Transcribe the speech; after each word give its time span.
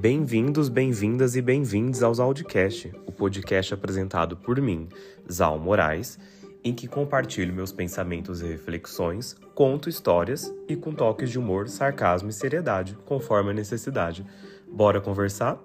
Bem-vindos, 0.00 0.70
bem-vindas 0.70 1.36
e 1.36 1.42
bem-vindos 1.42 2.02
aos 2.02 2.18
Audicast, 2.18 2.90
o 3.04 3.12
podcast 3.12 3.74
apresentado 3.74 4.34
por 4.34 4.58
mim, 4.58 4.88
Zal 5.30 5.58
Moraes, 5.58 6.18
em 6.64 6.72
que 6.72 6.88
compartilho 6.88 7.52
meus 7.52 7.70
pensamentos 7.70 8.40
e 8.40 8.46
reflexões, 8.46 9.36
conto 9.54 9.90
histórias 9.90 10.50
e 10.66 10.74
com 10.74 10.94
toques 10.94 11.28
de 11.28 11.38
humor, 11.38 11.68
sarcasmo 11.68 12.30
e 12.30 12.32
seriedade, 12.32 12.96
conforme 13.04 13.50
a 13.50 13.52
necessidade. 13.52 14.24
Bora 14.72 15.02
conversar? 15.02 15.62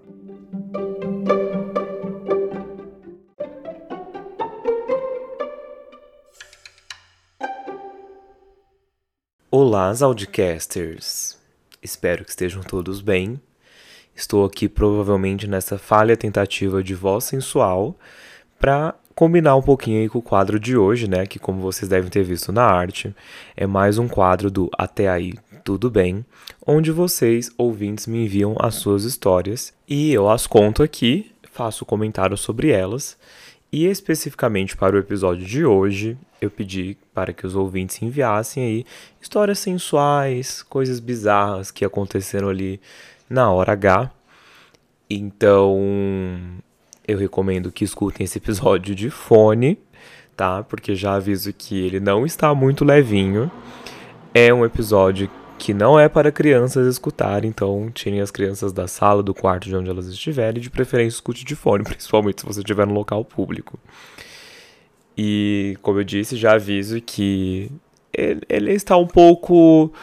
Olá, 9.49 9.93
Audicasters! 10.01 11.39
Espero 11.81 12.25
que 12.25 12.31
estejam 12.31 12.61
todos 12.61 12.99
bem. 12.99 13.39
Estou 14.15 14.45
aqui 14.45 14.69
provavelmente 14.69 15.45
nessa 15.45 15.77
falha 15.77 16.15
tentativa 16.15 16.81
de 16.81 16.95
voz 16.95 17.25
sensual 17.25 17.97
para 18.57 18.95
combinar 19.13 19.57
um 19.57 19.61
pouquinho 19.61 20.09
com 20.09 20.19
o 20.19 20.21
quadro 20.21 20.57
de 20.57 20.77
hoje, 20.77 21.09
né? 21.09 21.25
Que 21.25 21.37
como 21.37 21.59
vocês 21.59 21.89
devem 21.89 22.09
ter 22.09 22.23
visto 22.23 22.51
na 22.51 22.63
arte, 22.63 23.13
é 23.57 23.67
mais 23.67 23.97
um 23.97 24.07
quadro 24.07 24.49
do 24.49 24.69
Até 24.77 25.09
aí 25.09 25.33
tudo 25.65 25.89
bem, 25.89 26.23
onde 26.65 26.91
vocês, 26.91 27.51
ouvintes, 27.57 28.07
me 28.07 28.23
enviam 28.23 28.55
as 28.59 28.75
suas 28.75 29.03
histórias 29.03 29.73
e 29.87 30.13
eu 30.13 30.29
as 30.29 30.45
conto 30.45 30.83
aqui, 30.83 31.31
faço 31.51 31.83
comentários 31.83 32.39
sobre 32.39 32.69
elas. 32.69 33.17
E 33.71 33.87
especificamente 33.87 34.77
para 34.77 34.95
o 34.95 34.99
episódio 34.99 35.45
de 35.45 35.65
hoje, 35.65 36.17
eu 36.39 36.49
pedi 36.49 36.95
para 37.13 37.33
que 37.33 37.45
os 37.45 37.55
ouvintes 37.55 38.01
enviassem 38.01 38.63
aí 38.63 38.85
histórias 39.19 39.59
sensuais, 39.59 40.63
coisas 40.63 40.99
bizarras 40.99 41.71
que 41.71 41.83
aconteceram 41.83 42.47
ali 42.47 42.79
na 43.29 43.51
hora 43.51 43.73
H. 43.73 44.11
Então, 45.09 45.79
eu 47.07 47.17
recomendo 47.17 47.71
que 47.71 47.83
escutem 47.83 48.25
esse 48.25 48.37
episódio 48.37 48.95
de 48.95 49.09
fone, 49.09 49.77
tá? 50.35 50.63
Porque 50.63 50.95
já 50.95 51.15
aviso 51.15 51.53
que 51.53 51.85
ele 51.85 51.99
não 51.99 52.25
está 52.25 52.53
muito 52.53 52.83
levinho. 52.83 53.51
É 54.33 54.53
um 54.53 54.65
episódio 54.65 55.29
que 55.57 55.73
não 55.73 55.99
é 55.99 56.09
para 56.09 56.31
crianças 56.31 56.87
escutar, 56.87 57.45
então 57.45 57.89
tirem 57.93 58.19
as 58.19 58.29
crianças 58.29 58.73
da 58.73 58.87
sala, 58.87 59.23
do 59.23 59.33
quarto 59.33 59.69
de 59.69 59.75
onde 59.75 59.89
elas 59.89 60.07
estiverem, 60.07 60.59
e 60.59 60.61
de 60.61 60.69
preferência 60.69 61.15
escute 61.15 61.45
de 61.45 61.55
fone, 61.55 61.83
principalmente 61.85 62.41
se 62.41 62.47
você 62.47 62.59
estiver 62.59 62.85
no 62.85 62.93
local 62.93 63.23
público. 63.23 63.79
E, 65.17 65.77
como 65.81 65.99
eu 65.99 66.03
disse, 66.03 66.35
já 66.35 66.53
aviso 66.53 66.99
que 67.01 67.71
ele, 68.13 68.41
ele 68.49 68.73
está 68.73 68.97
um 68.97 69.07
pouco, 69.07 69.93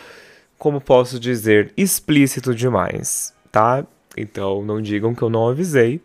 como 0.62 0.80
posso 0.80 1.18
dizer, 1.18 1.72
explícito 1.76 2.54
demais, 2.54 3.34
tá? 3.50 3.84
Então 4.16 4.64
não 4.64 4.80
digam 4.80 5.12
que 5.12 5.20
eu 5.20 5.28
não 5.28 5.48
avisei. 5.48 6.00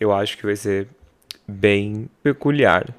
Eu 0.00 0.12
acho 0.12 0.36
que 0.36 0.44
vai 0.44 0.56
ser 0.56 0.88
bem 1.46 2.10
peculiar. 2.20 2.92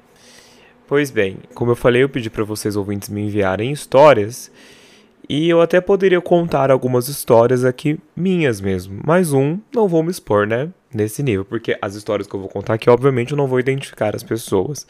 Pois 0.88 1.10
bem, 1.10 1.36
como 1.52 1.72
eu 1.72 1.76
falei, 1.76 2.02
eu 2.02 2.08
pedi 2.08 2.30
para 2.30 2.44
vocês 2.44 2.76
ouvintes 2.76 3.10
me 3.10 3.20
enviarem 3.20 3.70
histórias 3.70 4.50
e 5.28 5.50
eu 5.50 5.60
até 5.60 5.82
poderia 5.82 6.18
contar 6.18 6.70
algumas 6.70 7.08
histórias 7.08 7.62
aqui 7.62 8.00
minhas 8.16 8.58
mesmo, 8.58 9.02
mas 9.04 9.34
um, 9.34 9.58
não 9.74 9.86
vou 9.86 10.02
me 10.02 10.10
expor, 10.10 10.46
né? 10.46 10.70
Nesse 10.94 11.22
nível, 11.22 11.44
porque 11.44 11.76
as 11.82 11.94
histórias 11.94 12.26
que 12.26 12.34
eu 12.34 12.40
vou 12.40 12.48
contar 12.48 12.72
aqui, 12.72 12.88
obviamente, 12.88 13.32
eu 13.32 13.36
não 13.36 13.46
vou 13.46 13.60
identificar 13.60 14.16
as 14.16 14.22
pessoas. 14.22 14.86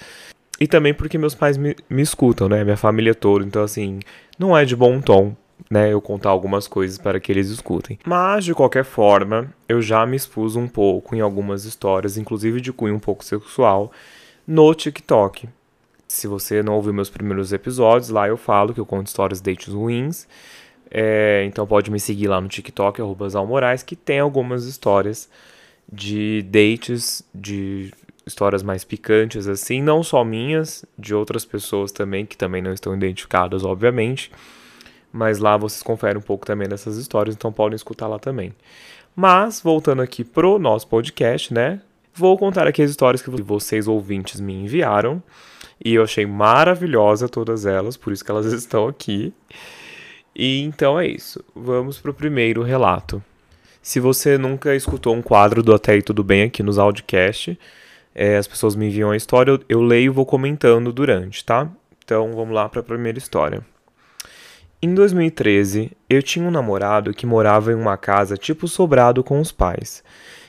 E 0.61 0.69
também 0.69 0.95
porque 0.95 1.19
meus 1.19 1.35
pais 1.35 1.57
me, 1.57 1.75
me 1.89 2.01
escutam, 2.01 2.49
né? 2.49 2.63
Minha 2.63 2.77
família 2.77 3.13
toda, 3.13 3.45
então 3.45 3.65
assim, 3.65 3.99
não 4.39 4.57
é 4.57 4.65
de 4.65 4.77
bom 4.77 5.01
tom, 5.01 5.35
né? 5.71 5.93
Eu 5.93 6.01
contar 6.01 6.31
algumas 6.31 6.69
coisas 6.69 6.99
para 6.99 7.19
que 7.19 7.33
eles 7.33 7.49
escutem. 7.49 7.99
Mas, 8.05 8.45
de 8.45 8.55
qualquer 8.55 8.85
forma, 8.85 9.53
eu 9.69 9.83
já 9.83 10.07
me 10.07 10.17
expus 10.17 10.57
um 10.57 10.69
pouco 10.69 11.15
em 11.15 11.21
algumas 11.21 11.65
histórias, 11.65 12.17
inclusive 12.17 12.61
de 12.61 12.73
cunho 12.73 12.95
um 12.95 13.01
pouco 13.01 13.25
sexual, 13.25 13.91
no 14.47 14.75
TikTok. 14.75 15.49
Se 16.09 16.27
você 16.27 16.63
não 16.63 16.75
ouviu 16.75 16.93
meus 16.93 17.11
primeiros 17.11 17.53
episódios, 17.53 18.11
lá 18.11 18.27
eu 18.27 18.37
falo 18.37 18.75
que 18.75 18.81
eu 18.81 18.87
conto 18.87 19.07
histórias 19.07 19.41
de 19.41 19.51
dates 19.51 19.73
ruins. 19.73 20.27
É, 20.91 21.45
então 21.47 21.67
pode 21.67 21.91
me 21.91 22.01
seguir 22.01 22.27
lá 22.27 22.41
no 22.41 22.49
TikTok, 22.49 23.01
Moraes, 23.47 23.83
que 23.85 23.95
tem 23.95 24.19
algumas 24.19 24.65
histórias 24.65 25.29
de 25.91 26.43
dates, 26.43 27.23
de 27.33 27.93
histórias 28.27 28.63
mais 28.63 28.85
picantes, 28.85 29.47
assim, 29.47 29.83
não 29.83 30.03
só 30.03 30.25
minhas, 30.25 30.85
de 30.99 31.15
outras 31.15 31.45
pessoas 31.45 31.93
também, 31.93 32.27
que 32.27 32.37
também 32.37 32.61
não 32.61 32.73
estão 32.73 32.95
identificadas, 32.95 33.65
obviamente. 33.65 34.31
Mas 35.13 35.39
lá 35.39 35.57
vocês 35.57 35.83
conferem 35.83 36.19
um 36.19 36.23
pouco 36.23 36.47
também 36.47 36.69
dessas 36.69 36.97
histórias, 36.97 37.35
então 37.35 37.53
podem 37.53 37.77
escutar 37.77 38.07
lá 38.07 38.19
também. 38.19 38.55
Mas, 39.15 39.61
voltando 39.61 40.03
aqui 40.03 40.25
pro 40.25 40.59
nosso 40.59 40.87
podcast, 40.87 41.53
né? 41.53 41.81
Vou 42.15 42.39
contar 42.39 42.67
aqui 42.67 42.83
as 42.83 42.91
histórias 42.91 43.23
que 43.23 43.31
vocês 43.31 43.89
ouvintes 43.89 44.41
me 44.41 44.55
enviaram. 44.55 45.23
E 45.85 45.95
eu 45.95 46.03
achei 46.03 46.27
maravilhosa 46.27 47.29
todas 47.29 47.67
elas, 47.67 47.97
por 47.97 48.13
isso 48.13 48.25
que 48.25 48.31
elas 48.31 48.47
estão 48.53 48.87
aqui. 48.87 49.33
E 50.35 50.63
então 50.63 50.99
é 50.99 51.07
isso. 51.07 51.43
Vamos 51.55 51.99
pro 51.99 52.15
primeiro 52.15 52.63
relato. 52.63 53.23
Se 53.83 53.99
você 53.99 54.37
nunca 54.37 54.75
escutou 54.75 55.15
um 55.15 55.23
quadro 55.23 55.63
do 55.63 55.75
Até 55.75 55.93
aí 55.93 56.03
Tudo 56.03 56.23
Bem 56.23 56.43
aqui 56.43 56.63
nos 56.63 56.79
Audicast, 56.79 57.59
é, 58.15 58.37
as 58.37 58.47
pessoas 58.47 58.77
me 58.77 58.87
enviam 58.87 59.11
a 59.11 59.17
história, 59.17 59.53
eu, 59.53 59.61
eu 59.69 59.83
leio 59.83 60.07
e 60.07 60.15
vou 60.15 60.27
comentando 60.27 60.93
durante, 60.93 61.45
tá? 61.45 61.69
Então 62.05 62.33
vamos 62.35 62.55
lá 62.55 62.69
para 62.69 62.81
a 62.81 62.85
primeira 62.85 63.19
história. 63.19 63.65
Em 64.83 64.95
2013, 64.95 65.93
eu 66.09 66.23
tinha 66.23 66.43
um 66.43 66.51
namorado 66.51 67.13
que 67.13 67.27
morava 67.27 67.71
em 67.71 67.75
uma 67.75 67.99
casa 67.99 68.35
tipo 68.35 68.67
sobrado 68.67 69.23
com 69.23 69.39
os 69.39 69.53
pais. 69.53 70.03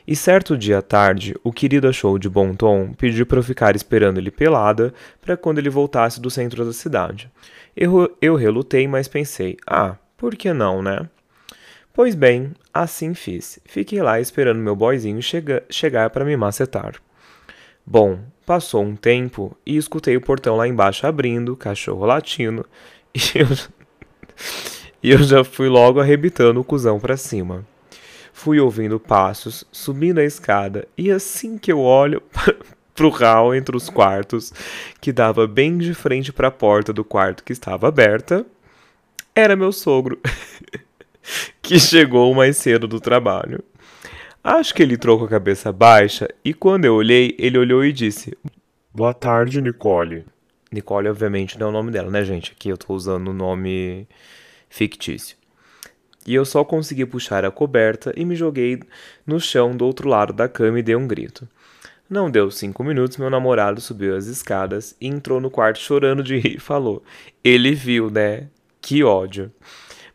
E 0.08 0.16
certo 0.16 0.58
dia 0.58 0.78
à 0.78 0.82
tarde, 0.82 1.36
o 1.44 1.52
querido 1.52 1.86
achou 1.86 2.18
de 2.18 2.30
bom 2.30 2.56
tom 2.56 2.94
pediu 2.94 3.26
para 3.26 3.40
eu 3.40 3.44
ficar 3.44 3.76
esperando 3.76 4.20
ele 4.20 4.32
pelada 4.32 4.94
para 5.20 5.36
quando 5.36 5.58
ele 5.58 5.70
voltasse 5.70 6.22
do 6.22 6.30
centro 6.30 6.64
da 6.64 6.72
cidade. 6.72 7.30
Eu, 7.76 8.16
eu 8.22 8.36
relutei, 8.36 8.88
mas 8.88 9.10
pensei: 9.10 9.58
ah, 9.68 9.98
por 10.16 10.34
que 10.38 10.54
não, 10.54 10.82
né? 10.82 11.10
Pois 11.94 12.16
bem, 12.16 12.54
assim 12.74 13.14
fiz. 13.14 13.60
Fiquei 13.66 14.02
lá 14.02 14.22
esperando 14.22 14.60
meu 14.60 14.78
boyzinho 14.78 15.22
chega, 15.22 15.62
chegar 15.70 16.10
para 16.10 16.24
me 16.24 16.38
macetar. 16.38 16.96
Bom, 17.86 18.20
passou 18.46 18.82
um 18.82 18.96
tempo 18.96 19.58
e 19.66 19.76
escutei 19.76 20.16
o 20.16 20.22
portão 20.22 20.56
lá 20.56 20.70
embaixo 20.70 21.06
abrindo, 21.06 21.58
cachorro 21.58 22.06
latindo, 22.06 22.66
e 23.14 23.20
eu, 23.38 23.48
e 25.04 25.12
eu 25.12 25.24
já 25.24 25.44
fui 25.44 25.68
logo 25.68 26.00
arrebitando 26.00 26.60
o 26.60 26.64
cuzão 26.64 27.00
para 27.00 27.18
cima. 27.18 27.66
Fui 28.34 28.60
ouvindo 28.60 29.00
passos, 29.00 29.64
subindo 29.72 30.20
a 30.20 30.24
escada, 30.24 30.88
e 30.98 31.12
assim 31.12 31.58
que 31.58 31.72
eu 31.72 31.80
olho 31.80 32.22
pro 32.96 33.10
hall 33.10 33.54
entre 33.56 33.76
os 33.76 33.90
quartos, 33.90 34.54
que 35.00 35.12
dava 35.12 35.48
bem 35.48 35.78
de 35.78 35.94
frente 35.94 36.32
para 36.32 36.48
a 36.48 36.52
porta 36.52 36.94
do 36.94 37.04
quarto 37.04 37.44
que 37.44 37.54
estava 37.54 37.88
aberta, 37.88 38.46
era 39.36 39.56
meu 39.56 39.72
sogro, 39.72 40.20
que 41.62 41.80
chegou 41.80 42.34
mais 42.34 42.58
cedo 42.58 42.88
do 42.88 43.00
trabalho. 43.00 43.64
Acho 44.44 44.74
que 44.74 44.82
ele 44.82 44.98
trocou 44.98 45.28
a 45.28 45.30
cabeça 45.30 45.72
baixa 45.72 46.28
e 46.44 46.54
quando 46.54 46.86
eu 46.86 46.96
olhei, 46.96 47.36
ele 47.38 47.60
olhou 47.60 47.86
e 47.86 47.94
disse: 47.94 48.36
Boa 48.94 49.14
tarde, 49.14 49.62
Nicole. 49.62 50.26
Nicole, 50.72 51.10
obviamente, 51.10 51.60
não 51.60 51.68
é 51.68 51.70
o 51.70 51.74
nome 51.74 51.92
dela, 51.92 52.10
né, 52.10 52.24
gente? 52.24 52.52
Aqui 52.52 52.70
eu 52.70 52.78
tô 52.78 52.94
usando 52.94 53.28
o 53.28 53.34
nome 53.34 54.08
fictício 54.70 55.36
e 56.26 56.36
eu 56.36 56.46
só 56.46 56.64
consegui 56.64 57.06
puxar 57.06 57.44
a 57.46 57.52
coberta 57.52 58.14
e 58.16 58.24
me 58.24 58.36
joguei 58.36 58.80
no 59.26 59.40
chão 59.40 59.76
do 59.76 59.86
outro 59.86 60.08
lado 60.08 60.34
da 60.34 60.48
cama 60.48 60.80
e 60.80 60.84
dei 60.84 60.96
um 60.96 61.08
grito. 61.08 61.48
Não 62.10 62.30
deu 62.30 62.52
cinco 62.52 62.84
minutos, 62.84 63.18
meu 63.18 63.30
namorado 63.30 63.80
subiu 63.80 64.16
as 64.16 64.26
escadas 64.26 64.96
e 65.00 65.08
entrou 65.08 65.40
no 65.40 65.50
quarto 65.50 65.80
chorando 65.80 66.24
de 66.24 66.38
rir 66.38 66.58
e 66.58 66.60
falou: 66.60 67.04
Ele 67.44 67.74
viu, 67.74 68.10
né? 68.10 68.48
Que 68.82 69.04
ódio. 69.04 69.52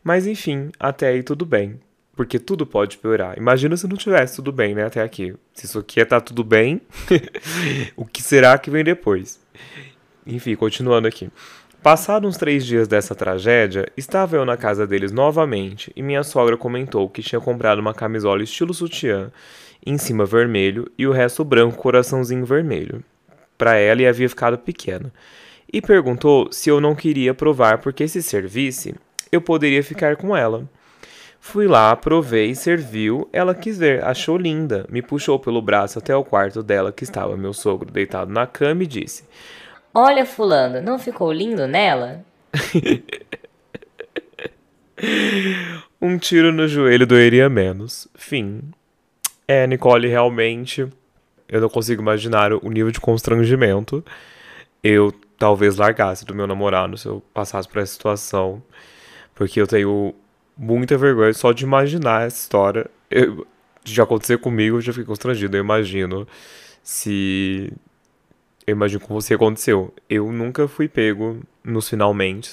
Mas 0.03 0.27
enfim, 0.27 0.69
até 0.79 1.07
aí 1.07 1.23
tudo 1.23 1.45
bem. 1.45 1.79
Porque 2.15 2.39
tudo 2.39 2.65
pode 2.65 2.97
piorar. 2.97 3.37
Imagina 3.37 3.77
se 3.77 3.87
não 3.87 3.95
tivesse 3.95 4.37
tudo 4.37 4.51
bem, 4.51 4.73
né? 4.73 4.85
Até 4.85 5.01
aqui. 5.01 5.35
Se 5.53 5.65
isso 5.65 5.79
aqui 5.79 5.99
é 5.99 6.05
tá 6.05 6.19
tudo 6.19 6.43
bem, 6.43 6.81
o 7.95 8.05
que 8.05 8.23
será 8.23 8.57
que 8.57 8.71
vem 8.71 8.83
depois? 8.83 9.39
Enfim, 10.27 10.55
continuando 10.55 11.07
aqui. 11.07 11.29
Passados 11.81 12.27
uns 12.27 12.37
três 12.37 12.65
dias 12.65 12.85
dessa 12.85 13.15
tragédia, 13.15 13.87
estava 13.95 14.35
eu 14.35 14.43
na 14.43 14.57
casa 14.57 14.85
deles 14.85 15.11
novamente 15.13 15.89
e 15.95 16.03
minha 16.03 16.21
sogra 16.21 16.57
comentou 16.57 17.07
que 17.07 17.23
tinha 17.23 17.39
comprado 17.39 17.79
uma 17.79 17.93
camisola 17.93 18.43
estilo 18.43 18.73
sutiã, 18.73 19.31
em 19.85 19.97
cima 19.97 20.25
vermelho 20.25 20.91
e 20.97 21.07
o 21.07 21.13
resto 21.13 21.45
branco 21.45 21.77
coraçãozinho 21.77 22.45
vermelho. 22.45 23.01
Para 23.57 23.75
ela 23.75 24.01
e 24.01 24.07
havia 24.07 24.27
ficado 24.27 24.57
pequena. 24.57 25.13
E 25.71 25.81
perguntou 25.81 26.51
se 26.51 26.69
eu 26.69 26.81
não 26.81 26.93
queria 26.93 27.33
provar 27.33 27.77
porque 27.77 28.05
se 28.05 28.21
servisse, 28.21 28.93
eu 29.31 29.39
poderia 29.39 29.81
ficar 29.81 30.17
com 30.17 30.35
ela. 30.35 30.67
Fui 31.39 31.67
lá, 31.67 31.95
provei, 31.95 32.53
serviu, 32.53 33.29
ela 33.31 33.55
quis 33.55 33.77
ver, 33.77 34.03
achou 34.03 34.37
linda, 34.37 34.85
me 34.89 35.01
puxou 35.01 35.39
pelo 35.39 35.61
braço 35.61 35.99
até 35.99 36.13
o 36.13 36.23
quarto 36.23 36.61
dela 36.61 36.91
que 36.91 37.05
estava 37.05 37.37
meu 37.37 37.53
sogro 37.53 37.89
deitado 37.89 38.31
na 38.31 38.45
cama 38.45 38.83
e 38.83 38.87
disse: 38.87 39.23
Olha, 39.99 40.27
Fulano, 40.27 40.79
não 40.79 40.99
ficou 40.99 41.33
lindo 41.33 41.65
nela? 41.65 42.23
um 45.99 46.19
tiro 46.19 46.51
no 46.51 46.67
joelho 46.67 47.07
doeria 47.07 47.49
menos. 47.49 48.07
Fim. 48.13 48.61
É, 49.47 49.65
Nicole, 49.65 50.07
realmente, 50.07 50.87
eu 51.49 51.59
não 51.59 51.67
consigo 51.67 51.99
imaginar 51.99 52.53
o 52.53 52.69
nível 52.69 52.91
de 52.91 52.99
constrangimento. 52.99 54.05
Eu 54.83 55.11
talvez 55.35 55.77
largasse 55.77 56.25
do 56.25 56.35
meu 56.35 56.45
namorado 56.45 56.95
se 56.95 57.07
eu 57.07 57.23
passasse 57.33 57.67
por 57.67 57.79
essa 57.79 57.93
situação. 57.93 58.61
Porque 59.33 59.59
eu 59.59 59.65
tenho 59.65 60.13
muita 60.55 60.95
vergonha 60.95 61.33
só 61.33 61.51
de 61.51 61.63
imaginar 61.63 62.27
essa 62.27 62.37
história. 62.37 62.85
Eu, 63.09 63.47
de 63.83 63.99
acontecer 63.99 64.37
comigo, 64.37 64.77
eu 64.77 64.81
já 64.81 64.93
fiquei 64.93 65.07
constrangido. 65.07 65.57
Eu 65.57 65.63
imagino 65.63 66.27
se. 66.83 67.73
Eu 68.67 68.73
imagino 68.73 68.99
com 68.99 69.13
você 69.13 69.33
aconteceu. 69.33 69.93
Eu 70.09 70.29
nunca 70.29 70.67
fui 70.67 70.89
pego 70.89 71.39
nos 71.63 71.87
finalmente. 71.87 72.51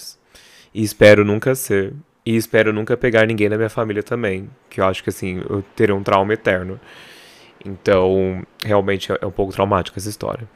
E 0.73 0.81
espero 0.81 1.25
nunca 1.25 1.57
ser. 1.57 1.93
E 2.25 2.37
espero 2.37 2.73
nunca 2.73 2.97
pegar 2.97 3.27
ninguém 3.27 3.51
da 3.51 3.57
minha 3.57 3.69
família 3.69 4.01
também. 4.01 4.49
Que 4.71 4.81
eu 4.81 4.85
acho 4.85 5.03
que 5.03 5.11
assim, 5.11 5.43
eu 5.51 5.65
teria 5.75 5.93
um 5.93 6.05
trauma 6.05 6.33
eterno. 6.33 6.79
Então, 7.65 8.47
realmente 8.65 9.11
é 9.11 9.27
um 9.27 9.31
pouco 9.33 9.53
traumática 9.53 9.99
essa 9.99 10.09
história. 10.09 10.49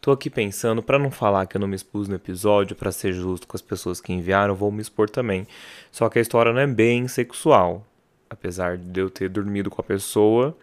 Tô 0.00 0.10
aqui 0.10 0.28
pensando, 0.28 0.82
para 0.82 0.98
não 0.98 1.10
falar 1.10 1.46
que 1.46 1.56
eu 1.56 1.60
não 1.60 1.68
me 1.68 1.76
expus 1.76 2.08
no 2.08 2.16
episódio, 2.16 2.74
para 2.74 2.90
ser 2.90 3.12
justo 3.12 3.46
com 3.46 3.56
as 3.56 3.62
pessoas 3.62 4.00
que 4.00 4.12
enviaram, 4.12 4.56
vou 4.56 4.72
me 4.72 4.82
expor 4.82 5.08
também. 5.08 5.46
Só 5.92 6.08
que 6.08 6.18
a 6.18 6.22
história 6.22 6.52
não 6.52 6.60
é 6.60 6.66
bem 6.66 7.06
sexual. 7.06 7.86
Apesar 8.28 8.76
de 8.76 9.00
eu 9.00 9.08
ter 9.08 9.28
dormido 9.28 9.70
com 9.70 9.80
a 9.80 9.84
pessoa, 9.84 10.56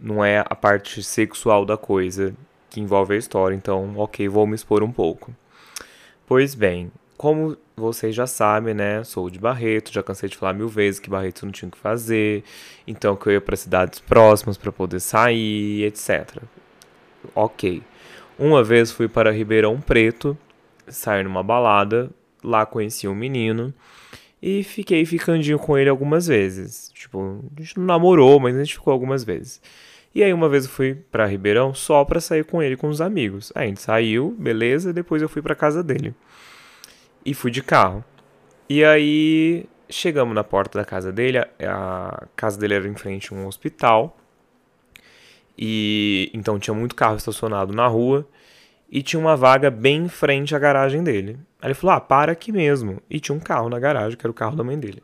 não 0.00 0.24
é 0.24 0.38
a 0.38 0.54
parte 0.54 1.02
sexual 1.02 1.66
da 1.66 1.76
coisa 1.76 2.34
que 2.70 2.80
envolve 2.80 3.14
a 3.14 3.18
história. 3.18 3.54
Então, 3.54 3.94
ok, 3.96 4.28
vou 4.28 4.46
me 4.46 4.54
expor 4.54 4.82
um 4.82 4.92
pouco. 4.92 5.34
Pois 6.26 6.54
bem, 6.54 6.90
como 7.16 7.56
vocês 7.76 8.14
já 8.14 8.26
sabem, 8.26 8.74
né? 8.74 9.02
Sou 9.04 9.30
de 9.30 9.38
Barreto, 9.38 9.92
já 9.92 10.02
cansei 10.02 10.28
de 10.28 10.36
falar 10.36 10.52
mil 10.52 10.68
vezes 10.68 11.00
que 11.00 11.10
Barreto 11.10 11.44
não 11.44 11.52
tinha 11.52 11.68
o 11.68 11.72
que 11.72 11.78
fazer, 11.78 12.44
então 12.86 13.16
que 13.16 13.26
eu 13.28 13.32
ia 13.32 13.40
para 13.40 13.56
cidades 13.56 13.98
próximas 13.98 14.56
para 14.56 14.70
poder 14.70 15.00
sair, 15.00 15.84
etc. 15.84 16.42
Ok. 17.34 17.82
Uma 18.38 18.62
vez 18.62 18.92
fui 18.92 19.08
para 19.08 19.32
Ribeirão 19.32 19.80
Preto, 19.80 20.38
sair 20.86 21.24
numa 21.24 21.42
balada, 21.42 22.10
lá 22.42 22.64
conheci 22.64 23.08
um 23.08 23.14
menino 23.14 23.74
e 24.40 24.62
fiquei 24.62 25.04
ficandinho 25.04 25.58
com 25.58 25.76
ele 25.76 25.90
algumas 25.90 26.26
vezes. 26.26 26.90
Tipo, 26.94 27.44
a 27.56 27.60
gente 27.60 27.78
não 27.78 27.86
namorou, 27.86 28.38
mas 28.38 28.54
a 28.54 28.62
gente 28.62 28.74
ficou 28.74 28.92
algumas 28.92 29.24
vezes. 29.24 29.60
E 30.14 30.22
aí 30.22 30.32
uma 30.32 30.48
vez 30.48 30.64
eu 30.64 30.70
fui 30.70 30.94
para 30.94 31.26
Ribeirão 31.26 31.74
só 31.74 32.04
para 32.04 32.20
sair 32.20 32.44
com 32.44 32.62
ele 32.62 32.76
com 32.76 32.88
os 32.88 33.00
amigos. 33.00 33.52
Aí 33.54 33.64
a 33.64 33.68
gente 33.68 33.80
saiu, 33.80 34.34
beleza, 34.38 34.92
depois 34.92 35.22
eu 35.22 35.28
fui 35.28 35.42
para 35.42 35.54
casa 35.54 35.82
dele. 35.82 36.14
E 37.24 37.34
fui 37.34 37.50
de 37.50 37.62
carro. 37.62 38.04
E 38.68 38.84
aí 38.84 39.66
chegamos 39.88 40.34
na 40.34 40.44
porta 40.44 40.78
da 40.78 40.84
casa 40.84 41.12
dele, 41.12 41.38
a 41.38 42.26
casa 42.36 42.58
dele 42.58 42.74
era 42.74 42.88
em 42.88 42.94
frente 42.94 43.32
a 43.32 43.36
um 43.36 43.46
hospital. 43.46 44.16
E 45.56 46.30
então 46.32 46.58
tinha 46.58 46.74
muito 46.74 46.94
carro 46.94 47.16
estacionado 47.16 47.72
na 47.74 47.86
rua 47.86 48.26
e 48.90 49.02
tinha 49.02 49.18
uma 49.20 49.36
vaga 49.36 49.70
bem 49.70 50.04
em 50.04 50.08
frente 50.08 50.54
à 50.54 50.58
garagem 50.58 51.02
dele. 51.02 51.38
Aí 51.60 51.68
ele 51.68 51.74
falou: 51.74 51.96
"Ah, 51.96 52.00
para 52.00 52.32
aqui 52.32 52.52
mesmo". 52.52 53.02
E 53.10 53.20
tinha 53.20 53.34
um 53.36 53.40
carro 53.40 53.68
na 53.68 53.78
garagem, 53.78 54.16
que 54.16 54.24
era 54.24 54.30
o 54.30 54.34
carro 54.34 54.56
da 54.56 54.64
mãe 54.64 54.78
dele. 54.78 55.02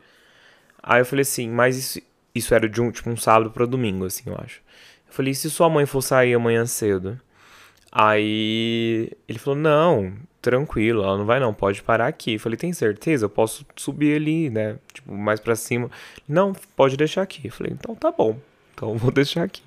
Aí 0.81 1.01
eu 1.01 1.05
falei 1.05 1.23
assim: 1.23 1.49
"Mas 1.49 1.77
isso, 1.77 2.01
isso 2.33 2.53
era 2.55 2.69
de 2.69 2.81
um, 2.81 2.91
tipo 2.91 3.09
um 3.09 3.17
sábado 3.17 3.51
para 3.51 3.65
domingo, 3.65 4.05
assim, 4.05 4.23
eu 4.27 4.37
acho". 4.39 4.61
Falei: 5.15 5.31
"E 5.31 5.35
se 5.35 5.49
sua 5.49 5.69
mãe 5.69 5.85
for 5.85 6.01
sair 6.01 6.33
amanhã 6.33 6.65
cedo?" 6.65 7.19
Aí 7.91 9.09
ele 9.29 9.39
falou: 9.39 9.57
"Não, 9.57 10.13
tranquilo, 10.41 11.03
ela 11.03 11.17
não 11.17 11.25
vai 11.25 11.39
não, 11.39 11.53
pode 11.53 11.81
parar 11.81 12.07
aqui". 12.07 12.37
Falei: 12.37 12.57
"Tem 12.57 12.73
certeza? 12.73 13.25
Eu 13.25 13.29
posso 13.29 13.65
subir 13.77 14.15
ali, 14.17 14.49
né? 14.49 14.77
Tipo, 14.93 15.13
mais 15.13 15.39
para 15.39 15.55
cima". 15.55 15.89
Não, 16.27 16.51
pode 16.75 16.97
deixar 16.97 17.21
aqui. 17.21 17.49
Falei: 17.49 17.71
"Então 17.73 17.95
tá 17.95 18.11
bom. 18.11 18.37
Então 18.73 18.97
vou 18.97 19.09
deixar 19.11 19.43
aqui". 19.43 19.63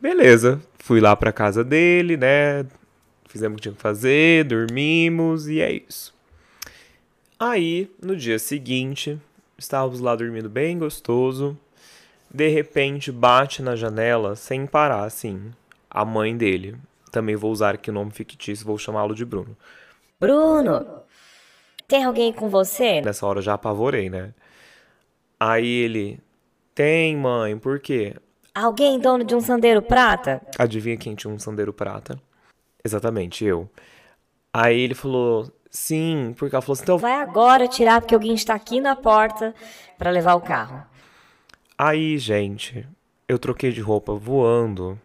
Beleza, 0.00 0.62
fui 0.78 1.00
lá 1.00 1.16
pra 1.16 1.32
casa 1.32 1.64
dele, 1.64 2.16
né? 2.16 2.64
Fizemos 3.28 3.54
o 3.54 3.56
que 3.56 3.62
tinha 3.62 3.74
que 3.74 3.82
fazer, 3.82 4.44
dormimos 4.44 5.48
e 5.48 5.60
é 5.60 5.72
isso. 5.72 6.14
Aí, 7.40 7.90
no 8.00 8.14
dia 8.14 8.38
seguinte, 8.38 9.18
estávamos 9.58 9.98
lá 9.98 10.14
dormindo 10.14 10.48
bem 10.48 10.78
gostoso. 10.78 11.58
De 12.34 12.48
repente, 12.48 13.12
bate 13.12 13.62
na 13.62 13.76
janela 13.76 14.34
sem 14.34 14.66
parar, 14.66 15.04
assim, 15.04 15.52
a 15.88 16.04
mãe 16.04 16.36
dele. 16.36 16.76
Também 17.12 17.36
vou 17.36 17.52
usar 17.52 17.74
aqui 17.76 17.90
o 17.90 17.92
nome 17.92 18.10
fictício, 18.10 18.66
vou 18.66 18.76
chamá-lo 18.76 19.14
de 19.14 19.24
Bruno. 19.24 19.56
Bruno, 20.18 20.84
tem 21.86 22.02
alguém 22.02 22.32
com 22.32 22.48
você? 22.48 23.00
Nessa 23.02 23.24
hora 23.24 23.38
eu 23.38 23.42
já 23.42 23.54
apavorei, 23.54 24.10
né? 24.10 24.34
Aí 25.38 25.64
ele, 25.64 26.18
tem, 26.74 27.16
mãe, 27.16 27.56
por 27.56 27.78
quê? 27.78 28.16
Alguém 28.52 28.98
dono 28.98 29.22
de 29.22 29.36
um 29.36 29.40
sandeiro 29.40 29.80
prata? 29.80 30.42
Adivinha 30.58 30.96
quem 30.96 31.14
tinha 31.14 31.32
um 31.32 31.38
sandeiro 31.38 31.72
prata? 31.72 32.20
Exatamente, 32.84 33.44
eu. 33.44 33.70
Aí 34.52 34.80
ele 34.80 34.96
falou, 34.96 35.52
sim, 35.70 36.34
porque 36.36 36.56
ela 36.56 36.62
falou 36.62 36.72
assim, 36.72 36.82
então 36.82 36.98
Vai 36.98 37.14
agora 37.14 37.68
tirar, 37.68 38.00
porque 38.00 38.14
alguém 38.14 38.34
está 38.34 38.56
aqui 38.56 38.80
na 38.80 38.96
porta 38.96 39.54
para 39.96 40.10
levar 40.10 40.34
o 40.34 40.40
carro. 40.40 40.84
Aí, 41.76 42.16
gente, 42.18 42.86
eu 43.28 43.38
troquei 43.38 43.72
de 43.72 43.80
roupa 43.80 44.14
voando. 44.14 44.98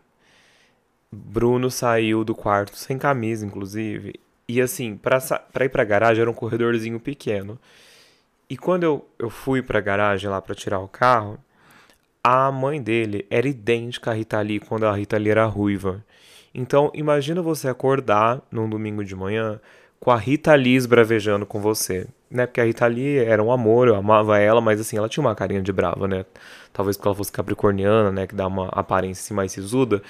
Bruno 1.11 1.71
saiu 1.71 2.23
do 2.23 2.35
quarto 2.35 2.77
sem 2.77 2.97
camisa, 2.97 3.45
inclusive. 3.45 4.13
E 4.47 4.61
assim, 4.61 4.95
pra, 4.95 5.19
pra 5.51 5.65
ir 5.65 5.69
pra 5.69 5.83
garagem 5.83 6.21
era 6.21 6.29
um 6.29 6.33
corredorzinho 6.33 6.99
pequeno. 6.99 7.59
E 8.49 8.57
quando 8.57 8.83
eu, 8.83 9.07
eu 9.17 9.29
fui 9.29 9.61
pra 9.61 9.81
garagem 9.81 10.29
lá 10.29 10.41
pra 10.41 10.55
tirar 10.55 10.79
o 10.79 10.87
carro, 10.87 11.39
a 12.23 12.51
mãe 12.51 12.81
dele 12.81 13.25
era 13.29 13.47
idêntica 13.47 14.11
à 14.11 14.13
Rita 14.13 14.39
Lee 14.41 14.59
quando 14.59 14.85
a 14.85 14.95
Rita 14.95 15.17
Lee 15.17 15.31
era 15.31 15.45
ruiva. 15.45 16.05
Então, 16.53 16.91
imagina 16.93 17.41
você 17.41 17.67
acordar 17.67 18.41
num 18.51 18.69
domingo 18.69 19.03
de 19.03 19.15
manhã 19.15 19.59
com 19.99 20.11
a 20.11 20.17
Rita 20.17 20.53
Lee 20.55 20.75
esbravejando 20.75 21.45
com 21.45 21.59
você, 21.59 22.07
né? 22.29 22.45
Porque 22.45 22.61
a 22.61 22.63
Rita 22.63 22.85
Lee 22.87 23.17
era 23.17 23.41
um 23.43 23.51
amor, 23.51 23.87
eu 23.87 23.95
amava 23.95 24.37
ela, 24.39 24.61
mas 24.61 24.79
assim, 24.79 24.97
ela 24.97 25.09
tinha 25.09 25.23
uma 25.23 25.35
carinha 25.35 25.61
de 25.61 25.71
brava, 25.71 26.07
né? 26.07 26.25
Talvez 26.71 26.95
porque 26.95 27.07
ela 27.07 27.15
fosse 27.15 27.31
capricorniana, 27.31 28.11
né? 28.11 28.27
Que 28.27 28.35
dá 28.35 28.47
uma 28.47 28.67
aparência 28.69 29.21
assim, 29.21 29.33
mais 29.33 29.51
sisuda. 29.51 30.01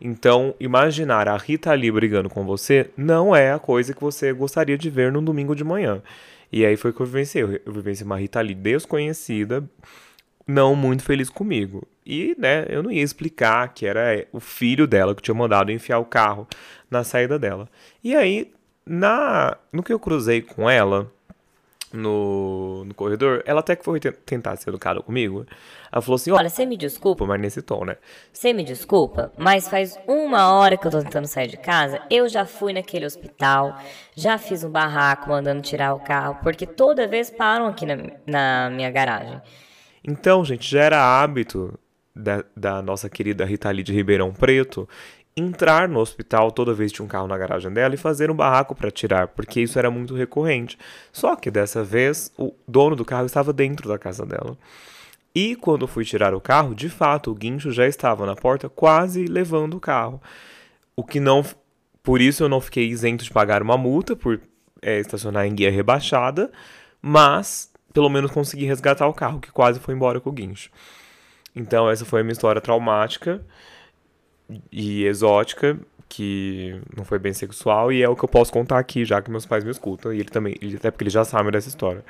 Então, 0.00 0.54
imaginar 0.60 1.28
a 1.28 1.36
Rita 1.36 1.72
Lee 1.72 1.90
brigando 1.90 2.28
com 2.28 2.44
você 2.44 2.90
não 2.96 3.34
é 3.34 3.52
a 3.52 3.58
coisa 3.58 3.94
que 3.94 4.00
você 4.00 4.32
gostaria 4.32 4.76
de 4.76 4.90
ver 4.90 5.12
num 5.12 5.24
domingo 5.24 5.54
de 5.54 5.64
manhã. 5.64 6.02
E 6.52 6.64
aí 6.64 6.76
foi 6.76 6.92
que 6.92 7.00
eu 7.00 7.06
vivenciei. 7.06 7.42
Eu 7.64 7.72
vivenciei 7.72 8.06
uma 8.06 8.18
Rita 8.18 8.40
Lee 8.40 8.54
desconhecida, 8.54 9.64
não 10.46 10.76
muito 10.76 11.02
feliz 11.02 11.28
comigo. 11.28 11.86
E, 12.04 12.36
né, 12.38 12.66
eu 12.68 12.82
não 12.82 12.90
ia 12.90 13.02
explicar 13.02 13.72
que 13.74 13.84
era 13.86 14.26
o 14.32 14.38
filho 14.38 14.86
dela 14.86 15.14
que 15.14 15.22
tinha 15.22 15.34
mandado 15.34 15.72
enfiar 15.72 15.98
o 15.98 16.04
carro 16.04 16.46
na 16.90 17.02
saída 17.02 17.38
dela. 17.38 17.68
E 18.02 18.14
aí, 18.14 18.52
na 18.86 19.56
no 19.72 19.82
que 19.82 19.92
eu 19.92 19.98
cruzei 19.98 20.40
com 20.40 20.70
ela 20.70 21.10
no, 21.92 22.84
no 22.84 22.94
corredor, 22.94 23.42
ela 23.46 23.60
até 23.60 23.76
que 23.76 23.84
foi 23.84 24.00
te- 24.00 24.12
tentar 24.12 24.56
ser 24.56 24.70
educada 24.70 25.00
comigo. 25.00 25.46
Ela 25.90 26.02
falou 26.02 26.16
assim: 26.16 26.30
Olha, 26.30 26.48
você 26.48 26.66
me 26.66 26.76
desculpa, 26.76 27.24
mas 27.26 27.40
nesse 27.40 27.62
tom, 27.62 27.84
né? 27.84 27.96
você 28.32 28.52
me 28.52 28.64
desculpa, 28.64 29.32
mas 29.38 29.68
faz 29.68 29.98
uma 30.06 30.52
hora 30.52 30.76
que 30.76 30.86
eu 30.86 30.90
tô 30.90 31.00
tentando 31.02 31.26
sair 31.26 31.48
de 31.48 31.56
casa, 31.56 32.00
eu 32.10 32.28
já 32.28 32.44
fui 32.44 32.72
naquele 32.72 33.06
hospital, 33.06 33.74
já 34.14 34.36
fiz 34.38 34.64
um 34.64 34.70
barraco 34.70 35.30
mandando 35.30 35.62
tirar 35.62 35.94
o 35.94 36.00
carro, 36.00 36.36
porque 36.42 36.66
toda 36.66 37.06
vez 37.06 37.30
param 37.30 37.66
aqui 37.66 37.86
na, 37.86 37.96
na 38.26 38.70
minha 38.70 38.90
garagem. 38.90 39.40
Então, 40.04 40.44
gente, 40.44 40.68
já 40.70 40.82
era 40.82 41.22
hábito 41.22 41.78
da, 42.14 42.44
da 42.56 42.82
nossa 42.82 43.08
querida 43.08 43.44
Rita 43.44 43.70
Lee 43.70 43.82
de 43.82 43.92
Ribeirão 43.92 44.32
Preto 44.32 44.88
entrar 45.36 45.86
no 45.88 46.00
hospital 46.00 46.50
toda 46.50 46.72
vez 46.72 46.90
que 46.90 46.96
tinha 46.96 47.04
um 47.04 47.08
carro 47.08 47.26
na 47.26 47.36
garagem 47.36 47.70
dela 47.70 47.94
e 47.94 47.98
fazer 47.98 48.30
um 48.30 48.34
barraco 48.34 48.74
para 48.74 48.90
tirar, 48.90 49.28
porque 49.28 49.60
isso 49.60 49.78
era 49.78 49.90
muito 49.90 50.14
recorrente. 50.14 50.78
Só 51.12 51.36
que 51.36 51.50
dessa 51.50 51.84
vez 51.84 52.32
o 52.38 52.54
dono 52.66 52.96
do 52.96 53.04
carro 53.04 53.26
estava 53.26 53.52
dentro 53.52 53.86
da 53.86 53.98
casa 53.98 54.24
dela. 54.24 54.56
E 55.34 55.54
quando 55.54 55.86
fui 55.86 56.02
tirar 56.02 56.34
o 56.34 56.40
carro, 56.40 56.74
de 56.74 56.88
fato, 56.88 57.30
o 57.30 57.34
guincho 57.34 57.70
já 57.70 57.86
estava 57.86 58.24
na 58.24 58.34
porta, 58.34 58.70
quase 58.70 59.26
levando 59.26 59.74
o 59.74 59.80
carro. 59.80 60.20
O 60.96 61.04
que 61.04 61.20
não. 61.20 61.44
Por 62.02 62.22
isso 62.22 62.42
eu 62.42 62.48
não 62.48 62.60
fiquei 62.60 62.88
isento 62.88 63.22
de 63.22 63.30
pagar 63.30 63.62
uma 63.62 63.76
multa 63.76 64.16
por 64.16 64.40
é, 64.80 64.98
estacionar 64.98 65.44
em 65.44 65.54
guia 65.54 65.70
rebaixada, 65.70 66.50
mas 67.02 67.70
pelo 67.92 68.08
menos 68.08 68.30
consegui 68.30 68.64
resgatar 68.64 69.06
o 69.06 69.12
carro, 69.12 69.40
que 69.40 69.50
quase 69.50 69.78
foi 69.80 69.94
embora 69.94 70.20
com 70.20 70.30
o 70.30 70.32
guincho. 70.32 70.70
Então, 71.54 71.90
essa 71.90 72.04
foi 72.06 72.20
a 72.20 72.24
minha 72.24 72.32
história 72.32 72.60
traumática 72.60 73.44
e 74.70 75.04
exótica, 75.04 75.78
que 76.08 76.80
não 76.96 77.04
foi 77.04 77.18
bem 77.18 77.32
sexual, 77.32 77.92
e 77.92 78.02
é 78.02 78.08
o 78.08 78.16
que 78.16 78.24
eu 78.24 78.28
posso 78.28 78.52
contar 78.52 78.78
aqui, 78.78 79.04
já 79.04 79.20
que 79.20 79.30
meus 79.30 79.46
pais 79.46 79.64
me 79.64 79.70
escutam, 79.70 80.12
e 80.12 80.20
ele 80.20 80.28
também, 80.28 80.54
ele, 80.60 80.76
até 80.76 80.90
porque 80.90 81.04
ele 81.04 81.10
já 81.10 81.24
sabe 81.24 81.50
dessa 81.50 81.68
história. 81.68 82.04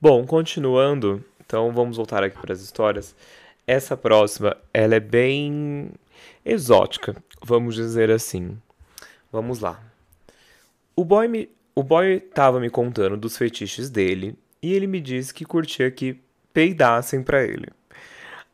Bom, 0.00 0.26
continuando, 0.26 1.24
então 1.44 1.72
vamos 1.72 1.96
voltar 1.96 2.22
aqui 2.22 2.38
para 2.38 2.52
as 2.52 2.60
histórias. 2.60 3.16
Essa 3.66 3.96
próxima, 3.96 4.56
ela 4.72 4.94
é 4.94 5.00
bem 5.00 5.90
exótica, 6.44 7.16
vamos 7.42 7.74
dizer 7.74 8.10
assim. 8.10 8.56
Vamos 9.32 9.60
lá. 9.60 9.80
O 10.94 11.04
boy, 11.04 11.26
me, 11.26 11.48
o 11.74 11.82
boy 11.82 12.20
tava 12.20 12.60
me 12.60 12.70
contando 12.70 13.16
dos 13.16 13.36
fetiches 13.36 13.90
dele, 13.90 14.36
e 14.62 14.72
ele 14.74 14.86
me 14.86 15.00
disse 15.00 15.32
que 15.32 15.44
curtia 15.44 15.90
que 15.90 16.20
peidassem 16.52 17.22
pra 17.22 17.42
ele. 17.42 17.68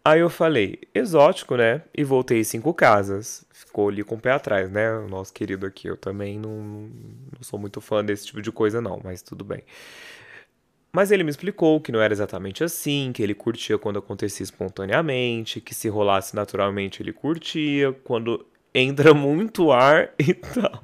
Aí 0.05 0.19
eu 0.21 0.29
falei, 0.29 0.81
exótico, 0.93 1.57
né? 1.57 1.83
E 1.97 2.03
voltei 2.03 2.43
cinco 2.43 2.75
casas. 2.75 3.45
Ficou 3.53 3.89
ali 3.89 4.03
com 4.03 4.17
o 4.17 4.21
pé 4.21 4.33
atrás, 4.33 4.71
né? 4.71 4.93
O 4.99 5.09
nosso 5.09 5.33
querido 5.33 5.65
aqui. 5.65 5.87
Eu 5.87 5.97
também 5.97 6.39
não, 6.39 6.51
não 6.53 7.43
sou 7.43 7.59
muito 7.59 7.81
fã 7.81 8.05
desse 8.05 8.27
tipo 8.27 8.43
de 8.43 8.51
coisa, 8.51 8.81
não, 8.81 9.01
mas 9.05 9.23
tudo 9.23 9.45
bem. 9.45 9.63
Mas 10.93 11.11
ele 11.11 11.25
me 11.25 11.31
explicou 11.31 11.81
que 11.81 11.91
não 11.93 12.03
era 12.03 12.13
exatamente 12.13 12.63
assim, 12.63 13.13
que 13.15 13.23
ele 13.23 13.35
curtia 13.35 13.79
quando 13.79 13.99
acontecia 13.99 14.45
espontaneamente, 14.45 15.61
que 15.61 15.75
se 15.75 15.89
rolasse 15.89 16.37
naturalmente 16.37 17.03
ele 17.03 17.13
curtia, 17.15 17.93
quando 18.05 18.45
entra 18.75 19.15
muito 19.15 19.73
ar 19.73 20.13
e 20.19 20.35
tal. 20.35 20.83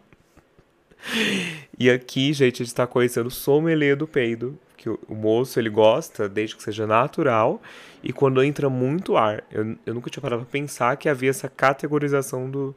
E 1.79 1.91
aqui, 1.91 2.33
gente, 2.33 2.63
a 2.63 2.65
gente 2.65 2.75
tá 2.75 2.87
conhecendo 2.87 3.27
o 3.27 3.31
sommelier 3.31 3.97
do 3.97 4.07
peido, 4.07 4.59
que 4.79 4.89
o, 4.89 4.99
moço 5.11 5.59
ele 5.59 5.69
gosta 5.69 6.29
desde 6.29 6.57
que 6.57 6.63
seja 6.63 6.87
natural 6.87 7.61
e 8.03 8.13
quando 8.13 8.43
entra 8.43 8.71
muito 8.71 9.17
ar. 9.17 9.43
Eu, 9.51 9.77
eu 9.85 9.93
nunca 9.93 10.09
tinha 10.09 10.23
parado 10.23 10.43
pra 10.43 10.51
pensar 10.51 10.97
que 10.97 11.09
havia 11.09 11.31
essa 11.31 11.49
categorização 11.49 12.49
do, 12.49 12.75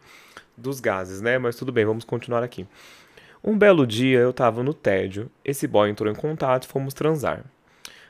dos 0.58 0.80
gases, 0.80 1.22
né? 1.22 1.38
Mas 1.38 1.56
tudo 1.56 1.72
bem, 1.72 1.86
vamos 1.86 2.04
continuar 2.04 2.44
aqui. 2.44 2.68
Um 3.44 3.58
belo 3.58 3.86
dia 3.86 4.20
eu 4.20 4.34
tava 4.34 4.64
no 4.64 4.74
tédio, 4.74 5.30
esse 5.46 5.68
boy 5.68 5.90
entrou 5.90 6.12
em 6.12 6.16
contato 6.16 6.64
e 6.64 6.68
fomos 6.68 6.94
transar. 6.94 7.46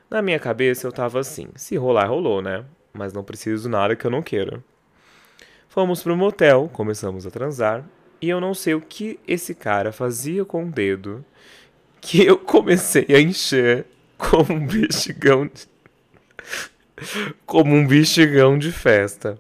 Na 0.09 0.21
minha 0.21 0.39
cabeça 0.39 0.87
eu 0.87 0.91
tava 0.91 1.19
assim: 1.19 1.49
se 1.55 1.75
rolar, 1.75 2.07
rolou, 2.07 2.41
né? 2.41 2.65
Mas 2.93 3.13
não 3.13 3.23
preciso 3.23 3.69
nada 3.69 3.95
que 3.95 4.05
eu 4.05 4.11
não 4.11 4.21
queira. 4.21 4.63
Fomos 5.67 6.01
pro 6.01 6.17
motel, 6.17 6.69
começamos 6.71 7.25
a 7.25 7.31
transar, 7.31 7.85
e 8.21 8.29
eu 8.29 8.41
não 8.41 8.53
sei 8.53 8.73
o 8.73 8.81
que 8.81 9.19
esse 9.27 9.55
cara 9.55 9.91
fazia 9.91 10.43
com 10.43 10.65
o 10.65 10.71
dedo 10.71 11.23
que 12.01 12.25
eu 12.25 12.37
comecei 12.37 13.05
a 13.09 13.21
encher 13.21 13.85
como 14.17 14.53
um 14.53 14.65
bexigão 14.65 15.45
de... 15.45 15.69
como 17.45 17.75
um 17.75 17.87
bexigão 17.87 18.57
de 18.57 18.71
festa. 18.71 19.39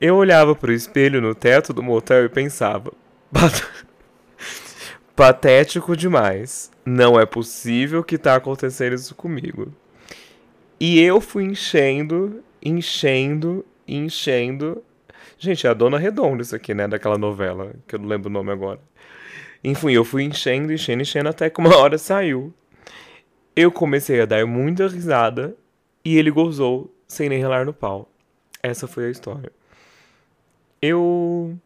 Eu 0.00 0.16
olhava 0.16 0.54
para 0.54 0.70
o 0.70 0.74
espelho 0.74 1.20
no 1.20 1.34
teto 1.34 1.72
do 1.72 1.82
motel 1.82 2.24
e 2.24 2.28
pensava: 2.28 2.92
patético 5.14 5.96
demais. 5.96 6.70
Não 6.86 7.20
é 7.20 7.26
possível 7.26 8.02
que 8.02 8.16
tá 8.16 8.36
acontecendo 8.36 8.94
isso 8.94 9.14
comigo. 9.14 9.72
E 10.80 11.00
eu 11.00 11.20
fui 11.20 11.44
enchendo, 11.44 12.42
enchendo, 12.62 13.66
enchendo. 13.86 14.82
Gente, 15.36 15.66
é 15.66 15.70
a 15.70 15.74
Dona 15.74 15.98
Redonda 15.98 16.42
isso 16.42 16.54
aqui, 16.54 16.72
né? 16.72 16.86
Daquela 16.86 17.18
novela, 17.18 17.74
que 17.86 17.96
eu 17.96 17.98
não 17.98 18.08
lembro 18.08 18.30
o 18.30 18.32
nome 18.32 18.52
agora. 18.52 18.80
Enfim, 19.62 19.92
eu 19.92 20.04
fui 20.04 20.22
enchendo, 20.24 20.72
enchendo, 20.72 21.02
enchendo 21.02 21.28
até 21.28 21.50
que 21.50 21.60
uma 21.60 21.76
hora 21.76 21.98
saiu. 21.98 22.54
Eu 23.54 23.72
comecei 23.72 24.20
a 24.20 24.26
dar 24.26 24.46
muita 24.46 24.86
risada 24.86 25.56
e 26.04 26.16
ele 26.16 26.30
gozou 26.30 26.94
sem 27.06 27.28
nem 27.28 27.38
relar 27.38 27.66
no 27.66 27.72
pau. 27.72 28.08
Essa 28.62 28.86
foi 28.86 29.06
a 29.06 29.10
história. 29.10 29.50
Eu 30.80 31.58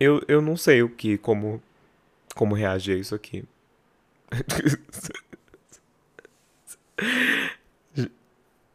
eu, 0.00 0.22
eu 0.26 0.40
não 0.40 0.56
sei 0.56 0.82
o 0.82 0.88
que 0.88 1.18
como 1.18 1.62
como 2.34 2.54
reagir 2.54 2.96
a 2.96 2.98
isso 2.98 3.14
aqui. 3.14 3.44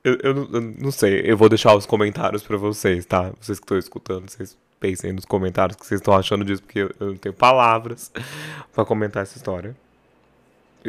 eu, 0.03 0.17
eu, 0.23 0.53
eu, 0.53 0.61
não 0.61 0.91
sei, 0.91 1.21
eu 1.25 1.35
vou 1.35 1.49
deixar 1.49 1.75
os 1.75 1.85
comentários 1.85 2.43
para 2.43 2.55
vocês, 2.57 3.05
tá? 3.05 3.31
Vocês 3.41 3.59
que 3.59 3.65
estão 3.65 3.77
escutando, 3.77 4.29
vocês 4.29 4.57
pensem 4.79 5.13
nos 5.13 5.25
comentários 5.25 5.75
o 5.75 5.79
que 5.79 5.85
vocês 5.85 5.99
estão 5.99 6.15
achando 6.15 6.45
disso, 6.45 6.61
porque 6.61 6.79
eu, 6.79 6.91
não 6.99 7.17
tenho 7.17 7.33
palavras 7.33 8.11
para 8.73 8.85
comentar 8.85 9.23
essa 9.23 9.37
história. 9.37 9.75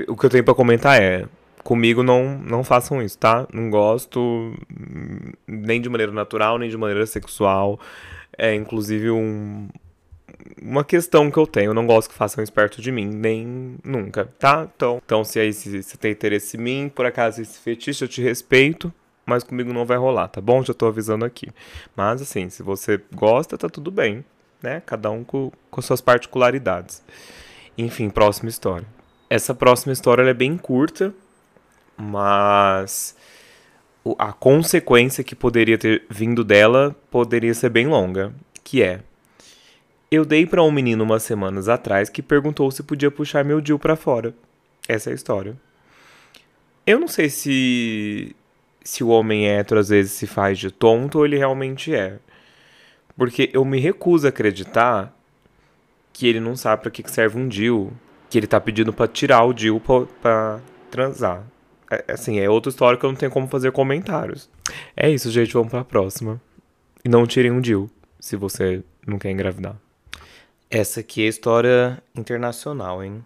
O 0.07 0.16
que 0.16 0.26
eu 0.26 0.30
tenho 0.30 0.45
para 0.45 0.54
comentar 0.54 1.00
é: 1.00 1.26
comigo 1.62 2.02
não, 2.02 2.38
não 2.38 2.62
façam 2.62 3.02
isso, 3.02 3.18
tá? 3.18 3.47
Não 3.52 3.71
gosto 3.71 4.54
nem 5.47 5.80
de 5.80 5.88
maneira 5.88 6.12
natural, 6.12 6.59
nem 6.59 6.68
de 6.68 6.76
maneira 6.76 7.07
sexual. 7.07 7.80
É 8.37 8.54
inclusive 8.54 9.11
um, 9.11 9.68
uma 10.62 10.85
questão 10.85 11.30
que 11.30 11.38
eu 11.38 11.47
tenho. 11.47 11.71
Eu 11.71 11.75
não 11.75 11.87
gosto 11.87 12.11
que 12.11 12.14
façam 12.14 12.42
isso 12.42 12.52
perto 12.52 12.80
de 12.80 12.92
mim, 12.92 13.07
nem 13.07 13.76
nunca, 13.85 14.26
tá? 14.38 14.68
Então, 14.75 15.02
então 15.04 15.25
se 15.25 15.40
aí 15.40 15.52
você 15.52 15.97
tem 15.97 16.12
interesse 16.12 16.57
em 16.57 16.61
mim, 16.61 16.92
por 16.95 17.04
acaso 17.04 17.42
esse 17.42 17.59
fetiche, 17.59 18.04
eu 18.04 18.09
te 18.09 18.23
respeito 18.23 18.92
mas 19.28 19.44
comigo 19.44 19.73
não 19.73 19.85
vai 19.85 19.99
rolar, 19.99 20.28
tá 20.28 20.40
bom? 20.40 20.64
Já 20.64 20.73
tô 20.73 20.87
avisando 20.87 21.25
aqui. 21.25 21.49
Mas 21.94 22.23
assim, 22.23 22.49
se 22.49 22.62
você 22.62 23.00
gosta, 23.14 23.58
tá 23.58 23.68
tudo 23.68 23.90
bem, 23.90 24.25
né? 24.62 24.82
Cada 24.87 25.11
um 25.11 25.23
com, 25.23 25.52
com 25.70 25.82
suas 25.82 26.00
particularidades. 26.00 27.02
Enfim, 27.76 28.08
próxima 28.08 28.49
história. 28.49 28.87
Essa 29.28 29.54
próxima 29.54 29.92
história 29.92 30.23
é 30.23 30.32
bem 30.32 30.56
curta, 30.56 31.12
mas 31.97 33.14
a 34.18 34.32
consequência 34.32 35.23
que 35.23 35.35
poderia 35.35 35.76
ter 35.76 36.06
vindo 36.08 36.42
dela 36.42 36.97
poderia 37.11 37.52
ser 37.52 37.68
bem 37.68 37.87
longa, 37.87 38.32
que 38.64 38.82
é 38.82 39.00
eu 40.11 40.25
dei 40.25 40.47
para 40.47 40.62
um 40.62 40.70
menino 40.70 41.04
umas 41.04 41.23
semanas 41.23 41.68
atrás 41.68 42.08
que 42.08 42.23
perguntou 42.23 42.70
se 42.70 42.82
podia 42.82 43.11
puxar 43.11 43.44
meu 43.44 43.61
Dil 43.61 43.78
para 43.78 43.94
fora. 43.94 44.35
Essa 44.88 45.11
é 45.11 45.12
a 45.12 45.14
história. 45.14 45.54
Eu 46.87 46.99
não 46.99 47.08
sei 47.08 47.28
se 47.28 48.35
se 48.88 49.04
o 49.04 49.09
homem 49.09 49.47
hétero 49.47 49.78
às 49.78 49.90
vezes 49.90 50.12
se 50.12 50.26
faz 50.26 50.59
de 50.59 50.71
tonto 50.71 51.18
ou 51.18 51.26
ele 51.26 51.37
realmente 51.37 51.95
é. 51.95 52.18
Porque 53.18 53.50
eu 53.52 53.62
me 53.62 53.78
recuso 53.78 54.25
a 54.26 54.30
acreditar 54.30 55.14
que 56.11 56.26
ele 56.26 56.40
não 56.40 56.57
sabe 56.57 56.80
para 56.80 56.90
que 56.90 57.07
serve 57.11 57.38
um 57.38 57.47
DIL, 57.47 57.92
que 58.30 58.38
ele 58.38 58.47
tá 58.47 58.59
pedindo 58.59 58.90
para 58.90 59.07
tirar 59.07 59.45
o 59.45 59.52
DIL 59.52 59.78
pra, 60.23 60.61
transar. 60.90 61.45
É, 61.90 62.12
assim, 62.12 62.38
é 62.38 62.49
outra 62.49 62.71
história 62.71 62.99
que 62.99 63.04
eu 63.04 63.11
não 63.11 63.16
tenho 63.16 63.30
como 63.30 63.47
fazer 63.47 63.73
comentários. 63.73 64.49
É 64.97 65.11
isso, 65.11 65.30
gente, 65.30 65.52
vamos 65.52 65.68
pra 65.68 65.85
próxima. 65.85 66.40
E 67.04 67.11
não 67.11 67.26
tirem 67.26 67.50
um 67.50 67.61
DIL, 67.61 67.90
se 68.18 68.37
você 68.37 68.83
não 69.07 69.18
quer 69.18 69.30
engravidar. 69.30 69.76
Essa 70.71 71.00
aqui 71.00 71.23
é 71.23 71.28
história 71.28 72.02
internacional, 72.16 73.04
hein? 73.04 73.23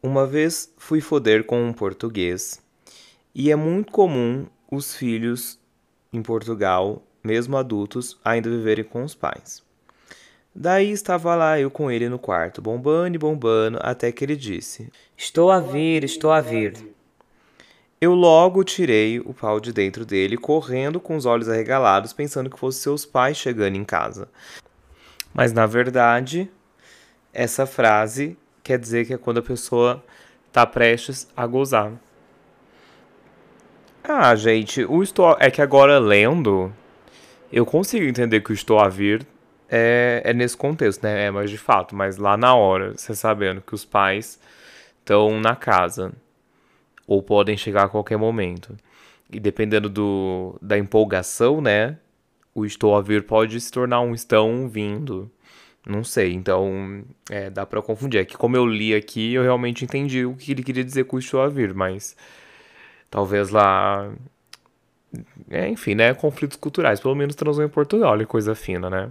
Uma 0.00 0.28
vez 0.28 0.72
fui 0.78 1.00
foder 1.00 1.42
com 1.42 1.60
um 1.60 1.72
português 1.72 2.64
e 3.38 3.50
é 3.50 3.54
muito 3.54 3.92
comum 3.92 4.46
os 4.72 4.94
filhos 4.94 5.60
em 6.10 6.22
Portugal, 6.22 7.02
mesmo 7.22 7.58
adultos, 7.58 8.18
ainda 8.24 8.48
viverem 8.48 8.82
com 8.82 9.04
os 9.04 9.14
pais. 9.14 9.62
Daí 10.54 10.90
estava 10.90 11.34
lá 11.34 11.60
eu 11.60 11.70
com 11.70 11.90
ele 11.90 12.08
no 12.08 12.18
quarto, 12.18 12.62
bombando 12.62 13.14
e 13.14 13.18
bombando, 13.18 13.78
até 13.82 14.10
que 14.10 14.24
ele 14.24 14.36
disse: 14.36 14.90
Estou 15.14 15.50
a 15.50 15.60
vir, 15.60 16.02
estou 16.02 16.32
a 16.32 16.40
vir. 16.40 16.94
Eu 18.00 18.14
logo 18.14 18.64
tirei 18.64 19.20
o 19.20 19.34
pau 19.34 19.60
de 19.60 19.70
dentro 19.70 20.06
dele, 20.06 20.38
correndo 20.38 20.98
com 20.98 21.14
os 21.14 21.26
olhos 21.26 21.46
arregalados, 21.46 22.14
pensando 22.14 22.48
que 22.48 22.58
fossem 22.58 22.84
seus 22.84 23.04
pais 23.04 23.36
chegando 23.36 23.76
em 23.76 23.84
casa. 23.84 24.30
Mas 25.34 25.52
na 25.52 25.66
verdade, 25.66 26.50
essa 27.34 27.66
frase 27.66 28.34
quer 28.62 28.78
dizer 28.78 29.06
que 29.06 29.12
é 29.12 29.18
quando 29.18 29.38
a 29.38 29.42
pessoa 29.42 30.02
está 30.48 30.66
prestes 30.66 31.28
a 31.36 31.46
gozar. 31.46 31.92
Ah, 34.08 34.36
gente, 34.36 34.84
o 34.84 35.02
estou 35.02 35.36
é 35.40 35.50
que 35.50 35.60
agora 35.60 35.98
lendo, 35.98 36.72
eu 37.52 37.66
consigo 37.66 38.06
entender 38.06 38.40
que 38.40 38.52
o 38.52 38.54
estou 38.54 38.78
a 38.78 38.88
vir 38.88 39.26
é, 39.68 40.22
é 40.24 40.32
nesse 40.32 40.56
contexto, 40.56 41.02
né? 41.02 41.24
É, 41.24 41.30
mas 41.32 41.50
de 41.50 41.58
fato, 41.58 41.92
mas 41.96 42.16
lá 42.16 42.36
na 42.36 42.54
hora, 42.54 42.96
você 42.96 43.16
sabendo 43.16 43.60
que 43.60 43.74
os 43.74 43.84
pais 43.84 44.38
estão 45.00 45.40
na 45.40 45.56
casa 45.56 46.12
ou 47.04 47.20
podem 47.20 47.56
chegar 47.56 47.86
a 47.86 47.88
qualquer 47.88 48.16
momento. 48.16 48.76
E 49.28 49.40
dependendo 49.40 49.88
do, 49.88 50.56
da 50.62 50.78
empolgação, 50.78 51.60
né? 51.60 51.98
O 52.54 52.64
estou 52.64 52.96
a 52.96 53.02
vir 53.02 53.24
pode 53.24 53.60
se 53.60 53.72
tornar 53.72 54.02
um 54.02 54.14
estão 54.14 54.68
vindo. 54.68 55.28
Não 55.84 56.04
sei, 56.04 56.32
então 56.32 57.04
é, 57.28 57.50
dá 57.50 57.66
para 57.66 57.82
confundir. 57.82 58.20
É 58.20 58.24
que 58.24 58.36
como 58.36 58.56
eu 58.56 58.66
li 58.66 58.94
aqui, 58.94 59.34
eu 59.34 59.42
realmente 59.42 59.84
entendi 59.84 60.24
o 60.24 60.36
que 60.36 60.52
ele 60.52 60.62
queria 60.62 60.84
dizer 60.84 61.04
com 61.06 61.16
o 61.16 61.18
estou 61.18 61.40
a 61.42 61.48
vir, 61.48 61.74
mas 61.74 62.16
Talvez 63.10 63.50
lá. 63.50 64.12
É, 65.50 65.68
enfim, 65.68 65.94
né? 65.94 66.14
Conflitos 66.14 66.56
culturais. 66.56 67.00
Pelo 67.00 67.14
menos 67.14 67.34
transou 67.34 67.64
em 67.64 67.68
Portugal, 67.68 68.12
olha 68.12 68.26
coisa 68.26 68.54
fina, 68.54 68.90
né? 68.90 69.10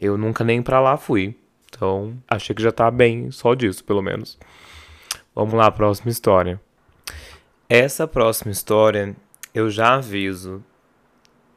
Eu 0.00 0.16
nunca 0.18 0.44
nem 0.44 0.62
pra 0.62 0.80
lá 0.80 0.96
fui. 0.96 1.34
Então, 1.68 2.16
achei 2.28 2.54
que 2.54 2.62
já 2.62 2.72
tá 2.72 2.90
bem 2.90 3.30
só 3.30 3.54
disso, 3.54 3.84
pelo 3.84 4.02
menos. 4.02 4.38
Vamos 5.34 5.54
lá, 5.54 5.70
próxima 5.70 6.10
história. 6.10 6.60
Essa 7.68 8.06
próxima 8.06 8.52
história, 8.52 9.16
eu 9.52 9.68
já 9.68 9.94
aviso 9.94 10.64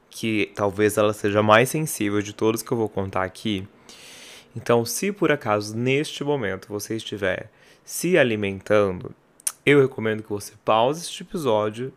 que 0.09 0.51
talvez 0.55 0.97
ela 0.97 1.13
seja 1.13 1.43
mais 1.43 1.69
sensível 1.69 2.21
de 2.21 2.33
todas 2.33 2.61
que 2.61 2.71
eu 2.71 2.77
vou 2.77 2.89
contar 2.89 3.23
aqui. 3.23 3.67
Então, 4.55 4.83
se 4.83 5.11
por 5.11 5.31
acaso 5.31 5.77
neste 5.77 6.23
momento 6.23 6.67
você 6.67 6.95
estiver 6.95 7.51
se 7.85 8.17
alimentando, 8.17 9.13
eu 9.69 9.81
recomendo 9.81 10.23
que 10.23 10.29
você 10.29 10.53
pause 10.63 11.01
este 11.01 11.23
episódio 11.23 11.93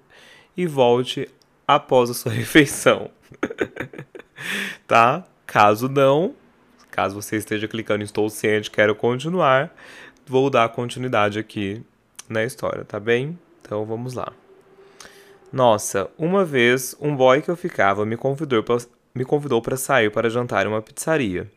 e 0.56 0.66
volte 0.66 1.28
após 1.66 2.10
a 2.10 2.14
sua 2.14 2.32
refeição. 2.32 3.10
tá? 4.86 5.24
Caso 5.46 5.88
não, 5.88 6.34
caso 6.90 7.14
você 7.14 7.36
esteja 7.36 7.68
clicando 7.68 8.04
estou 8.04 8.28
ciente, 8.30 8.70
quero 8.70 8.94
continuar, 8.94 9.74
vou 10.26 10.48
dar 10.48 10.68
continuidade 10.70 11.38
aqui 11.38 11.82
na 12.28 12.44
história, 12.44 12.84
tá 12.84 12.98
bem? 12.98 13.38
Então 13.60 13.84
vamos 13.84 14.14
lá. 14.14 14.32
Nossa, 15.52 16.10
uma 16.16 16.44
vez 16.44 16.96
um 17.00 17.14
boy 17.14 17.42
que 17.42 17.50
eu 17.50 17.56
ficava 17.56 18.06
me 18.06 18.16
convidou 18.16 18.64
me 19.14 19.24
convidou 19.24 19.60
para 19.60 19.76
sair 19.76 20.10
para 20.10 20.30
jantar 20.30 20.64
em 20.64 20.68
uma 20.70 20.80
pizzaria. 20.80 21.50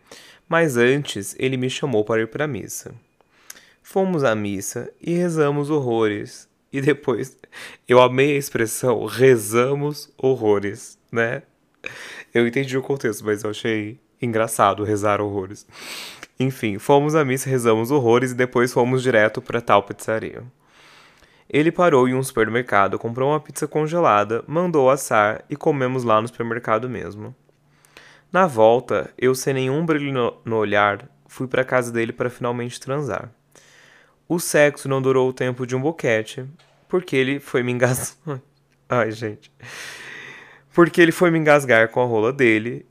Mas 0.47 0.77
antes, 0.77 1.35
ele 1.39 1.57
me 1.57 1.69
chamou 1.69 2.03
para 2.03 2.21
ir 2.21 2.27
para 2.27 2.43
a 2.43 2.47
missa. 2.47 2.93
Fomos 3.87 4.23
à 4.23 4.33
missa 4.33 4.91
e 4.99 5.13
rezamos 5.13 5.69
horrores. 5.69 6.49
E 6.73 6.81
depois, 6.81 7.37
eu 7.87 8.01
amei 8.01 8.33
a 8.33 8.39
expressão 8.39 9.05
rezamos 9.05 10.11
horrores, 10.17 10.97
né? 11.11 11.43
Eu 12.33 12.47
entendi 12.47 12.75
o 12.75 12.81
contexto, 12.81 13.23
mas 13.23 13.43
eu 13.43 13.51
achei 13.51 13.99
engraçado 14.19 14.83
rezar 14.83 15.21
horrores. 15.21 15.67
Enfim, 16.39 16.79
fomos 16.79 17.13
à 17.13 17.23
missa, 17.23 17.47
rezamos 17.47 17.91
horrores 17.91 18.31
e 18.31 18.35
depois 18.35 18.73
fomos 18.73 19.03
direto 19.03 19.39
para 19.39 19.61
tal 19.61 19.83
pizzaria. 19.83 20.41
Ele 21.47 21.71
parou 21.71 22.09
em 22.09 22.15
um 22.15 22.23
supermercado, 22.23 22.97
comprou 22.97 23.29
uma 23.29 23.39
pizza 23.39 23.67
congelada, 23.67 24.43
mandou 24.47 24.89
assar 24.89 25.45
e 25.47 25.55
comemos 25.55 26.03
lá 26.03 26.19
no 26.19 26.27
supermercado 26.27 26.89
mesmo. 26.89 27.35
Na 28.33 28.47
volta, 28.47 29.13
eu 29.15 29.35
sem 29.35 29.53
nenhum 29.53 29.85
brilho 29.85 30.41
no, 30.43 30.55
olhar, 30.55 31.07
fui 31.27 31.47
para 31.47 31.63
casa 31.63 31.91
dele 31.91 32.11
para 32.11 32.31
finalmente 32.31 32.79
transar. 32.79 33.31
O 34.27 34.39
sexo 34.39 34.89
não 34.89 35.01
durou 35.01 35.29
o 35.29 35.33
tempo 35.33 35.67
de 35.67 35.75
um 35.75 35.81
boquete, 35.81 36.45
porque 36.87 37.15
ele 37.15 37.39
foi 37.39 37.61
me 37.61 37.71
engasgar. 37.71 38.41
Ai, 38.89 39.11
gente. 39.11 39.51
Porque 40.73 40.99
ele 40.99 41.11
foi 41.11 41.31
me 41.31 41.39
engasgar 41.39 41.89
com 41.89 42.01
a 42.01 42.05
rola 42.05 42.33
dele. 42.33 42.85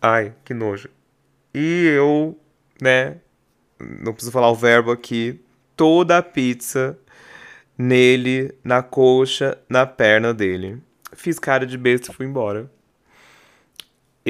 Ai, 0.00 0.32
que 0.44 0.54
nojo. 0.54 0.88
E 1.52 1.86
eu, 1.86 2.38
né, 2.80 3.18
não 3.78 4.12
preciso 4.12 4.32
falar 4.32 4.50
o 4.50 4.54
verbo 4.54 4.90
aqui, 4.90 5.40
toda 5.76 6.18
a 6.18 6.22
pizza 6.22 6.98
nele, 7.76 8.54
na 8.62 8.82
coxa, 8.82 9.58
na 9.68 9.84
perna 9.86 10.32
dele. 10.32 10.80
Fiz 11.12 11.38
cara 11.38 11.66
de 11.66 11.76
besta 11.76 12.10
e 12.10 12.14
fui 12.14 12.26
embora 12.26 12.70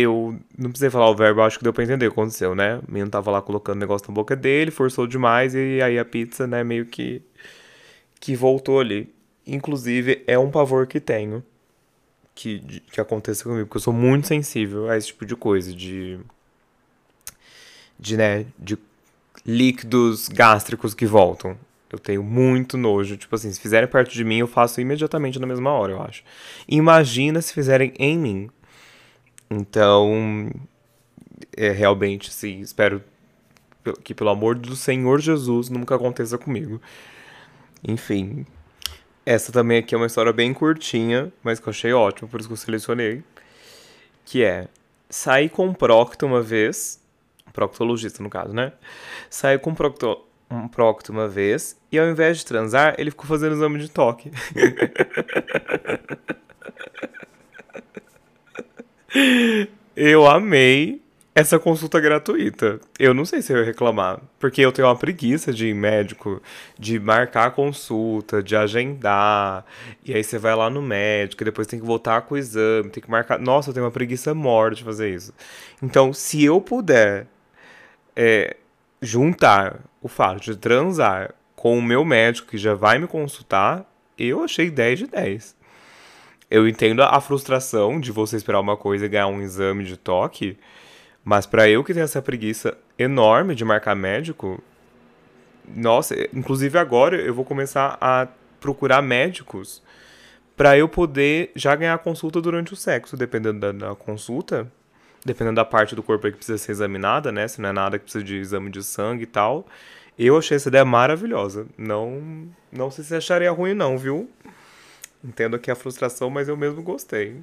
eu 0.02 0.38
não 0.59 0.71
precisei 0.71 0.90
falar 0.90 1.11
o 1.11 1.14
verbo, 1.16 1.42
acho 1.42 1.59
que 1.59 1.64
deu 1.64 1.73
pra 1.73 1.85
entender 1.85 2.07
o 2.07 2.11
que 2.11 2.21
aconteceu, 2.21 2.54
né? 2.54 2.80
O 2.87 2.92
menino 2.92 3.11
tava 3.11 3.30
lá 3.30 3.42
colocando 3.42 3.76
o 3.76 3.80
negócio 3.80 4.07
na 4.09 4.14
boca 4.14 4.37
dele, 4.37 4.71
forçou 4.71 5.07
demais 5.07 5.54
e 5.54 5.80
aí 5.83 5.99
a 5.99 6.04
pizza, 6.04 6.47
né, 6.47 6.64
meio 6.64 6.87
que 6.87 7.23
que 8.21 8.37
voltou 8.37 8.80
ali. 8.80 9.12
Inclusive, 9.47 10.23
é 10.26 10.38
um 10.38 10.50
pavor 10.50 10.87
que 10.87 11.00
tenho 11.00 11.42
que, 12.35 12.83
que 12.92 13.00
aconteça 13.00 13.45
comigo, 13.45 13.66
porque 13.66 13.78
eu 13.78 13.83
sou 13.83 13.92
muito 13.92 14.26
sensível 14.26 14.88
a 14.90 14.97
esse 14.97 15.09
tipo 15.09 15.26
de 15.26 15.37
coisa, 15.37 15.73
de 15.75 16.19
de, 17.99 18.16
né, 18.16 18.47
de 18.59 18.78
líquidos 19.45 20.28
gástricos 20.28 20.95
que 20.95 21.07
voltam. 21.07 21.57
Eu 21.92 21.99
tenho 21.99 22.23
muito 22.23 22.78
nojo. 22.78 23.16
Tipo 23.16 23.35
assim, 23.35 23.52
se 23.52 23.61
fizerem 23.61 23.88
perto 23.88 24.12
de 24.12 24.25
mim, 24.25 24.38
eu 24.38 24.47
faço 24.47 24.80
imediatamente 24.80 25.38
na 25.38 25.47
mesma 25.47 25.71
hora, 25.73 25.92
eu 25.92 26.02
acho. 26.02 26.23
Imagina 26.69 27.42
se 27.42 27.52
fizerem 27.52 27.92
em 27.99 28.19
mim. 28.19 28.50
Então, 29.50 30.49
é 31.57 31.71
realmente, 31.73 32.28
assim, 32.30 32.61
espero 32.61 33.02
que 34.04 34.14
pelo 34.14 34.30
amor 34.30 34.57
do 34.57 34.76
Senhor 34.76 35.21
Jesus 35.21 35.69
nunca 35.69 35.97
aconteça 35.97 36.38
comigo. 36.38 36.80
Enfim, 37.83 38.47
essa 39.26 39.50
também 39.50 39.78
aqui 39.78 39.95
é 39.95 39.99
uma 39.99 40.07
história 40.07 40.33
bem 40.33 40.54
curtinha, 40.54 41.33
mas 41.42 41.59
que 41.59 41.69
eu 41.69 41.71
achei 41.71 41.92
ótima, 41.92 42.28
por 42.28 42.38
isso 42.38 42.49
que 42.49 42.52
eu 42.52 42.57
selecionei. 42.57 43.25
Que 44.25 44.45
é, 44.45 44.69
saí 45.09 45.49
com 45.49 45.66
um 45.66 45.75
procto 45.75 46.26
uma 46.26 46.42
vez, 46.42 47.00
proctologista 47.52 48.23
no 48.23 48.30
caso, 48.30 48.54
né? 48.54 48.73
Saí 49.28 49.59
com 49.59 49.71
um 49.71 49.75
procto, 49.75 50.25
um 50.50 50.69
procto 50.69 51.11
uma 51.11 51.26
vez, 51.26 51.76
e 51.90 51.99
ao 51.99 52.07
invés 52.09 52.38
de 52.38 52.47
transar, 52.47 52.95
ele 52.99 53.11
ficou 53.11 53.26
fazendo 53.26 53.54
exame 53.54 53.80
de 53.80 53.90
toque. 53.90 54.30
Eu 59.96 60.26
amei 60.26 61.00
essa 61.34 61.58
consulta 61.58 62.00
gratuita. 62.00 62.80
Eu 62.99 63.14
não 63.14 63.25
sei 63.25 63.40
se 63.40 63.52
eu 63.52 63.58
ia 63.58 63.64
reclamar, 63.64 64.20
porque 64.38 64.60
eu 64.60 64.73
tenho 64.73 64.88
uma 64.88 64.96
preguiça 64.96 65.52
de 65.52 65.68
ir 65.68 65.75
médico, 65.75 66.42
de 66.78 66.99
marcar 66.99 67.46
a 67.46 67.50
consulta, 67.50 68.42
de 68.42 68.56
agendar, 68.56 69.64
e 70.04 70.12
aí 70.14 70.23
você 70.23 70.38
vai 70.38 70.54
lá 70.54 70.68
no 70.68 70.82
médico, 70.82 71.44
depois 71.44 71.66
tem 71.66 71.80
que 71.80 71.86
voltar 71.86 72.23
com 72.23 72.34
o 72.34 72.38
exame, 72.38 72.90
tem 72.90 73.02
que 73.02 73.10
marcar. 73.10 73.38
Nossa, 73.38 73.70
eu 73.70 73.75
tenho 73.75 73.86
uma 73.86 73.92
preguiça 73.92 74.34
morte 74.34 74.78
de 74.78 74.84
fazer 74.84 75.14
isso. 75.14 75.32
Então, 75.82 76.12
se 76.12 76.44
eu 76.44 76.60
puder 76.60 77.26
é, 78.14 78.56
juntar 79.00 79.80
o 80.02 80.08
fato 80.08 80.42
de 80.42 80.56
transar 80.56 81.34
com 81.54 81.78
o 81.78 81.82
meu 81.82 82.04
médico 82.04 82.49
que 82.49 82.58
já 82.58 82.75
vai 82.75 82.99
me 82.99 83.06
consultar, 83.06 83.84
eu 84.18 84.42
achei 84.42 84.70
10 84.70 84.99
de 85.00 85.06
10. 85.06 85.59
Eu 86.50 86.67
entendo 86.67 87.02
a 87.02 87.21
frustração 87.21 88.00
de 88.00 88.10
você 88.10 88.36
esperar 88.36 88.58
uma 88.58 88.76
coisa 88.76 89.06
e 89.06 89.08
ganhar 89.08 89.28
um 89.28 89.41
exame 89.41 89.84
de 89.84 89.97
toque, 89.97 90.58
mas 91.23 91.47
para 91.47 91.69
eu 91.69 91.84
que 91.84 91.95
tenho 91.95 92.04
essa 92.04 92.21
preguiça 92.21 92.76
enorme 92.99 93.54
de 93.54 93.65
marcar 93.65 93.95
médico, 93.95 94.60
nossa, 95.69 96.17
inclusive 96.34 96.76
agora 96.76 97.17
eu 97.17 97.32
vou 97.32 97.45
começar 97.45 97.97
a 98.00 98.26
procurar 98.58 99.00
médicos 99.00 99.80
para 100.56 100.76
eu 100.76 100.89
poder 100.89 101.52
já 101.54 101.75
ganhar 101.75 101.97
consulta 101.99 102.41
durante 102.41 102.73
o 102.73 102.76
sexo, 102.76 103.17
dependendo 103.17 103.60
da, 103.60 103.73
da, 103.73 103.95
consulta, 103.95 104.71
dependendo 105.25 105.56
da 105.56 105.65
parte 105.65 105.95
do 105.95 106.02
corpo 106.02 106.30
que 106.30 106.36
precisa 106.36 106.58
ser 106.58 106.73
examinada, 106.73 107.30
né? 107.30 107.49
Se 107.49 107.60
não 107.60 107.71
é 107.71 107.73
nada 107.73 107.99
que 107.99 108.04
precisa 108.04 108.25
de 108.25 108.36
exame 108.36 108.71
de 108.71 108.82
sangue 108.82 109.23
e 109.23 109.26
tal. 109.26 109.67
Eu 110.19 110.36
achei 110.36 110.56
essa 110.56 110.69
ideia 110.69 110.84
maravilhosa. 110.84 111.67
Não, 111.78 112.47
não 112.71 112.91
sei 112.91 113.04
se 113.04 113.15
acharia 113.15 113.50
ruim 113.50 113.73
não, 113.73 113.97
viu? 113.97 114.28
Entendo 115.23 115.56
aqui 115.56 115.71
a 115.71 115.75
frustração, 115.75 116.30
mas 116.30 116.49
eu 116.49 116.56
mesmo 116.56 116.83
gostei. 116.83 117.43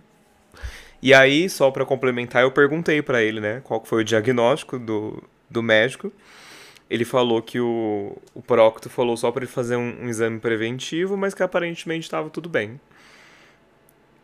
E 1.01 1.13
aí, 1.13 1.47
só 1.49 1.69
para 1.69 1.85
complementar, 1.85 2.41
eu 2.41 2.51
perguntei 2.51 3.01
para 3.01 3.21
ele, 3.21 3.39
né, 3.39 3.61
qual 3.63 3.83
foi 3.85 4.01
o 4.01 4.05
diagnóstico 4.05 4.79
do, 4.79 5.23
do 5.49 5.61
médico. 5.61 6.11
Ele 6.89 7.05
falou 7.05 7.41
que 7.41 7.59
o, 7.59 8.17
o 8.33 8.41
Procto 8.41 8.89
falou 8.89 9.15
só 9.17 9.31
para 9.31 9.43
ele 9.43 9.51
fazer 9.51 9.75
um, 9.75 10.03
um, 10.03 10.09
exame 10.09 10.39
preventivo, 10.39 11.17
mas 11.17 11.33
que 11.33 11.43
aparentemente 11.43 12.05
estava 12.05 12.29
tudo 12.29 12.49
bem. 12.49 12.79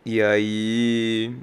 E 0.06 0.22
aí, 0.22 1.36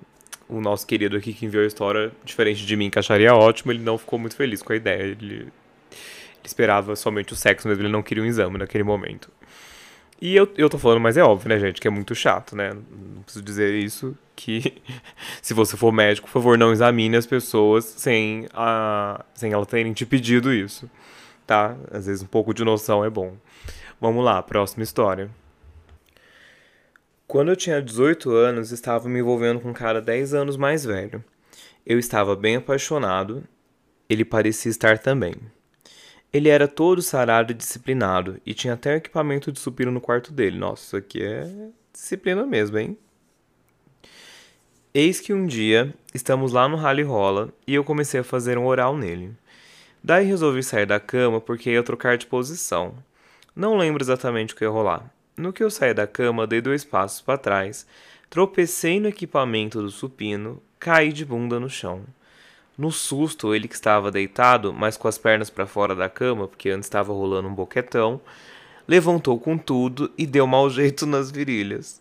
o 0.48 0.60
nosso 0.60 0.86
querido 0.86 1.16
aqui 1.16 1.32
que 1.32 1.46
enviou 1.46 1.62
a 1.62 1.66
história, 1.66 2.10
diferente 2.24 2.66
de 2.66 2.76
mim, 2.76 2.90
que 2.90 2.98
acharia 2.98 3.34
ótimo, 3.34 3.70
ele 3.72 3.82
não 3.82 3.98
ficou 3.98 4.18
muito 4.18 4.34
feliz 4.34 4.62
com 4.62 4.72
a 4.72 4.76
ideia. 4.76 5.02
Ele, 5.02 5.34
ele 5.34 5.52
esperava 6.44 6.96
somente 6.96 7.32
o 7.32 7.36
sexo 7.36 7.68
mesmo, 7.68 7.82
ele 7.82 7.92
não 7.92 8.02
queria 8.02 8.22
um 8.22 8.26
exame 8.26 8.58
naquele 8.58 8.84
momento. 8.84 9.30
E 10.20 10.36
eu, 10.36 10.46
eu 10.56 10.68
tô 10.68 10.76
falando, 10.78 11.00
mas 11.00 11.16
é 11.16 11.22
óbvio, 11.22 11.48
né, 11.48 11.58
gente, 11.58 11.80
que 11.80 11.88
é 11.88 11.90
muito 11.90 12.14
chato, 12.14 12.54
né? 12.54 12.74
Não 12.74 13.22
preciso 13.22 13.42
dizer 13.42 13.74
isso, 13.74 14.16
que 14.36 14.82
se 15.40 15.54
você 15.54 15.76
for 15.76 15.90
médico, 15.92 16.26
por 16.26 16.32
favor, 16.32 16.58
não 16.58 16.72
examine 16.72 17.16
as 17.16 17.26
pessoas 17.26 17.84
sem, 17.84 18.46
a, 18.52 19.24
sem 19.32 19.52
elas 19.52 19.66
terem 19.66 19.92
te 19.94 20.04
pedido 20.04 20.52
isso, 20.52 20.90
tá? 21.46 21.74
Às 21.90 22.06
vezes 22.06 22.22
um 22.22 22.26
pouco 22.26 22.52
de 22.52 22.64
noção 22.64 23.02
é 23.04 23.08
bom. 23.08 23.34
Vamos 23.98 24.24
lá, 24.24 24.42
próxima 24.42 24.82
história. 24.82 25.30
Quando 27.26 27.50
eu 27.50 27.56
tinha 27.56 27.80
18 27.80 28.30
anos, 28.30 28.72
estava 28.72 29.08
me 29.08 29.20
envolvendo 29.20 29.60
com 29.60 29.70
um 29.70 29.74
cara 29.74 30.02
10 30.02 30.34
anos 30.34 30.56
mais 30.56 30.84
velho. 30.84 31.24
Eu 31.86 31.98
estava 31.98 32.36
bem 32.36 32.56
apaixonado, 32.56 33.44
ele 34.08 34.24
parecia 34.24 34.70
estar 34.70 34.98
também. 34.98 35.34
Ele 36.32 36.48
era 36.48 36.68
todo 36.68 37.02
sarado 37.02 37.50
e 37.52 37.54
disciplinado 37.54 38.40
e 38.46 38.54
tinha 38.54 38.74
até 38.74 38.96
equipamento 38.96 39.50
de 39.50 39.58
supino 39.58 39.90
no 39.90 40.00
quarto 40.00 40.32
dele. 40.32 40.58
Nossa, 40.58 40.84
isso 40.84 40.96
aqui 40.96 41.22
é 41.22 41.70
disciplina 41.92 42.46
mesmo, 42.46 42.78
hein? 42.78 42.96
Eis 44.94 45.20
que 45.20 45.32
um 45.32 45.46
dia 45.46 45.94
estamos 46.14 46.52
lá 46.52 46.68
no 46.68 46.76
rally 46.76 47.02
rola 47.02 47.52
e 47.66 47.74
eu 47.74 47.84
comecei 47.84 48.20
a 48.20 48.24
fazer 48.24 48.58
um 48.58 48.66
oral 48.66 48.96
nele. 48.96 49.32
Daí 50.02 50.24
resolvi 50.24 50.62
sair 50.62 50.86
da 50.86 50.98
cama 50.98 51.40
porque 51.40 51.70
ia 51.70 51.82
trocar 51.82 52.16
de 52.16 52.26
posição. 52.26 52.94
Não 53.54 53.76
lembro 53.76 54.02
exatamente 54.02 54.54
o 54.54 54.56
que 54.56 54.64
ia 54.64 54.70
rolar. 54.70 55.12
No 55.36 55.52
que 55.52 55.62
eu 55.62 55.70
saí 55.70 55.92
da 55.92 56.06
cama, 56.06 56.46
dei 56.46 56.60
dois 56.60 56.84
passos 56.84 57.20
para 57.20 57.38
trás, 57.38 57.86
tropecei 58.28 59.00
no 59.00 59.08
equipamento 59.08 59.82
do 59.82 59.90
supino, 59.90 60.62
caí 60.78 61.12
de 61.12 61.24
bunda 61.24 61.60
no 61.60 61.68
chão. 61.68 62.04
No 62.80 62.90
susto, 62.90 63.54
ele 63.54 63.68
que 63.68 63.74
estava 63.74 64.10
deitado, 64.10 64.72
mas 64.72 64.96
com 64.96 65.06
as 65.06 65.18
pernas 65.18 65.50
para 65.50 65.66
fora 65.66 65.94
da 65.94 66.08
cama, 66.08 66.48
porque 66.48 66.70
antes 66.70 66.86
estava 66.86 67.12
rolando 67.12 67.46
um 67.46 67.54
boquetão, 67.54 68.18
levantou 68.88 69.38
com 69.38 69.58
tudo 69.58 70.10
e 70.16 70.26
deu 70.26 70.46
mau 70.46 70.70
jeito 70.70 71.04
nas 71.04 71.30
virilhas. 71.30 72.00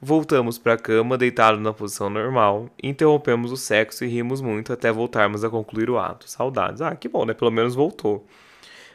Voltamos 0.00 0.56
para 0.56 0.74
a 0.74 0.78
cama, 0.78 1.18
deitado 1.18 1.58
na 1.58 1.72
posição 1.72 2.08
normal, 2.08 2.70
interrompemos 2.80 3.50
o 3.50 3.56
sexo 3.56 4.04
e 4.04 4.06
rimos 4.06 4.40
muito 4.40 4.72
até 4.72 4.92
voltarmos 4.92 5.42
a 5.42 5.50
concluir 5.50 5.90
o 5.90 5.98
ato. 5.98 6.30
Saudades. 6.30 6.80
Ah, 6.80 6.94
que 6.94 7.08
bom, 7.08 7.24
né? 7.24 7.34
Pelo 7.34 7.50
menos 7.50 7.74
voltou. 7.74 8.24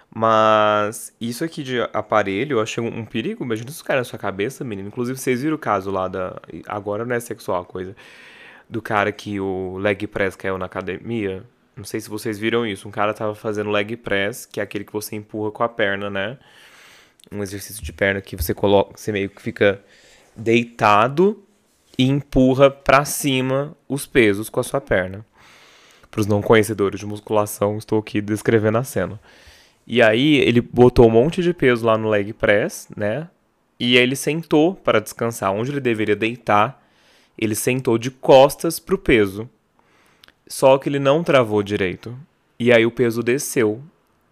Mas 0.09 1.13
isso 1.19 1.43
aqui 1.43 1.63
de 1.63 1.81
aparelho 1.91 2.59
eu 2.59 2.61
achei 2.61 2.81
um, 2.81 3.03
perigo. 3.03 3.43
Imagina 3.43 3.69
isso 3.69 3.83
cair 3.83 3.97
na 3.97 4.05
sua 4.05 4.17
cabeça, 4.17 4.63
menino. 4.63 4.87
Inclusive, 4.87 5.19
vocês 5.19 5.41
viram 5.41 5.57
o 5.57 5.59
caso 5.59 5.91
lá 5.91 6.07
da. 6.07 6.39
Agora 6.65 7.03
não 7.03 7.13
é 7.13 7.19
sexual 7.19 7.63
a 7.63 7.65
coisa 7.65 7.93
do 8.69 8.81
cara 8.81 9.11
que 9.11 9.39
o 9.39 9.77
leg 9.77 10.07
press 10.07 10.35
caiu 10.35 10.57
na 10.57 10.65
academia. 10.65 11.43
Não 11.75 11.83
sei 11.83 11.99
se 11.99 12.09
vocês 12.09 12.37
viram 12.37 12.65
isso. 12.65 12.87
Um 12.87 12.91
cara 12.91 13.13
tava 13.13 13.35
fazendo 13.35 13.69
leg 13.69 13.95
press, 13.97 14.45
que 14.45 14.59
é 14.59 14.63
aquele 14.63 14.83
que 14.83 14.93
você 14.93 15.15
empurra 15.15 15.51
com 15.51 15.63
a 15.63 15.69
perna, 15.69 16.09
né? 16.09 16.37
Um 17.31 17.41
exercício 17.41 17.83
de 17.83 17.93
perna 17.93 18.21
que 18.21 18.35
você 18.35 18.53
coloca, 18.53 18.97
você 18.97 19.11
meio 19.11 19.29
que 19.29 19.41
fica 19.41 19.81
deitado 20.35 21.43
e 21.97 22.07
empurra 22.07 22.69
para 22.69 23.05
cima 23.05 23.75
os 23.87 24.05
pesos 24.05 24.49
com 24.49 24.59
a 24.59 24.63
sua 24.63 24.81
perna. 24.81 25.25
Para 26.09 26.21
os 26.21 26.27
não 26.27 26.41
conhecedores 26.41 26.99
de 26.99 27.05
musculação, 27.05 27.77
estou 27.77 27.99
aqui 27.99 28.21
descrevendo 28.21 28.77
a 28.77 28.83
cena. 28.83 29.19
E 29.85 30.01
aí 30.01 30.37
ele 30.37 30.61
botou 30.61 31.07
um 31.07 31.11
monte 31.11 31.41
de 31.41 31.53
peso 31.53 31.85
lá 31.85 31.97
no 31.97 32.09
leg 32.09 32.33
press, 32.33 32.87
né? 32.95 33.27
E 33.79 33.97
ele 33.97 34.15
sentou 34.15 34.75
para 34.75 34.99
descansar. 35.01 35.51
Onde 35.51 35.71
ele 35.71 35.79
deveria 35.79 36.15
deitar, 36.15 36.82
ele 37.37 37.55
sentou 37.55 37.97
de 37.97 38.11
costas 38.11 38.79
pro 38.79 38.97
peso. 38.97 39.49
Só 40.47 40.77
que 40.77 40.89
ele 40.89 40.99
não 40.99 41.23
travou 41.23 41.63
direito. 41.63 42.17
E 42.59 42.71
aí 42.71 42.85
o 42.85 42.91
peso 42.91 43.23
desceu. 43.23 43.81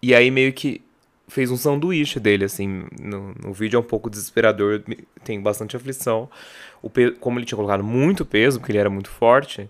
E 0.01 0.13
aí 0.13 0.29
meio 0.29 0.53
que 0.53 0.81
fez 1.27 1.49
um 1.49 1.57
sanduíche 1.57 2.19
dele, 2.19 2.45
assim. 2.45 2.85
No, 2.99 3.33
no 3.41 3.53
vídeo 3.53 3.77
é 3.77 3.79
um 3.79 3.83
pouco 3.83 4.09
desesperador, 4.09 4.83
tem 5.23 5.41
bastante 5.41 5.75
aflição. 5.75 6.29
O 6.81 6.89
como 7.19 7.39
ele 7.39 7.45
tinha 7.45 7.55
colocado 7.55 7.83
muito 7.83 8.25
peso, 8.25 8.59
porque 8.59 8.71
ele 8.71 8.79
era 8.79 8.89
muito 8.89 9.09
forte, 9.09 9.69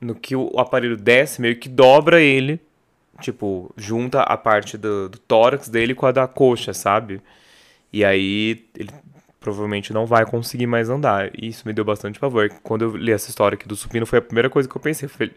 no 0.00 0.14
que 0.14 0.34
o 0.34 0.58
aparelho 0.58 0.96
desce, 0.96 1.40
meio 1.40 1.56
que 1.56 1.68
dobra 1.68 2.20
ele. 2.20 2.60
Tipo, 3.20 3.70
junta 3.76 4.22
a 4.22 4.36
parte 4.36 4.78
do, 4.78 5.08
do 5.08 5.18
tórax 5.18 5.68
dele 5.68 5.94
com 5.94 6.06
a 6.06 6.12
da 6.12 6.26
coxa, 6.26 6.72
sabe? 6.72 7.20
E 7.92 8.04
aí 8.04 8.64
ele 8.74 8.90
provavelmente 9.40 9.92
não 9.92 10.06
vai 10.06 10.26
conseguir 10.26 10.66
mais 10.66 10.90
andar. 10.90 11.30
E 11.36 11.48
isso 11.48 11.66
me 11.66 11.72
deu 11.72 11.84
bastante 11.84 12.20
pavor. 12.20 12.50
Quando 12.62 12.82
eu 12.82 12.96
li 12.96 13.10
essa 13.10 13.30
história 13.30 13.56
aqui 13.56 13.66
do 13.66 13.74
supino, 13.74 14.06
foi 14.06 14.18
a 14.18 14.22
primeira 14.22 14.50
coisa 14.50 14.68
que 14.68 14.76
eu 14.76 14.80
pensei. 14.80 15.08
Eu 15.08 15.30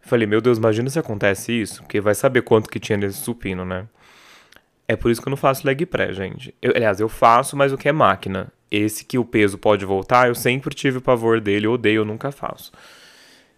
falei, 0.00 0.26
meu 0.26 0.40
Deus, 0.40 0.56
imagina 0.56 0.88
se 0.88 0.98
acontece 0.98 1.52
isso, 1.52 1.82
porque 1.82 2.00
vai 2.00 2.14
saber 2.14 2.42
quanto 2.42 2.70
que 2.70 2.78
tinha 2.78 2.96
nesse 2.96 3.18
supino, 3.18 3.64
né? 3.64 3.86
É 4.86 4.96
por 4.96 5.10
isso 5.10 5.20
que 5.20 5.28
eu 5.28 5.30
não 5.30 5.36
faço 5.36 5.66
leg 5.66 5.84
press, 5.86 6.16
gente. 6.16 6.54
Eu, 6.62 6.72
aliás, 6.76 7.00
eu 7.00 7.08
faço, 7.08 7.56
mas 7.56 7.72
o 7.72 7.78
que 7.78 7.88
é 7.88 7.92
máquina. 7.92 8.52
Esse 8.70 9.04
que 9.04 9.18
o 9.18 9.24
peso 9.24 9.58
pode 9.58 9.84
voltar, 9.84 10.28
eu 10.28 10.34
sempre 10.34 10.74
tive 10.74 11.00
pavor 11.00 11.40
dele, 11.40 11.66
eu 11.66 11.72
odeio, 11.72 12.00
eu 12.00 12.04
nunca 12.04 12.30
faço. 12.30 12.70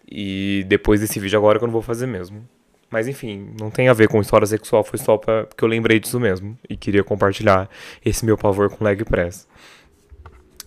E 0.09 0.63
depois 0.67 1.01
desse 1.01 1.19
vídeo 1.19 1.37
agora 1.37 1.59
que 1.59 1.65
eu 1.65 1.67
não 1.67 1.73
vou 1.73 1.81
fazer 1.81 2.07
mesmo. 2.07 2.47
Mas 2.89 3.07
enfim, 3.07 3.53
não 3.59 3.69
tem 3.69 3.89
a 3.89 3.93
ver 3.93 4.07
com 4.07 4.21
história 4.21 4.47
sexual, 4.47 4.83
foi 4.83 4.97
só 4.97 5.17
pra, 5.17 5.45
porque 5.45 5.63
eu 5.63 5.67
lembrei 5.67 5.99
disso 5.99 6.19
mesmo. 6.19 6.57
E 6.69 6.77
queria 6.77 7.03
compartilhar 7.03 7.69
esse 8.03 8.25
meu 8.25 8.37
pavor 8.37 8.69
com 8.69 8.85
leg 8.85 9.03
press. 9.03 9.47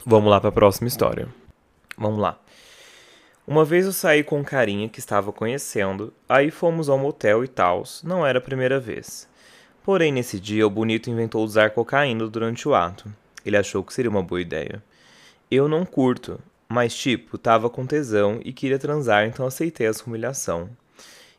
Vamos 0.04 0.30
lá 0.30 0.40
para 0.40 0.50
a 0.50 0.52
próxima 0.52 0.88
história. 0.88 1.28
Vamos 1.96 2.18
lá. 2.18 2.38
Uma 3.46 3.64
vez 3.64 3.87
eu 3.87 3.92
saí 3.92 4.22
com 4.22 4.38
um 4.38 4.44
carinha 4.44 4.88
que 4.88 5.00
estava 5.00 5.33
conhecendo, 5.33 6.12
aí 6.28 6.50
fomos 6.50 6.88
ao 6.88 6.98
motel 6.98 7.42
e 7.42 7.48
tals, 7.48 8.02
não 8.04 8.24
era 8.24 8.38
a 8.38 8.42
primeira 8.42 8.78
vez. 8.78 9.28
Porém, 9.83 10.12
nesse 10.12 10.38
dia, 10.38 10.66
o 10.66 10.70
bonito 10.70 11.11
inventou 11.11 11.42
usar 11.42 11.70
cocaína 11.70 12.28
durante 12.28 12.68
o 12.68 12.74
ato. 12.74 13.12
Ele 13.44 13.56
achou 13.56 13.83
que 13.83 13.92
seria 13.92 14.11
uma 14.11 14.22
boa 14.22 14.40
ideia. 14.40 14.83
Eu 15.50 15.68
não 15.68 15.85
curto, 15.85 16.38
mas 16.68 16.94
tipo, 16.94 17.37
tava 17.37 17.68
com 17.68 17.85
tesão 17.85 18.40
e 18.44 18.52
queria 18.52 18.78
transar, 18.78 19.26
então 19.26 19.46
aceitei 19.46 19.87
essa 19.87 20.04
humilhação. 20.06 20.70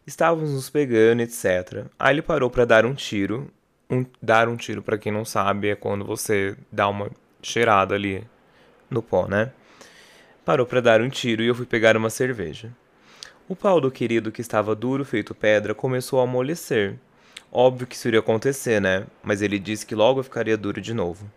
Estávamos 0.06 0.52
nos 0.52 0.70
pegando, 0.70 1.22
etc. 1.22 1.86
Aí 2.00 2.16
ele 2.16 2.22
parou 2.22 2.50
para 2.50 2.66
dar 2.66 2.86
um 2.86 2.94
tiro. 2.94 3.52
Um, 3.90 4.06
dar 4.22 4.48
um 4.48 4.56
tiro, 4.56 4.82
para 4.82 4.98
quem 4.98 5.12
não 5.12 5.26
sabe, 5.26 5.70
é 5.70 5.76
quando 5.76 6.06
você 6.06 6.56
dá 6.72 6.88
uma 6.88 7.10
cheirada 7.42 7.94
ali 7.94 8.26
no 8.90 9.02
pó, 9.02 9.28
né? 9.28 9.52
Parou 10.44 10.66
para 10.66 10.82
dar 10.82 11.02
um 11.02 11.10
tiro 11.10 11.44
e 11.44 11.48
eu 11.48 11.56
fui 11.56 11.66
pegar 11.66 11.96
uma 11.96 12.10
cerveja. 12.10 12.72
O 13.48 13.56
pau 13.56 13.82
do 13.82 13.92
querido, 13.92 14.32
que 14.32 14.42
estava 14.42 14.74
duro 14.74 15.04
feito 15.04 15.36
pedra, 15.36 15.76
começou 15.76 16.20
a 16.20 16.24
amolecer. 16.24 16.96
Óbvio 17.52 17.86
que 17.86 17.96
isso 17.96 18.08
iria 18.08 18.22
acontecer, 18.22 18.80
né? 18.80 19.06
Mas 19.22 19.42
ele 19.42 19.60
disse 19.60 19.86
que 19.86 19.94
logo 19.94 20.24
ficaria 20.24 20.58
duro 20.58 20.80
de 20.80 20.94
novo. 20.94 21.30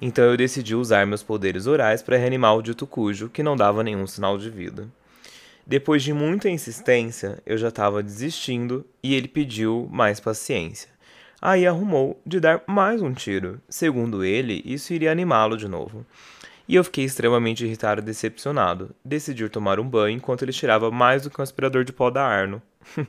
Então 0.00 0.24
eu 0.24 0.36
decidi 0.36 0.74
usar 0.74 1.06
meus 1.06 1.22
poderes 1.22 1.66
orais 1.66 2.02
para 2.02 2.16
reanimar 2.16 2.56
o 2.56 2.62
dito 2.62 2.86
cujo, 2.86 3.28
que 3.28 3.42
não 3.42 3.56
dava 3.56 3.82
nenhum 3.84 4.06
sinal 4.06 4.36
de 4.36 4.50
vida. 4.50 4.88
Depois 5.66 6.02
de 6.02 6.12
muita 6.12 6.50
insistência, 6.50 7.42
eu 7.46 7.56
já 7.56 7.68
estava 7.68 8.02
desistindo 8.02 8.84
e 9.02 9.14
ele 9.14 9.28
pediu 9.28 9.88
mais 9.90 10.20
paciência. 10.20 10.90
Aí 11.40 11.66
arrumou 11.66 12.20
de 12.24 12.38
dar 12.40 12.62
mais 12.66 13.00
um 13.02 13.12
tiro. 13.12 13.60
Segundo 13.68 14.24
ele, 14.24 14.62
isso 14.64 14.92
iria 14.92 15.10
animá-lo 15.10 15.56
de 15.56 15.68
novo. 15.68 16.04
E 16.66 16.74
eu 16.74 16.84
fiquei 16.84 17.04
extremamente 17.04 17.64
irritado 17.64 18.00
e 18.00 18.04
decepcionado. 18.04 18.94
Decidi 19.04 19.48
tomar 19.48 19.78
um 19.78 19.88
banho 19.88 20.16
enquanto 20.16 20.42
ele 20.42 20.52
tirava 20.52 20.90
mais 20.90 21.22
do 21.22 21.30
que 21.30 21.38
um 21.40 21.42
aspirador 21.42 21.84
de 21.84 21.92
pó 21.92 22.10
da 22.10 22.24
Arno. 22.24 22.62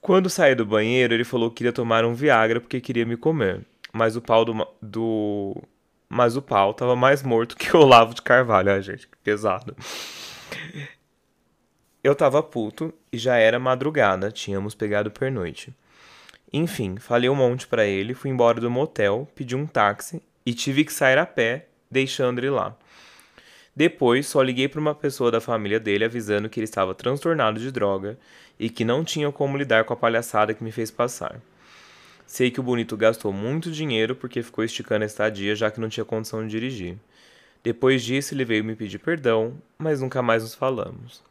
Quando 0.00 0.30
saí 0.30 0.54
do 0.54 0.66
banheiro, 0.66 1.14
ele 1.14 1.24
falou 1.24 1.50
que 1.50 1.56
queria 1.56 1.72
tomar 1.72 2.04
um 2.04 2.14
Viagra 2.14 2.60
porque 2.60 2.80
queria 2.80 3.06
me 3.06 3.16
comer. 3.16 3.64
Mas 3.92 4.16
o 4.16 4.20
pau 4.20 4.44
do. 4.44 4.66
do... 4.82 5.56
Mas 6.08 6.36
o 6.36 6.42
pau 6.42 6.74
tava 6.74 6.96
mais 6.96 7.22
morto 7.22 7.56
que 7.56 7.76
o 7.76 7.80
Olavo 7.80 8.14
de 8.14 8.22
Carvalho. 8.22 8.72
Ai, 8.72 8.82
gente, 8.82 9.06
que 9.06 9.16
pesado. 9.22 9.76
Eu 12.02 12.14
tava 12.14 12.42
puto 12.42 12.94
e 13.12 13.18
já 13.18 13.36
era 13.36 13.58
madrugada, 13.58 14.30
tínhamos 14.30 14.74
pegado 14.74 15.10
pernoite. 15.10 15.74
Enfim, 16.52 16.96
falei 16.96 17.28
um 17.28 17.34
monte 17.34 17.66
para 17.66 17.84
ele, 17.84 18.14
fui 18.14 18.30
embora 18.30 18.60
do 18.60 18.70
motel, 18.70 19.28
pedi 19.34 19.56
um 19.56 19.66
táxi 19.66 20.22
e 20.46 20.54
tive 20.54 20.84
que 20.84 20.92
sair 20.92 21.18
a 21.18 21.26
pé, 21.26 21.66
deixando 21.90 22.38
ele 22.38 22.50
lá. 22.50 22.76
Depois, 23.74 24.26
só 24.26 24.40
liguei 24.42 24.68
para 24.68 24.80
uma 24.80 24.94
pessoa 24.94 25.30
da 25.30 25.40
família 25.40 25.78
dele 25.78 26.04
avisando 26.04 26.48
que 26.48 26.58
ele 26.58 26.64
estava 26.64 26.94
transtornado 26.94 27.60
de 27.60 27.70
droga 27.70 28.18
e 28.58 28.70
que 28.70 28.84
não 28.84 29.04
tinha 29.04 29.30
como 29.30 29.56
lidar 29.56 29.84
com 29.84 29.92
a 29.92 29.96
palhaçada 29.96 30.54
que 30.54 30.64
me 30.64 30.72
fez 30.72 30.90
passar. 30.90 31.40
Sei 32.26 32.50
que 32.50 32.60
o 32.60 32.62
bonito 32.62 32.96
gastou 32.96 33.32
muito 33.32 33.70
dinheiro 33.70 34.16
porque 34.16 34.42
ficou 34.42 34.64
esticando 34.64 35.04
a 35.04 35.06
estadia 35.06 35.54
já 35.54 35.70
que 35.70 35.80
não 35.80 35.88
tinha 35.88 36.04
condição 36.04 36.42
de 36.44 36.50
dirigir. 36.50 36.96
Depois 37.62 38.02
disso, 38.02 38.34
ele 38.34 38.44
veio 38.44 38.64
me 38.64 38.74
pedir 38.74 38.98
perdão, 38.98 39.60
mas 39.76 40.00
nunca 40.00 40.22
mais 40.22 40.42
nos 40.42 40.54
falamos. 40.54 41.27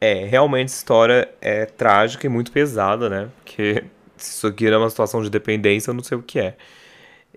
É, 0.00 0.24
realmente 0.26 0.68
a 0.68 0.76
história 0.76 1.34
é 1.40 1.64
trágica 1.66 2.26
e 2.26 2.28
muito 2.30 2.52
pesada, 2.52 3.08
né? 3.08 3.30
Porque 3.38 3.84
se 4.16 4.30
isso 4.32 4.46
aqui 4.46 4.66
era 4.66 4.78
uma 4.78 4.90
situação 4.90 5.22
de 5.22 5.30
dependência, 5.30 5.90
eu 5.90 5.94
não 5.94 6.02
sei 6.02 6.18
o 6.18 6.22
que 6.22 6.38
é. 6.38 6.56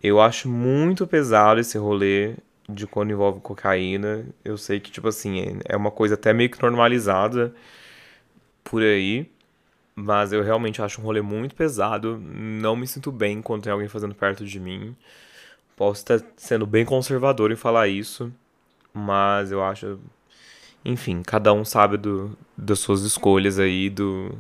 Eu 0.02 0.22
acho 0.22 0.50
muito 0.50 1.08
pesado 1.08 1.60
esse 1.60 1.78
rolê 1.78 2.36
de 2.70 2.86
quando 2.88 3.12
envolve 3.12 3.40
cocaína. 3.42 4.26
Eu 4.44 4.58
sei 4.58 4.80
que, 4.80 4.92
tipo 4.92 5.08
assim, 5.08 5.60
é 5.66 5.76
uma 5.78 5.92
coisa 5.92 6.16
até 6.16 6.34
meio 6.34 6.50
que 6.50 6.62
normalizada 6.62 7.54
por 8.64 8.82
aí. 8.82 9.30
Mas 9.96 10.32
eu 10.32 10.44
realmente 10.44 10.82
acho 10.82 11.02
um 11.02 11.04
rolê 11.04 11.22
muito 11.22 11.56
pesado. 11.56 12.20
Não 12.20 12.76
me 12.76 12.88
sinto 12.88 13.12
bem 13.12 13.42
quando 13.42 13.64
tem 13.64 13.72
alguém 13.72 13.88
fazendo 13.88 14.14
perto 14.14 14.46
de 14.46 14.60
mim. 14.60 14.96
Posso 15.76 16.02
estar 16.02 16.22
sendo 16.38 16.68
bem 16.68 16.86
conservador 16.86 17.52
em 17.52 17.56
falar 17.56 17.88
isso. 17.88 18.32
Mas 18.94 19.52
eu 19.52 19.64
acho. 19.64 20.00
Enfim, 20.88 21.22
cada 21.22 21.52
um 21.52 21.66
sabe 21.66 21.98
do, 21.98 22.32
das 22.58 22.80
suas 22.80 23.02
escolhas 23.02 23.60
aí, 23.60 23.90
do, 23.90 24.34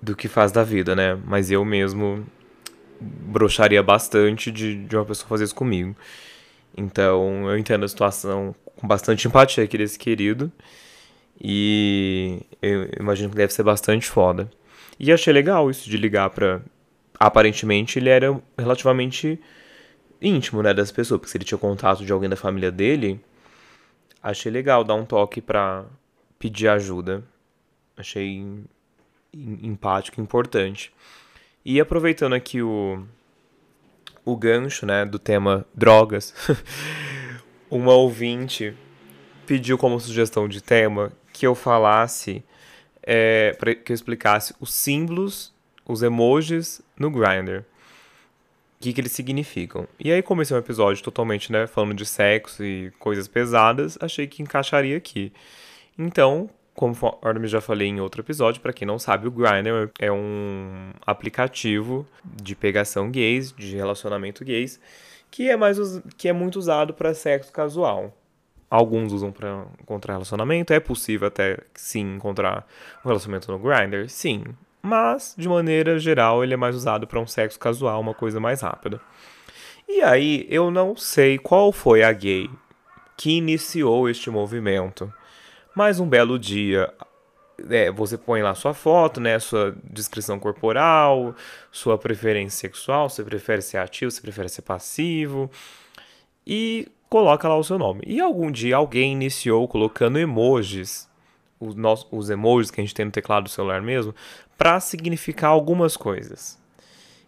do 0.00 0.14
que 0.14 0.28
faz 0.28 0.52
da 0.52 0.62
vida, 0.62 0.94
né? 0.94 1.18
Mas 1.24 1.50
eu 1.50 1.64
mesmo 1.64 2.26
broxaria 3.00 3.82
bastante 3.82 4.52
de, 4.52 4.84
de 4.84 4.94
uma 4.94 5.06
pessoa 5.06 5.26
fazer 5.26 5.44
isso 5.44 5.54
comigo. 5.54 5.96
Então 6.76 7.48
eu 7.50 7.56
entendo 7.56 7.86
a 7.86 7.88
situação 7.88 8.54
com 8.76 8.86
bastante 8.86 9.26
empatia 9.26 9.64
aqui 9.64 9.78
desse 9.78 9.98
querido. 9.98 10.52
E 11.40 12.42
eu 12.60 12.90
imagino 13.00 13.30
que 13.30 13.36
deve 13.36 13.54
ser 13.54 13.62
bastante 13.62 14.06
foda. 14.06 14.50
E 14.98 15.10
achei 15.10 15.32
legal 15.32 15.70
isso 15.70 15.88
de 15.88 15.96
ligar 15.96 16.28
pra. 16.28 16.60
Aparentemente 17.18 17.98
ele 17.98 18.10
era 18.10 18.38
relativamente 18.58 19.40
íntimo, 20.20 20.62
né, 20.62 20.74
das 20.74 20.92
pessoas, 20.92 21.18
porque 21.18 21.30
se 21.30 21.38
ele 21.38 21.44
tinha 21.46 21.56
contato 21.56 22.04
de 22.04 22.12
alguém 22.12 22.28
da 22.28 22.36
família 22.36 22.70
dele, 22.70 23.18
achei 24.22 24.50
legal 24.50 24.84
dar 24.84 24.94
um 24.94 25.04
toque 25.04 25.40
pra 25.40 25.84
pedir 26.38 26.68
ajuda. 26.68 27.22
Achei 27.96 28.64
empático 29.32 30.20
importante. 30.20 30.92
E 31.64 31.80
aproveitando 31.80 32.34
aqui 32.34 32.62
o, 32.62 33.04
o 34.24 34.36
gancho, 34.36 34.86
né, 34.86 35.04
do 35.04 35.18
tema 35.18 35.66
drogas, 35.74 36.34
uma 37.70 37.92
ouvinte 37.92 38.74
pediu 39.46 39.76
como 39.76 40.00
sugestão 40.00 40.48
de 40.48 40.62
tema 40.62 41.12
que 41.32 41.46
eu 41.46 41.54
falasse, 41.54 42.42
é, 43.02 43.52
para 43.58 43.74
que 43.74 43.92
eu 43.92 43.94
explicasse 43.94 44.54
os 44.60 44.72
símbolos, 44.72 45.52
os 45.86 46.02
emojis 46.02 46.80
no 46.98 47.10
Grindr. 47.10 47.64
O 48.80 48.82
que, 48.82 48.94
que 48.94 49.00
eles 49.00 49.12
significam. 49.12 49.86
E 49.98 50.10
aí, 50.10 50.22
como 50.22 50.40
esse 50.40 50.54
é 50.54 50.56
um 50.56 50.58
episódio 50.58 51.04
totalmente, 51.04 51.52
né, 51.52 51.66
falando 51.66 51.94
de 51.94 52.06
sexo 52.06 52.64
e 52.64 52.90
coisas 52.98 53.28
pesadas, 53.28 53.98
achei 54.00 54.26
que 54.26 54.42
encaixaria 54.42 54.96
aqui. 54.96 55.32
Então, 55.98 56.48
Conforme 56.80 57.46
já 57.46 57.60
falei 57.60 57.88
em 57.88 58.00
outro 58.00 58.22
episódio, 58.22 58.62
para 58.62 58.72
quem 58.72 58.88
não 58.88 58.98
sabe, 58.98 59.28
o 59.28 59.30
Grindr 59.30 59.90
é 59.98 60.10
um 60.10 60.92
aplicativo 61.04 62.06
de 62.24 62.54
pegação 62.56 63.10
gays, 63.10 63.52
de 63.52 63.76
relacionamento 63.76 64.42
gays, 64.42 64.80
que 65.30 65.50
é 65.50 65.56
mais 65.56 65.78
que 66.16 66.26
é 66.26 66.32
muito 66.32 66.58
usado 66.58 66.94
para 66.94 67.12
sexo 67.12 67.52
casual. 67.52 68.16
Alguns 68.70 69.12
usam 69.12 69.30
para 69.30 69.66
encontrar 69.82 70.14
relacionamento, 70.14 70.72
é 70.72 70.80
possível 70.80 71.28
até 71.28 71.58
sim 71.74 72.14
encontrar 72.14 72.66
um 73.04 73.08
relacionamento 73.08 73.52
no 73.52 73.58
Grindr, 73.58 74.08
sim, 74.08 74.44
mas 74.82 75.34
de 75.36 75.48
maneira 75.48 75.98
geral 75.98 76.42
ele 76.42 76.54
é 76.54 76.56
mais 76.56 76.74
usado 76.74 77.06
para 77.06 77.20
um 77.20 77.26
sexo 77.26 77.58
casual, 77.58 78.00
uma 78.00 78.14
coisa 78.14 78.40
mais 78.40 78.60
rápida. 78.60 79.00
E 79.88 80.02
aí 80.02 80.46
eu 80.48 80.70
não 80.70 80.96
sei 80.96 81.38
qual 81.38 81.72
foi 81.72 82.02
a 82.02 82.12
gay 82.12 82.48
que 83.16 83.32
iniciou 83.32 84.08
este 84.08 84.30
movimento. 84.30 85.12
Mas 85.74 86.00
um 86.00 86.08
belo 86.08 86.38
dia, 86.38 86.92
é, 87.68 87.90
você 87.90 88.16
põe 88.16 88.42
lá 88.42 88.54
sua 88.54 88.72
foto, 88.72 89.20
né, 89.20 89.38
sua 89.38 89.76
descrição 89.84 90.38
corporal, 90.38 91.34
sua 91.70 91.98
preferência 91.98 92.60
sexual, 92.60 93.08
você 93.08 93.22
prefere 93.22 93.62
ser 93.62 93.76
ativo, 93.78 94.10
você 94.10 94.20
prefere 94.20 94.48
ser 94.48 94.62
passivo, 94.62 95.50
e 96.46 96.88
coloca 97.08 97.48
lá 97.48 97.56
o 97.56 97.64
seu 97.64 97.78
nome. 97.78 98.02
E 98.06 98.20
algum 98.20 98.50
dia 98.50 98.76
alguém 98.76 99.12
iniciou 99.12 99.68
colocando 99.68 100.18
emojis, 100.18 101.08
os, 101.58 101.74
nossos, 101.74 102.06
os 102.10 102.30
emojis 102.30 102.70
que 102.70 102.80
a 102.80 102.84
gente 102.84 102.94
tem 102.94 103.04
no 103.04 103.12
teclado 103.12 103.44
do 103.44 103.50
celular 103.50 103.82
mesmo, 103.82 104.14
para 104.60 104.78
significar 104.78 105.48
algumas 105.48 105.96
coisas. 105.96 106.58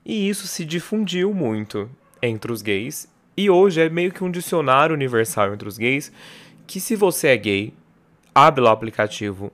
E 0.04 0.28
isso 0.28 0.46
se 0.46 0.66
difundiu 0.66 1.32
muito 1.32 1.88
entre 2.20 2.52
os 2.52 2.60
gays, 2.60 3.08
e 3.34 3.48
hoje 3.48 3.80
é 3.80 3.88
meio 3.88 4.12
que 4.12 4.22
um 4.22 4.30
dicionário 4.30 4.94
universal 4.94 5.54
entre 5.54 5.66
os 5.66 5.78
gays, 5.78 6.12
que 6.66 6.78
se 6.78 6.94
você 6.94 7.28
é 7.28 7.36
gay, 7.38 7.72
abre 8.34 8.60
lá 8.60 8.68
o 8.68 8.74
aplicativo 8.74 9.50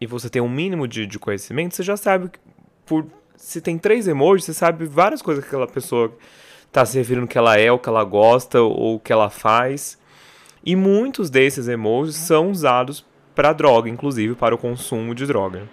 e 0.00 0.06
você 0.06 0.30
tem 0.30 0.40
um 0.40 0.48
mínimo 0.48 0.86
de, 0.86 1.04
de 1.04 1.18
conhecimento, 1.18 1.74
você 1.74 1.82
já 1.82 1.96
sabe 1.96 2.30
por 2.84 3.04
se 3.34 3.60
tem 3.60 3.76
três 3.76 4.06
emojis, 4.06 4.44
você 4.44 4.54
sabe 4.54 4.86
várias 4.86 5.20
coisas 5.20 5.42
que 5.42 5.48
aquela 5.48 5.66
pessoa 5.66 6.16
está 6.68 6.86
se 6.86 6.96
referindo 6.96 7.26
que 7.26 7.36
ela 7.36 7.58
é, 7.58 7.72
o 7.72 7.78
que 7.80 7.88
ela 7.88 8.04
gosta 8.04 8.60
ou 8.60 8.94
o 8.94 9.00
que 9.00 9.12
ela 9.12 9.30
faz. 9.30 9.98
E 10.64 10.76
muitos 10.76 11.28
desses 11.28 11.66
emojis 11.66 12.14
são 12.14 12.52
usados 12.52 13.04
para 13.34 13.52
droga, 13.52 13.90
inclusive 13.90 14.36
para 14.36 14.54
o 14.54 14.58
consumo 14.58 15.12
de 15.12 15.26
droga. 15.26 15.68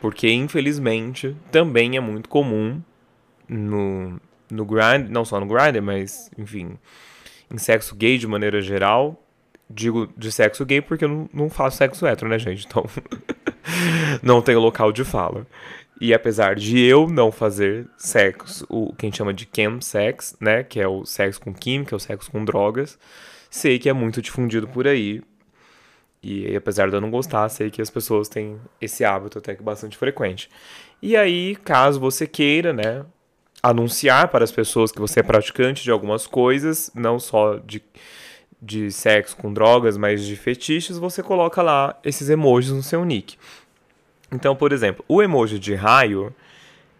Porque 0.00 0.30
infelizmente 0.30 1.36
também 1.50 1.96
é 1.96 2.00
muito 2.00 2.28
comum 2.28 2.80
no, 3.48 4.20
no 4.50 4.64
grind, 4.64 5.08
não 5.08 5.24
só 5.24 5.40
no 5.40 5.46
grinder, 5.46 5.82
mas 5.82 6.30
enfim, 6.36 6.78
em 7.50 7.58
sexo 7.58 7.94
gay 7.94 8.18
de 8.18 8.26
maneira 8.26 8.60
geral, 8.60 9.22
digo 9.68 10.08
de 10.16 10.30
sexo 10.30 10.64
gay 10.64 10.80
porque 10.80 11.04
eu 11.04 11.08
não, 11.08 11.30
não 11.32 11.50
faço 11.50 11.78
sexo 11.78 12.06
hétero, 12.06 12.28
né, 12.28 12.38
gente? 12.38 12.66
Então, 12.66 12.84
não 14.22 14.42
tenho 14.42 14.60
local 14.60 14.92
de 14.92 15.04
fala. 15.04 15.46
E 16.00 16.12
apesar 16.12 16.54
de 16.54 16.78
eu 16.78 17.08
não 17.08 17.32
fazer 17.32 17.88
sexo, 17.96 18.66
o 18.68 18.94
que 18.94 19.06
a 19.06 19.08
gente 19.08 19.16
chama 19.16 19.32
de 19.32 19.46
chem 19.46 19.80
sex, 19.80 20.36
né, 20.38 20.62
que 20.62 20.78
é 20.78 20.86
o 20.86 21.06
sexo 21.06 21.40
com 21.40 21.54
química, 21.54 21.96
o 21.96 22.00
sexo 22.00 22.30
com 22.30 22.44
drogas, 22.44 22.98
sei 23.50 23.78
que 23.78 23.88
é 23.88 23.92
muito 23.92 24.20
difundido 24.20 24.68
por 24.68 24.86
aí. 24.86 25.22
E 26.26 26.56
apesar 26.56 26.88
de 26.88 26.96
eu 26.96 27.00
não 27.00 27.10
gostar, 27.10 27.48
sei 27.48 27.70
que 27.70 27.80
as 27.80 27.90
pessoas 27.90 28.28
têm 28.28 28.58
esse 28.80 29.04
hábito 29.04 29.38
até 29.38 29.54
que 29.54 29.62
bastante 29.62 29.96
frequente. 29.96 30.50
E 31.00 31.16
aí, 31.16 31.54
caso 31.56 32.00
você 32.00 32.26
queira, 32.26 32.72
né, 32.72 33.04
anunciar 33.62 34.28
para 34.28 34.42
as 34.42 34.50
pessoas 34.50 34.90
que 34.90 34.98
você 34.98 35.20
é 35.20 35.22
praticante 35.22 35.84
de 35.84 35.90
algumas 35.90 36.26
coisas, 36.26 36.90
não 36.94 37.18
só 37.20 37.56
de 37.56 37.82
de 38.60 38.90
sexo 38.90 39.36
com 39.36 39.52
drogas, 39.52 39.96
mas 39.96 40.24
de 40.24 40.34
fetiches, 40.34 40.98
você 40.98 41.22
coloca 41.22 41.62
lá 41.62 41.98
esses 42.02 42.28
emojis 42.28 42.72
no 42.72 42.82
seu 42.82 43.04
nick. 43.04 43.36
Então, 44.32 44.56
por 44.56 44.72
exemplo, 44.72 45.04
o 45.06 45.22
emoji 45.22 45.58
de 45.58 45.74
raio 45.74 46.34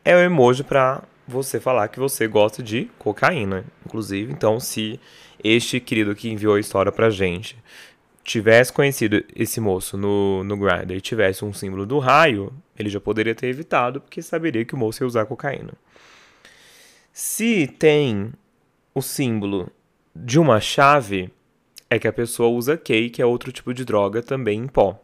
é 0.04 0.14
o 0.14 0.20
emoji 0.20 0.62
para 0.62 1.02
você 1.26 1.58
falar 1.58 1.88
que 1.88 1.98
você 1.98 2.28
gosta 2.28 2.62
de 2.62 2.88
cocaína, 2.98 3.64
inclusive. 3.84 4.32
Então, 4.32 4.60
se 4.60 5.00
este 5.42 5.80
querido 5.80 6.14
que 6.14 6.30
enviou 6.30 6.54
a 6.54 6.60
história 6.60 6.92
pra 6.92 7.10
gente 7.10 7.56
tivesse 8.26 8.72
conhecido 8.72 9.24
esse 9.34 9.60
moço 9.60 9.96
no, 9.96 10.42
no 10.42 10.56
Grindr 10.56 10.94
e 10.94 11.00
tivesse 11.00 11.44
um 11.44 11.52
símbolo 11.52 11.86
do 11.86 12.00
raio, 12.00 12.52
ele 12.76 12.90
já 12.90 13.00
poderia 13.00 13.36
ter 13.36 13.46
evitado, 13.46 14.00
porque 14.00 14.20
saberia 14.20 14.64
que 14.64 14.74
o 14.74 14.76
moço 14.76 15.02
ia 15.02 15.06
usar 15.06 15.26
cocaína. 15.26 15.72
Se 17.12 17.68
tem 17.68 18.32
o 18.92 19.00
símbolo 19.00 19.70
de 20.14 20.40
uma 20.40 20.60
chave, 20.60 21.30
é 21.88 22.00
que 22.00 22.08
a 22.08 22.12
pessoa 22.12 22.48
usa 22.48 22.76
K, 22.76 23.08
que 23.10 23.22
é 23.22 23.26
outro 23.26 23.52
tipo 23.52 23.72
de 23.72 23.84
droga 23.84 24.20
também 24.20 24.58
em 24.58 24.66
pó, 24.66 25.00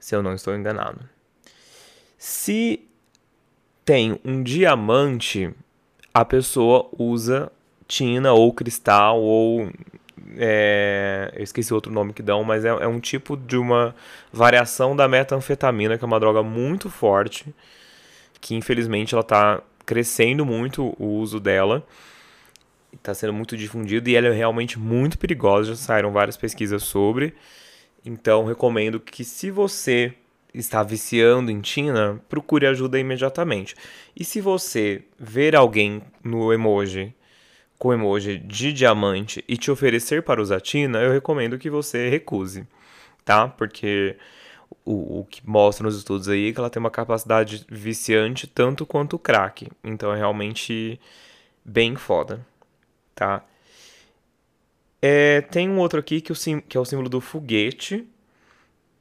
se 0.00 0.16
eu 0.16 0.22
não 0.22 0.34
estou 0.34 0.54
enganado. 0.54 1.08
Se 2.18 2.84
tem 3.84 4.18
um 4.24 4.42
diamante, 4.42 5.54
a 6.12 6.24
pessoa 6.24 6.90
usa 6.98 7.52
tina 7.86 8.32
ou 8.32 8.52
cristal 8.52 9.22
ou 9.22 9.70
é, 10.36 11.32
eu 11.34 11.42
esqueci 11.42 11.72
outro 11.72 11.92
nome 11.92 12.12
que 12.12 12.22
dão, 12.22 12.44
mas 12.44 12.64
é, 12.64 12.68
é, 12.68 12.86
um 12.86 13.00
tipo 13.00 13.36
de 13.36 13.56
uma 13.56 13.94
variação 14.32 14.94
da 14.94 15.08
metanfetamina, 15.08 15.98
que 15.98 16.04
é 16.04 16.06
uma 16.06 16.20
droga 16.20 16.42
muito 16.42 16.90
forte, 16.90 17.54
que 18.40 18.54
infelizmente 18.54 19.14
ela 19.14 19.22
está 19.22 19.62
crescendo 19.84 20.44
muito 20.44 20.94
o 20.98 21.06
uso 21.06 21.40
dela 21.40 21.84
está 22.92 23.14
sendo 23.14 23.32
muito 23.32 23.56
difundido 23.56 24.08
e 24.08 24.16
ela 24.16 24.28
é 24.28 24.32
realmente 24.32 24.78
muito 24.78 25.18
perigosa. 25.18 25.70
Já 25.70 25.76
saíram 25.76 26.12
várias 26.12 26.36
pesquisas 26.36 26.82
sobre. 26.82 27.34
Então, 28.04 28.44
recomendo 28.44 29.00
que 29.00 29.24
se 29.24 29.50
você 29.50 30.14
está 30.52 30.82
viciando 30.82 31.50
em 31.50 31.60
Tina, 31.60 32.20
procure 32.28 32.66
ajuda 32.66 32.98
imediatamente. 32.98 33.74
E 34.16 34.24
se 34.24 34.40
você 34.40 35.02
ver 35.18 35.54
alguém 35.54 36.02
no 36.22 36.52
emoji 36.52 37.14
com 37.78 37.92
emoji 37.92 38.38
de 38.38 38.72
diamante 38.72 39.44
e 39.48 39.56
te 39.56 39.70
oferecer 39.70 40.22
para 40.22 40.42
usar 40.42 40.60
Tina, 40.60 41.00
eu 41.00 41.12
recomendo 41.12 41.58
que 41.58 41.70
você 41.70 42.08
recuse, 42.08 42.66
tá? 43.24 43.48
Porque 43.48 44.16
o, 44.84 45.20
o 45.20 45.24
que 45.24 45.40
mostra 45.48 45.84
nos 45.84 45.96
estudos 45.96 46.28
aí 46.28 46.48
é 46.48 46.52
que 46.52 46.58
ela 46.58 46.70
tem 46.70 46.80
uma 46.80 46.90
capacidade 46.90 47.64
viciante 47.70 48.46
tanto 48.46 48.84
quanto 48.84 49.16
o 49.16 49.18
crack. 49.18 49.68
Então 49.84 50.12
é 50.12 50.16
realmente 50.16 51.00
bem 51.64 51.94
foda 51.96 52.44
tá? 53.18 53.44
É, 55.02 55.40
tem 55.40 55.68
um 55.68 55.78
outro 55.78 55.98
aqui 55.98 56.20
que, 56.20 56.30
o 56.30 56.34
sim, 56.34 56.60
que 56.60 56.76
é 56.76 56.80
o 56.80 56.84
símbolo 56.84 57.08
do 57.08 57.20
foguete, 57.20 58.06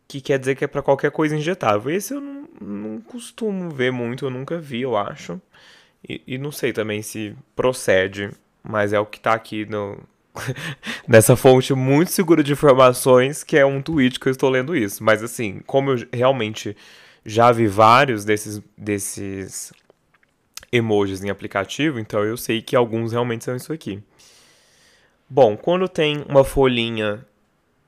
que 0.07 0.19
quer 0.21 0.39
dizer 0.39 0.55
que 0.55 0.63
é 0.63 0.67
para 0.67 0.81
qualquer 0.81 1.11
coisa 1.11 1.35
injetável. 1.35 1.91
Esse 1.91 2.15
eu 2.15 2.21
não, 2.21 2.47
não, 2.59 3.01
costumo 3.01 3.69
ver 3.69 3.91
muito, 3.91 4.25
eu 4.25 4.29
nunca 4.29 4.57
vi, 4.59 4.81
eu 4.81 4.97
acho. 4.97 5.39
E, 6.07 6.21
e 6.25 6.37
não 6.37 6.51
sei 6.51 6.73
também 6.73 7.01
se 7.01 7.35
procede, 7.55 8.31
mas 8.63 8.93
é 8.93 8.99
o 8.99 9.05
que 9.05 9.19
tá 9.19 9.33
aqui 9.33 9.65
no, 9.65 9.97
nessa 11.07 11.35
fonte 11.35 11.73
muito 11.73 12.11
segura 12.11 12.43
de 12.43 12.51
informações, 12.51 13.43
que 13.43 13.57
é 13.57 13.65
um 13.65 13.81
tweet 13.81 14.19
que 14.19 14.27
eu 14.27 14.31
estou 14.31 14.49
lendo 14.49 14.75
isso. 14.75 15.03
Mas 15.03 15.23
assim, 15.23 15.61
como 15.65 15.91
eu 15.91 16.07
realmente 16.11 16.75
já 17.25 17.51
vi 17.51 17.67
vários 17.67 18.23
desses, 18.23 18.61
desses 18.77 19.73
emojis 20.71 21.23
em 21.23 21.29
aplicativo, 21.29 21.99
então 21.99 22.23
eu 22.23 22.37
sei 22.37 22.61
que 22.61 22.75
alguns 22.75 23.11
realmente 23.11 23.43
são 23.43 23.55
isso 23.55 23.73
aqui. 23.73 24.01
Bom, 25.29 25.57
quando 25.57 25.89
tem 25.89 26.23
uma 26.29 26.43
folhinha 26.43 27.25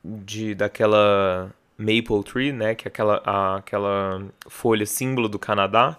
de 0.03 0.53
daquela 0.55 1.53
maple 1.77 2.23
tree, 2.23 2.51
né, 2.51 2.75
que 2.75 2.87
é 2.87 2.89
aquela, 2.89 3.21
a, 3.25 3.55
aquela 3.57 4.21
folha 4.49 4.85
símbolo 4.85 5.29
do 5.29 5.39
Canadá, 5.39 5.97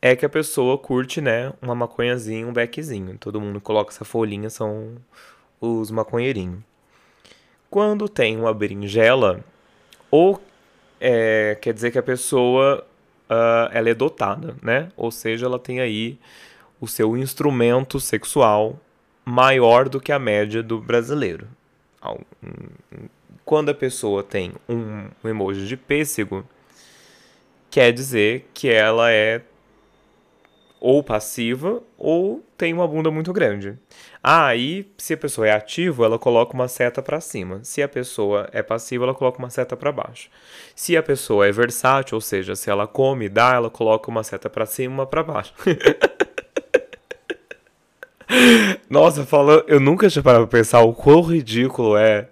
é 0.00 0.14
que 0.14 0.24
a 0.24 0.28
pessoa 0.28 0.78
curte, 0.78 1.20
né, 1.20 1.52
uma 1.60 1.74
maconhazinha, 1.74 2.46
um 2.46 2.52
beckzinho. 2.52 3.16
Todo 3.18 3.40
mundo 3.40 3.60
coloca 3.60 3.90
essa 3.92 4.04
folhinha, 4.04 4.50
são 4.50 4.96
os 5.60 5.90
maconheirinhos. 5.90 6.60
Quando 7.70 8.08
tem 8.08 8.36
uma 8.36 8.54
berinjela, 8.54 9.44
ou 10.10 10.40
é, 11.00 11.56
quer 11.60 11.74
dizer 11.74 11.90
que 11.90 11.98
a 11.98 12.02
pessoa 12.02 12.86
uh, 13.28 13.68
ela 13.72 13.90
é 13.90 13.94
dotada, 13.94 14.56
né? 14.62 14.90
Ou 14.96 15.10
seja, 15.10 15.46
ela 15.46 15.58
tem 15.58 15.80
aí 15.80 16.18
o 16.80 16.86
seu 16.86 17.16
instrumento 17.16 17.98
sexual 17.98 18.78
maior 19.24 19.88
do 19.88 20.00
que 20.00 20.12
a 20.12 20.18
média 20.18 20.62
do 20.62 20.80
brasileiro. 20.80 21.48
Quando 23.44 23.70
a 23.70 23.74
pessoa 23.74 24.22
tem 24.22 24.52
um, 24.68 25.08
emoji 25.24 25.66
de 25.66 25.76
pêssego, 25.76 26.46
quer 27.70 27.92
dizer 27.92 28.48
que 28.54 28.68
ela 28.68 29.10
é 29.10 29.42
ou 30.80 31.02
passiva 31.02 31.82
ou 31.96 32.44
tem 32.56 32.72
uma 32.72 32.86
bunda 32.86 33.10
muito 33.10 33.32
grande. 33.32 33.78
Ah, 34.22 34.54
e 34.56 34.86
se 34.98 35.14
a 35.14 35.16
pessoa 35.16 35.46
é 35.46 35.52
ativa, 35.52 36.04
ela 36.04 36.18
coloca 36.18 36.54
uma 36.54 36.68
seta 36.68 37.02
para 37.02 37.20
cima. 37.20 37.60
Se 37.62 37.82
a 37.82 37.88
pessoa 37.88 38.48
é 38.52 38.62
passiva, 38.62 39.04
ela 39.04 39.14
coloca 39.14 39.38
uma 39.38 39.50
seta 39.50 39.76
para 39.76 39.92
baixo. 39.92 40.28
Se 40.74 40.96
a 40.96 41.02
pessoa 41.02 41.46
é 41.46 41.52
versátil, 41.52 42.16
ou 42.16 42.20
seja, 42.20 42.56
se 42.56 42.68
ela 42.70 42.86
come 42.86 43.26
e 43.26 43.28
dá, 43.28 43.54
ela 43.54 43.70
coloca 43.70 44.10
uma 44.10 44.22
seta 44.22 44.50
para 44.50 44.66
cima 44.66 44.94
uma 44.94 45.06
para 45.06 45.22
baixo. 45.22 45.52
Nossa, 48.90 49.24
falando, 49.24 49.64
eu 49.68 49.78
nunca 49.78 50.08
tinha 50.08 50.22
parado 50.22 50.46
pra 50.46 50.58
pensar 50.58 50.80
o 50.80 50.92
quão 50.92 51.20
ridículo 51.22 51.96
é 51.96 52.28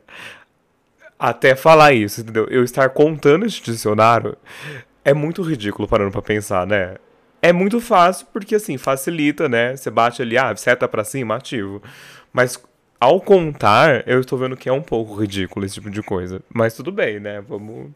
até 1.18 1.54
falar 1.54 1.92
isso, 1.92 2.20
entendeu? 2.20 2.46
Eu 2.50 2.64
estar 2.64 2.88
contando 2.90 3.46
esse 3.46 3.62
dicionário 3.62 4.37
é 5.04 5.14
muito 5.14 5.42
ridículo 5.42 5.87
parando 5.87 6.11
pra 6.11 6.22
pensar, 6.22 6.66
né? 6.66 6.96
É 7.44 7.52
muito 7.52 7.78
fácil 7.78 8.26
porque, 8.33 8.54
assim, 8.54 8.78
facilita, 8.78 9.50
né? 9.50 9.76
Você 9.76 9.90
bate 9.90 10.22
ali, 10.22 10.38
ah, 10.38 10.57
seta 10.57 10.88
pra 10.88 11.04
cima, 11.04 11.37
ativo. 11.37 11.83
Mas 12.33 12.59
ao 12.98 13.20
contar, 13.20 14.09
eu 14.09 14.18
estou 14.18 14.38
vendo 14.38 14.57
que 14.57 14.66
é 14.66 14.72
um 14.72 14.80
pouco 14.80 15.14
ridículo 15.14 15.66
esse 15.66 15.74
tipo 15.74 15.90
de 15.90 16.02
coisa. 16.02 16.40
Mas 16.48 16.72
tudo 16.72 16.90
bem, 16.90 17.20
né? 17.20 17.42
Vamos. 17.42 17.90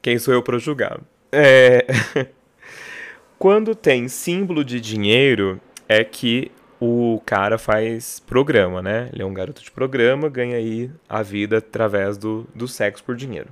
Quem 0.00 0.20
sou 0.20 0.32
eu 0.32 0.40
para 0.40 0.56
julgar? 0.56 1.00
É. 1.32 1.84
Quando 3.40 3.74
tem 3.74 4.06
símbolo 4.06 4.64
de 4.64 4.80
dinheiro, 4.80 5.60
é 5.88 6.04
que 6.04 6.52
o 6.78 7.20
cara 7.26 7.58
faz 7.58 8.20
programa, 8.20 8.80
né? 8.80 9.10
Ele 9.12 9.22
é 9.22 9.26
um 9.26 9.34
garoto 9.34 9.64
de 9.64 9.70
programa, 9.72 10.28
ganha 10.28 10.58
aí 10.58 10.88
a 11.08 11.22
vida 11.22 11.58
através 11.58 12.16
do, 12.16 12.46
do 12.54 12.68
sexo 12.68 13.02
por 13.02 13.16
dinheiro. 13.16 13.48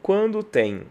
Quando 0.00 0.44
tem 0.44 0.84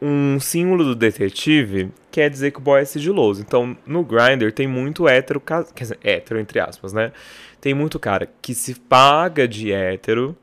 um 0.00 0.38
símbolo 0.38 0.84
do 0.84 0.94
detetive, 0.94 1.90
quer 2.10 2.28
dizer 2.30 2.50
que 2.50 2.58
o 2.58 2.62
boy 2.62 2.80
é 2.80 2.84
sigiloso. 2.84 3.40
Então, 3.40 3.76
no 3.86 4.02
Grindr 4.02 4.52
tem 4.52 4.66
muito 4.66 5.08
hétero, 5.08 5.40
quer 5.40 5.64
dizer, 5.74 5.98
hétero 6.02 6.40
entre 6.40 6.60
aspas, 6.60 6.92
né? 6.92 7.12
Tem 7.60 7.74
muito 7.74 7.98
cara 7.98 8.28
que 8.40 8.54
se 8.54 8.74
paga 8.74 9.48
de 9.48 9.72
hétero, 9.72 10.36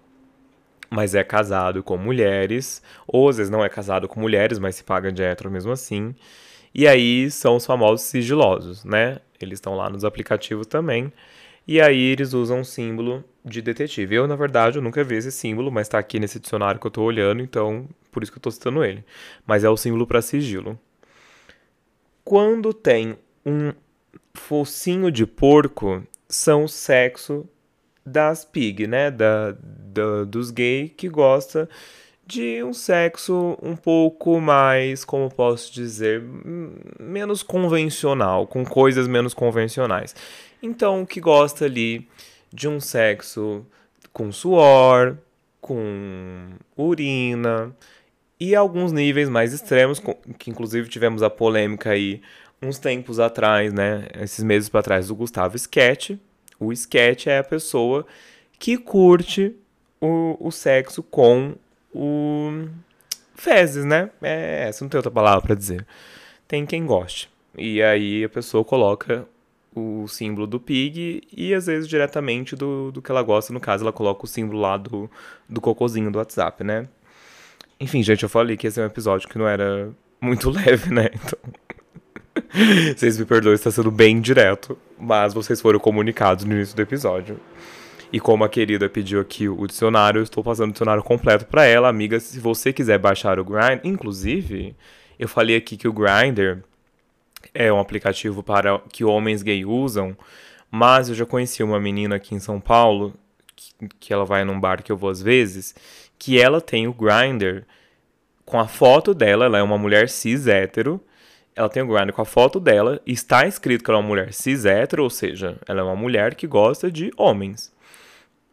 mas 0.90 1.16
é 1.16 1.24
casado 1.24 1.82
com 1.82 1.98
mulheres, 1.98 2.82
ou 3.08 3.30
às 3.30 3.38
vezes 3.38 3.52
não 3.52 3.64
é 3.64 3.70
casado 3.70 4.08
com 4.08 4.20
mulheres, 4.20 4.60
mas 4.60 4.76
se 4.76 4.84
paga 4.84 5.12
de 5.12 5.24
hétero 5.24 5.50
mesmo 5.50 5.72
assim. 5.72 6.14
E 6.74 6.88
aí 6.88 7.30
são 7.30 7.56
os 7.56 7.66
famosos 7.66 8.08
sigilosos, 8.08 8.84
né? 8.84 9.20
Eles 9.40 9.58
estão 9.58 9.76
lá 9.76 9.90
nos 9.90 10.04
aplicativos 10.04 10.66
também. 10.68 11.12
E 11.68 11.82
aí 11.82 12.02
eles 12.02 12.34
usam 12.34 12.60
um 12.60 12.64
símbolo 12.64 13.24
de 13.44 13.62
detetive. 13.62 14.16
Eu, 14.16 14.28
na 14.28 14.36
verdade, 14.36 14.78
eu 14.78 14.82
nunca 14.82 15.04
vi 15.04 15.16
esse 15.16 15.32
símbolo, 15.32 15.72
mas 15.72 15.88
está 15.88 15.98
aqui 15.98 16.20
nesse 16.20 16.40
dicionário 16.40 16.80
que 16.80 16.86
eu 16.86 16.90
estou 16.90 17.06
olhando, 17.06 17.42
então 17.42 17.88
por 18.12 18.22
isso 18.22 18.32
que 18.32 18.38
eu 18.38 18.40
estou 18.40 18.52
citando 18.52 18.84
ele. 18.84 19.04
Mas 19.46 19.64
é 19.64 19.70
o 19.70 19.78
símbolo 19.78 20.06
para 20.06 20.22
sigilo. 20.22 20.80
Quando 22.24 22.74
tem 22.74 23.18
um 23.46 23.74
focinho 24.34 25.12
de 25.12 25.26
porco, 25.26 26.04
são 26.28 26.66
o 26.66 26.70
sexo 26.70 27.48
das 28.06 28.44
pig, 28.44 28.88
né? 28.88 29.10
Da, 29.12 29.52
da, 29.52 30.24
dos 30.26 30.52
gays 30.52 30.92
que 30.96 31.08
gosta 31.10 31.70
de 32.26 32.64
um 32.64 32.74
sexo 32.74 33.58
um 33.62 33.76
pouco 33.76 34.40
mais, 34.40 35.04
como 35.04 35.30
posso 35.30 35.74
dizer, 35.74 36.24
menos 37.00 37.44
convencional, 37.44 38.48
com 38.48 38.64
coisas 38.64 39.08
menos 39.08 39.34
convencionais. 39.34 40.16
Então, 40.62 41.06
que 41.06 41.20
gosta 41.20 41.66
ali 41.66 42.08
de 42.52 42.68
um 42.68 42.80
sexo 42.80 43.66
com 44.14 44.32
suor, 44.32 45.18
com 45.60 46.50
urina 46.78 47.76
e 48.40 48.56
alguns 48.56 48.92
níveis 48.92 49.30
mais 49.30 49.54
extremos, 49.54 50.02
que 50.38 50.50
inclusive 50.50 50.88
tivemos 50.88 51.24
a 51.24 51.30
polêmica 51.30 51.92
aí 51.92 52.22
uns 52.62 52.78
tempos 52.78 53.20
atrás, 53.20 53.74
né, 53.74 54.08
esses 54.22 54.44
meses 54.44 54.70
para 54.70 54.84
trás 54.84 55.08
do 55.08 55.16
Gustavo 55.16 55.56
Sketch. 55.56 56.12
O 56.60 56.72
sketch 56.72 57.28
é 57.28 57.40
a 57.40 57.44
pessoa 57.44 58.06
que 58.58 58.78
curte 58.78 59.54
o, 60.00 60.38
o 60.40 60.52
sexo 60.52 61.04
com 61.04 61.56
o 61.94 62.68
fezes, 63.36 63.86
né? 63.86 64.10
É, 64.22 64.68
essa 64.68 64.84
não 64.84 64.90
tem 64.90 64.98
outra 64.98 65.12
palavra 65.12 65.42
para 65.42 65.56
dizer. 65.56 65.86
Tem 66.48 66.66
quem 66.66 66.86
goste. 66.86 67.30
E 67.58 67.82
aí 67.82 68.24
a 68.24 68.30
pessoa 68.30 68.64
coloca 68.64 69.28
o 69.76 70.08
símbolo 70.08 70.46
do 70.46 70.60
pig 70.60 71.24
e 71.36 71.54
às 71.54 71.66
vezes 71.66 71.88
diretamente 71.88 72.56
do, 72.56 72.92
do 72.92 73.02
que 73.02 73.12
ela 73.12 73.22
gosta. 73.22 73.54
No 73.54 73.60
caso, 73.60 73.84
ela 73.84 73.92
coloca 73.92 74.26
o 74.26 74.28
símbolo 74.28 74.60
lá 74.60 74.78
do, 74.78 75.10
do 75.50 75.60
cocôzinho 75.60 76.12
do 76.12 76.20
WhatsApp, 76.20 76.64
né? 76.64 76.88
Enfim, 77.80 78.04
gente, 78.04 78.24
eu 78.24 78.30
falei 78.30 78.56
que 78.56 78.68
esse 78.68 78.80
é 78.80 78.84
um 78.84 78.88
episódio 78.88 79.28
que 79.28 79.38
não 79.38 79.48
era 79.48 79.92
muito 80.22 80.50
leve, 80.52 80.94
né? 80.94 81.10
Então. 81.14 81.40
vocês 82.96 83.18
me 83.18 83.26
perdoem, 83.26 83.56
está 83.56 83.72
sendo 83.72 83.92
bem 83.92 84.20
direto. 84.22 84.78
Mas 84.98 85.34
vocês 85.34 85.60
foram 85.60 85.80
comunicados 85.80 86.46
no 86.46 86.54
início 86.54 86.76
do 86.76 86.82
episódio. 86.82 87.40
E 88.14 88.20
como 88.20 88.44
a 88.44 88.50
querida 88.50 88.88
pediu 88.88 89.20
aqui 89.20 89.50
o 89.50 89.66
dicionário, 89.66 90.20
eu 90.20 90.24
estou 90.24 90.44
passando 90.44 90.70
o 90.70 90.74
dicionário 90.74 91.02
completo 91.02 91.48
para 91.48 91.66
ela, 91.66 91.90
amiga. 91.90 92.20
Se 92.20 92.40
você 92.40 92.72
quiser 92.72 93.00
baixar 93.00 93.40
o 93.40 93.44
Grindr, 93.44 93.82
inclusive, 93.84 94.76
eu 95.18 95.28
falei 95.28 95.56
aqui 95.56 95.76
que 95.76 95.88
o 95.88 95.92
Grindr 95.94 96.64
é 97.56 97.74
um 97.74 97.80
aplicativo 97.80 98.44
para 98.44 98.78
que 98.92 99.04
homens 99.04 99.42
gay 99.42 99.66
usam, 99.66 100.16
mas 100.70 101.10
eu 101.10 101.16
já 101.16 101.26
conheci 101.26 101.64
uma 101.64 101.80
menina 101.80 102.18
aqui 102.18 102.36
em 102.36 102.40
São 102.40 102.60
Paulo, 102.60 103.16
que, 103.56 103.74
que 104.00 104.14
ela 104.14 104.26
vai 104.26 104.44
num 104.44 104.60
bar 104.60 104.84
que 104.84 104.92
eu 104.92 104.98
vou 104.98 105.10
às 105.10 105.20
vezes, 105.20 105.74
que 106.20 106.40
ela 106.40 106.62
tem 106.62 106.88
o 106.88 106.94
Grindr 106.94 107.64
com 108.46 108.60
a 108.60 108.68
foto 108.68 109.16
dela, 109.16 109.46
ela 109.46 109.58
é 109.58 109.64
uma 109.64 109.80
mulher 109.80 110.08
cis 110.08 110.46
hétero, 110.46 111.02
ela 111.56 111.68
tem 111.68 111.82
o 111.82 111.88
Grindr 111.88 112.14
com 112.14 112.22
a 112.22 112.26
foto 112.26 112.60
dela, 112.60 113.02
está 113.08 113.48
escrito 113.48 113.84
que 113.84 113.90
ela 113.90 113.98
é 113.98 114.02
uma 114.02 114.08
mulher 114.08 114.34
cis 114.34 114.66
hétero, 114.66 115.02
ou 115.02 115.10
seja, 115.10 115.58
ela 115.68 115.80
é 115.82 115.84
uma 115.84 115.96
mulher 115.96 116.36
que 116.36 116.46
gosta 116.46 116.92
de 116.92 117.12
homens. 117.18 117.73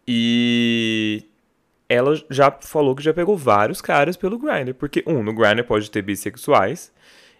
E 0.07 1.25
ela 1.89 2.15
já 2.31 2.51
falou 2.51 2.95
que 2.95 3.03
já 3.03 3.13
pegou 3.13 3.37
vários 3.37 3.81
caras 3.81 4.17
pelo 4.17 4.39
Grindr. 4.39 4.75
Porque, 4.75 5.03
um, 5.07 5.23
no 5.23 5.35
Grindr 5.35 5.65
pode 5.65 5.91
ter 5.91 6.03
bissexuais. 6.03 6.93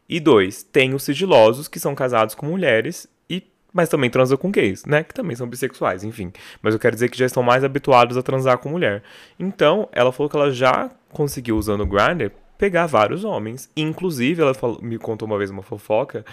E 0.09 0.19
dois, 0.19 0.63
tem 0.65 0.93
os 0.93 1.05
sigilosos 1.05 1.69
que 1.69 1.79
são 1.79 1.95
casados 1.95 2.35
com 2.35 2.47
mulheres 2.47 3.07
e 3.29 3.45
mas 3.73 3.89
também 3.89 4.11
transam 4.11 4.37
com 4.37 4.51
gays, 4.51 4.85
né? 4.85 5.05
Que 5.05 5.15
também 5.15 5.37
são 5.37 5.47
bissexuais, 5.47 6.03
enfim. 6.03 6.33
Mas 6.61 6.75
eu 6.75 6.81
quero 6.81 6.97
dizer 6.97 7.09
que 7.09 7.17
já 7.17 7.27
estão 7.27 7.45
mais 7.45 7.63
habituados 7.63 8.17
a 8.17 8.23
transar 8.23 8.59
com 8.59 8.69
mulher. 8.69 9.05
Então, 9.39 9.89
ela 9.93 10.11
falou 10.11 10.29
que 10.29 10.37
ela 10.37 10.51
já 10.51 10.91
conseguiu, 11.13 11.57
usando 11.57 11.83
o 11.83 11.87
Grindr, 11.87 12.33
pegar 12.59 12.87
vários 12.87 13.23
homens. 13.23 13.71
Inclusive, 13.77 14.43
ela 14.43 14.53
falou, 14.53 14.83
me 14.83 14.99
contou 14.99 15.29
uma 15.29 15.39
vez 15.39 15.51
uma 15.51 15.63
fofoca 15.63 16.25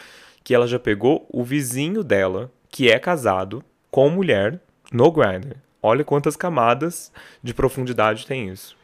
que 0.44 0.56
ela 0.56 0.66
já 0.66 0.80
pegou 0.80 1.28
o 1.32 1.44
vizinho 1.44 2.04
dela, 2.04 2.52
que 2.70 2.90
é 2.90 2.98
casado 2.98 3.64
com 3.92 4.10
mulher, 4.10 4.60
no 4.92 5.12
Grindr. 5.12 5.58
Olha 5.82 6.04
quantas 6.04 6.36
camadas 6.36 7.12
de 7.42 7.54
profundidade 7.54 8.26
tem 8.26 8.50
isso. 8.50 8.78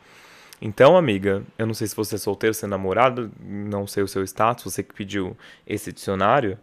Então, 0.62 0.96
amiga, 0.96 1.44
eu 1.58 1.66
não 1.66 1.74
sei 1.74 1.88
se 1.88 1.96
você 1.96 2.16
é 2.16 2.18
solteiro, 2.18 2.54
se 2.54 2.64
é 2.64 2.68
namorado, 2.68 3.32
não 3.42 3.86
sei 3.86 4.02
o 4.02 4.08
seu 4.08 4.24
status, 4.24 4.64
você 4.64 4.82
que 4.82 4.94
pediu 4.94 5.36
esse 5.68 5.92
dicionário. 5.92 6.58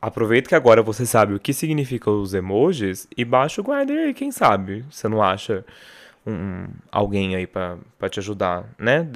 Aproveita 0.00 0.48
que 0.48 0.54
agora 0.54 0.82
você 0.82 1.04
sabe 1.04 1.34
o 1.34 1.38
que 1.38 1.52
significam 1.52 2.22
os 2.22 2.32
emojis 2.32 3.06
e 3.14 3.22
baixa 3.22 3.60
o 3.60 3.64
Grindr 3.64 3.92
aí, 3.92 4.14
quem 4.14 4.32
sabe? 4.32 4.86
Você 4.90 5.06
não 5.06 5.22
acha 5.22 5.62
um, 6.26 6.68
alguém 6.90 7.36
aí 7.36 7.46
para 7.46 8.08
te 8.08 8.18
ajudar, 8.20 8.64
né? 8.78 9.10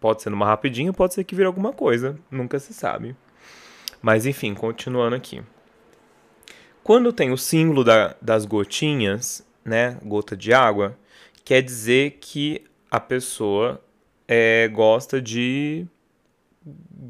Pode 0.00 0.22
ser 0.22 0.30
numa 0.30 0.46
rapidinha, 0.46 0.92
pode 0.92 1.14
ser 1.14 1.22
que 1.22 1.36
vire 1.36 1.46
alguma 1.46 1.72
coisa, 1.72 2.18
nunca 2.28 2.58
se 2.58 2.74
sabe. 2.74 3.14
Mas 4.02 4.26
enfim, 4.26 4.52
continuando 4.52 5.14
aqui. 5.14 5.40
Quando 6.82 7.12
tem 7.12 7.30
o 7.30 7.38
símbolo 7.38 7.84
da, 7.84 8.16
das 8.20 8.44
gotinhas, 8.44 9.46
né, 9.64 9.98
gota 10.04 10.36
de 10.36 10.52
água, 10.52 10.96
quer 11.44 11.62
dizer 11.62 12.18
que 12.20 12.62
a 12.90 13.00
pessoa 13.00 13.80
é, 14.28 14.68
gosta 14.68 15.20
de 15.20 15.86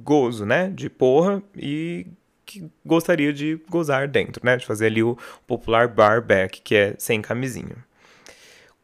gozo, 0.03 0.47
né, 0.47 0.71
de 0.71 0.89
porra 0.89 1.43
e 1.57 2.07
que 2.47 2.71
gostaria 2.85 3.33
de 3.33 3.61
gozar 3.69 4.09
dentro, 4.09 4.45
né, 4.45 4.57
de 4.57 4.67
fazer 4.67 4.87
ali 4.87 5.03
o 5.03 5.17
popular 5.47 5.89
barback, 5.89 6.61
que 6.63 6.75
é 6.75 6.95
sem 6.99 7.21
camisinha. 7.23 7.77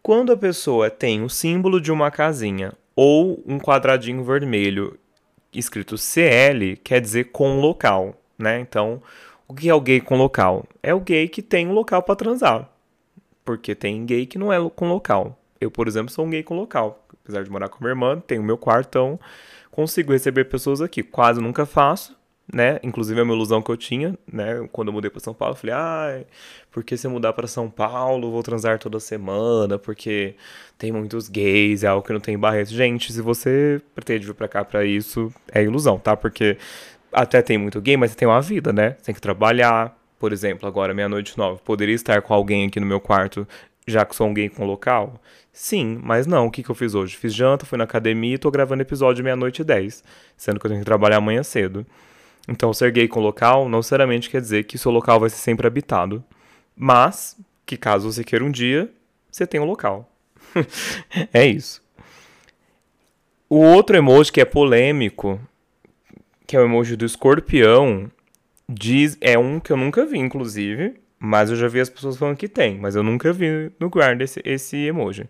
Quando 0.03 0.33
a 0.33 0.37
pessoa 0.37 0.91
tem 0.91 1.23
o 1.23 1.29
símbolo 1.29 1.81
de 1.81 1.93
uma 1.93 2.11
casinha 2.11 2.73
ou 2.97 3.43
um 3.47 3.59
quadradinho 3.59 4.25
vermelho 4.25 4.99
escrito 5.53 5.99
CL, 5.99 6.77
quer 6.77 7.01
dizer 7.01 7.25
com 7.33 7.61
local, 7.61 8.19
né? 8.39 8.61
Então, 8.61 9.03
o 9.47 9.55
que 9.55 9.69
é 9.69 9.75
o 9.75 9.81
gay 9.81 10.01
com 10.01 10.17
local? 10.17 10.65
É 10.83 10.95
o 10.95 11.01
gay 11.01 11.29
que 11.29 11.43
tem 11.43 11.67
um 11.67 11.73
local 11.73 12.03
para 12.03 12.17
transar 12.17 12.71
porque 13.51 13.75
tem 13.75 14.07
gay 14.07 14.27
que 14.27 14.39
não 14.39 14.53
é 14.53 14.71
com 14.71 14.89
local. 14.89 15.37
Eu, 15.61 15.73
por 15.73 15.89
exemplo, 15.89 16.13
sou 16.13 16.25
um 16.25 16.31
gay 16.31 16.41
com 16.41 16.55
local. 16.55 17.05
Apesar 17.25 17.43
de 17.43 17.51
morar 17.51 17.69
com 17.69 17.79
minha 17.81 17.91
irmã, 17.91 18.23
tenho 18.25 18.45
meu 18.45 18.57
quartão, 18.57 19.19
consigo 19.73 20.13
receber 20.13 20.45
pessoas 20.45 20.81
aqui. 20.81 21.03
Quase 21.03 21.41
nunca 21.41 21.67
faço, 21.67 22.17
né? 22.53 22.79
Inclusive 22.81 23.19
é 23.19 23.25
uma 23.25 23.35
ilusão 23.35 23.61
que 23.61 23.69
eu 23.69 23.77
tinha, 23.77 24.17
né? 24.33 24.69
Quando 24.71 24.87
eu 24.87 24.93
mudei 24.93 25.11
para 25.11 25.19
São 25.19 25.35
Paulo, 25.35 25.55
eu 25.55 25.59
falei, 25.59 25.75
ai, 25.75 26.27
porque 26.71 26.97
se 26.97 27.09
eu 27.09 27.11
mudar 27.11 27.33
para 27.33 27.49
São 27.49 27.69
Paulo, 27.69 28.31
vou 28.31 28.41
transar 28.41 28.79
toda 28.79 29.01
semana, 29.01 29.81
porque 29.81 30.37
tem 30.79 30.93
muitos 30.93 31.29
gays, 31.29 31.83
é 31.83 31.89
algo 31.89 32.07
que 32.07 32.13
não 32.13 32.21
tem 32.21 32.39
barreiras. 32.39 32.71
Gente, 32.71 33.13
se 33.13 33.21
você 33.21 33.83
pretende 33.97 34.29
vir 34.29 34.35
para 34.35 34.47
cá 34.47 34.65
para 34.65 34.85
isso, 34.85 35.35
é 35.53 35.61
ilusão, 35.65 35.99
tá? 35.99 36.17
Porque 36.17 36.57
até 37.13 37.43
tem 37.43 37.59
muito 37.59 37.81
gay, 37.81 37.97
mas 37.97 38.13
você 38.13 38.17
tem 38.17 38.29
uma 38.29 38.41
vida, 38.41 38.73
né? 38.73 38.95
Você 38.97 39.07
tem 39.07 39.15
que 39.15 39.21
trabalhar, 39.21 40.00
por 40.21 40.35
exemplo, 40.35 40.69
agora 40.69 40.93
meia-noite 40.93 41.37
nove, 41.39 41.63
poderia 41.65 41.95
estar 41.95 42.21
com 42.21 42.35
alguém 42.35 42.67
aqui 42.67 42.79
no 42.79 42.85
meu 42.85 43.01
quarto, 43.01 43.49
já 43.87 44.05
que 44.05 44.15
sou 44.15 44.29
um 44.29 44.35
gay 44.35 44.51
com 44.51 44.67
local? 44.67 45.19
Sim, 45.51 45.99
mas 46.03 46.27
não. 46.27 46.47
O 46.47 46.51
que, 46.51 46.63
que 46.63 46.71
eu 46.71 46.75
fiz 46.75 46.95
hoje? 46.95 47.17
Fiz 47.17 47.35
janta, 47.35 47.65
fui 47.65 47.79
na 47.79 47.85
academia 47.85 48.35
e 48.35 48.39
tô 48.39 48.51
gravando 48.51 48.83
episódio 48.83 49.25
meia-noite 49.25 49.65
dez, 49.65 50.05
sendo 50.37 50.61
que 50.61 50.67
eu 50.67 50.69
tenho 50.69 50.83
que 50.83 50.85
trabalhar 50.85 51.17
amanhã 51.17 51.43
cedo. 51.43 51.87
Então, 52.47 52.71
ser 52.75 52.93
gay 52.93 53.09
com 53.09 53.19
local 53.19 53.67
não 53.67 53.79
necessariamente 53.79 54.29
quer 54.29 54.43
dizer 54.43 54.65
que 54.65 54.77
seu 54.77 54.93
local 54.93 55.19
vai 55.19 55.31
ser 55.31 55.39
sempre 55.39 55.67
habitado. 55.67 56.23
Mas, 56.77 57.39
que 57.65 57.79
caso 57.79 58.13
você 58.13 58.23
queira 58.23 58.45
um 58.45 58.51
dia, 58.51 58.93
você 59.33 59.47
tem 59.47 59.59
um 59.59 59.65
local. 59.65 60.07
é 61.33 61.47
isso. 61.47 61.83
O 63.49 63.57
outro 63.57 63.97
emoji 63.97 64.31
que 64.31 64.41
é 64.43 64.45
polêmico, 64.45 65.41
que 66.47 66.57
é 66.57 66.61
o 66.61 66.65
emoji 66.65 66.95
do 66.95 67.07
escorpião, 67.07 68.11
Diz, 68.73 69.19
é 69.21 69.37
um 69.37 69.59
que 69.59 69.73
eu 69.73 69.77
nunca 69.77 70.07
vi, 70.07 70.19
inclusive, 70.19 70.95
mas 71.19 71.51
eu 71.51 71.57
já 71.57 71.67
vi 71.67 71.81
as 71.81 71.91
pessoas 71.91 72.17
falando 72.17 72.37
que 72.37 72.47
tem, 72.47 72.79
mas 72.79 72.95
eu 72.95 73.03
nunca 73.03 73.33
vi 73.33 73.73
no 73.81 73.91
guarda 73.91 74.23
esse, 74.23 74.41
esse 74.45 74.77
emoji. 74.77 75.29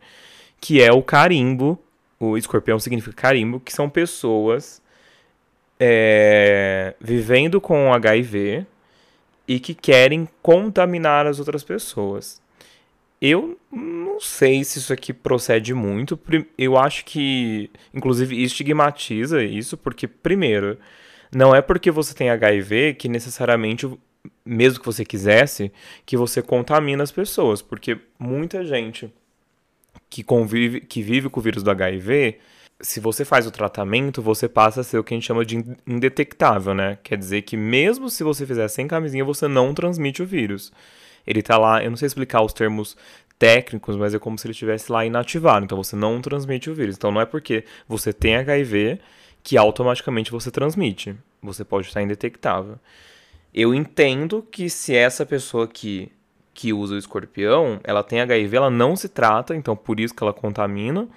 Que 0.60 0.82
é 0.82 0.92
o 0.92 1.02
carimbo. 1.02 1.82
O 2.18 2.36
escorpião 2.36 2.78
significa 2.78 3.16
carimbo, 3.16 3.58
que 3.58 3.72
são 3.72 3.88
pessoas 3.88 4.82
é, 5.78 6.94
vivendo 7.00 7.62
com 7.62 7.94
HIV 7.94 8.66
e 9.48 9.58
que 9.58 9.74
querem 9.74 10.28
contaminar 10.42 11.26
as 11.26 11.38
outras 11.38 11.64
pessoas. 11.64 12.42
Eu 13.22 13.58
não 13.72 14.20
sei 14.20 14.62
se 14.64 14.78
isso 14.78 14.92
aqui 14.92 15.14
procede 15.14 15.72
muito. 15.72 16.20
Eu 16.58 16.76
acho 16.76 17.06
que, 17.06 17.70
inclusive, 17.94 18.42
estigmatiza 18.42 19.42
isso, 19.42 19.78
porque, 19.78 20.06
primeiro, 20.06 20.76
não 21.32 21.54
é 21.54 21.62
porque 21.62 21.90
você 21.90 22.14
tem 22.14 22.30
HIV 22.30 22.94
que 22.94 23.08
necessariamente, 23.08 23.88
mesmo 24.44 24.80
que 24.80 24.86
você 24.86 25.04
quisesse, 25.04 25.72
que 26.04 26.16
você 26.16 26.42
contamina 26.42 27.02
as 27.02 27.12
pessoas, 27.12 27.62
porque 27.62 27.98
muita 28.18 28.64
gente 28.64 29.12
que 30.08 30.22
convive, 30.22 30.80
que 30.80 31.02
vive 31.02 31.28
com 31.28 31.40
o 31.40 31.42
vírus 31.42 31.62
do 31.62 31.70
HIV, 31.70 32.38
se 32.80 32.98
você 32.98 33.24
faz 33.24 33.46
o 33.46 33.50
tratamento, 33.50 34.22
você 34.22 34.48
passa 34.48 34.80
a 34.80 34.84
ser 34.84 34.98
o 34.98 35.04
que 35.04 35.14
a 35.14 35.16
gente 35.16 35.26
chama 35.26 35.44
de 35.44 35.62
indetectável, 35.86 36.74
né? 36.74 36.98
Quer 37.02 37.18
dizer 37.18 37.42
que 37.42 37.56
mesmo 37.56 38.08
se 38.08 38.24
você 38.24 38.46
fizer 38.46 38.66
sem 38.68 38.88
camisinha, 38.88 39.24
você 39.24 39.46
não 39.46 39.74
transmite 39.74 40.22
o 40.22 40.26
vírus. 40.26 40.72
Ele 41.26 41.42
tá 41.42 41.58
lá, 41.58 41.84
eu 41.84 41.90
não 41.90 41.96
sei 41.96 42.06
explicar 42.06 42.42
os 42.42 42.52
termos 42.52 42.96
técnicos, 43.38 43.96
mas 43.96 44.14
é 44.14 44.18
como 44.18 44.38
se 44.38 44.46
ele 44.46 44.52
estivesse 44.52 44.90
lá 44.90 45.04
inativado. 45.04 45.64
Então 45.64 45.82
você 45.82 45.94
não 45.94 46.20
transmite 46.20 46.70
o 46.70 46.74
vírus. 46.74 46.96
Então 46.96 47.12
não 47.12 47.20
é 47.20 47.26
porque 47.26 47.64
você 47.86 48.12
tem 48.12 48.36
HIV 48.36 48.98
que 49.42 49.56
automaticamente 49.56 50.30
você 50.30 50.50
transmite. 50.50 51.16
Você 51.42 51.64
pode 51.64 51.88
estar 51.88 52.02
indetectável. 52.02 52.78
Eu 53.52 53.74
entendo 53.74 54.42
que 54.42 54.70
se 54.70 54.94
essa 54.94 55.26
pessoa 55.26 55.66
que, 55.66 56.10
que 56.54 56.72
usa 56.72 56.94
o 56.94 56.98
escorpião, 56.98 57.80
ela 57.82 58.02
tem 58.02 58.20
HIV, 58.20 58.56
ela 58.56 58.70
não 58.70 58.94
se 58.94 59.08
trata, 59.08 59.56
então 59.56 59.74
por 59.74 59.98
isso 59.98 60.14
que 60.14 60.22
ela 60.22 60.32
contamina 60.32 61.08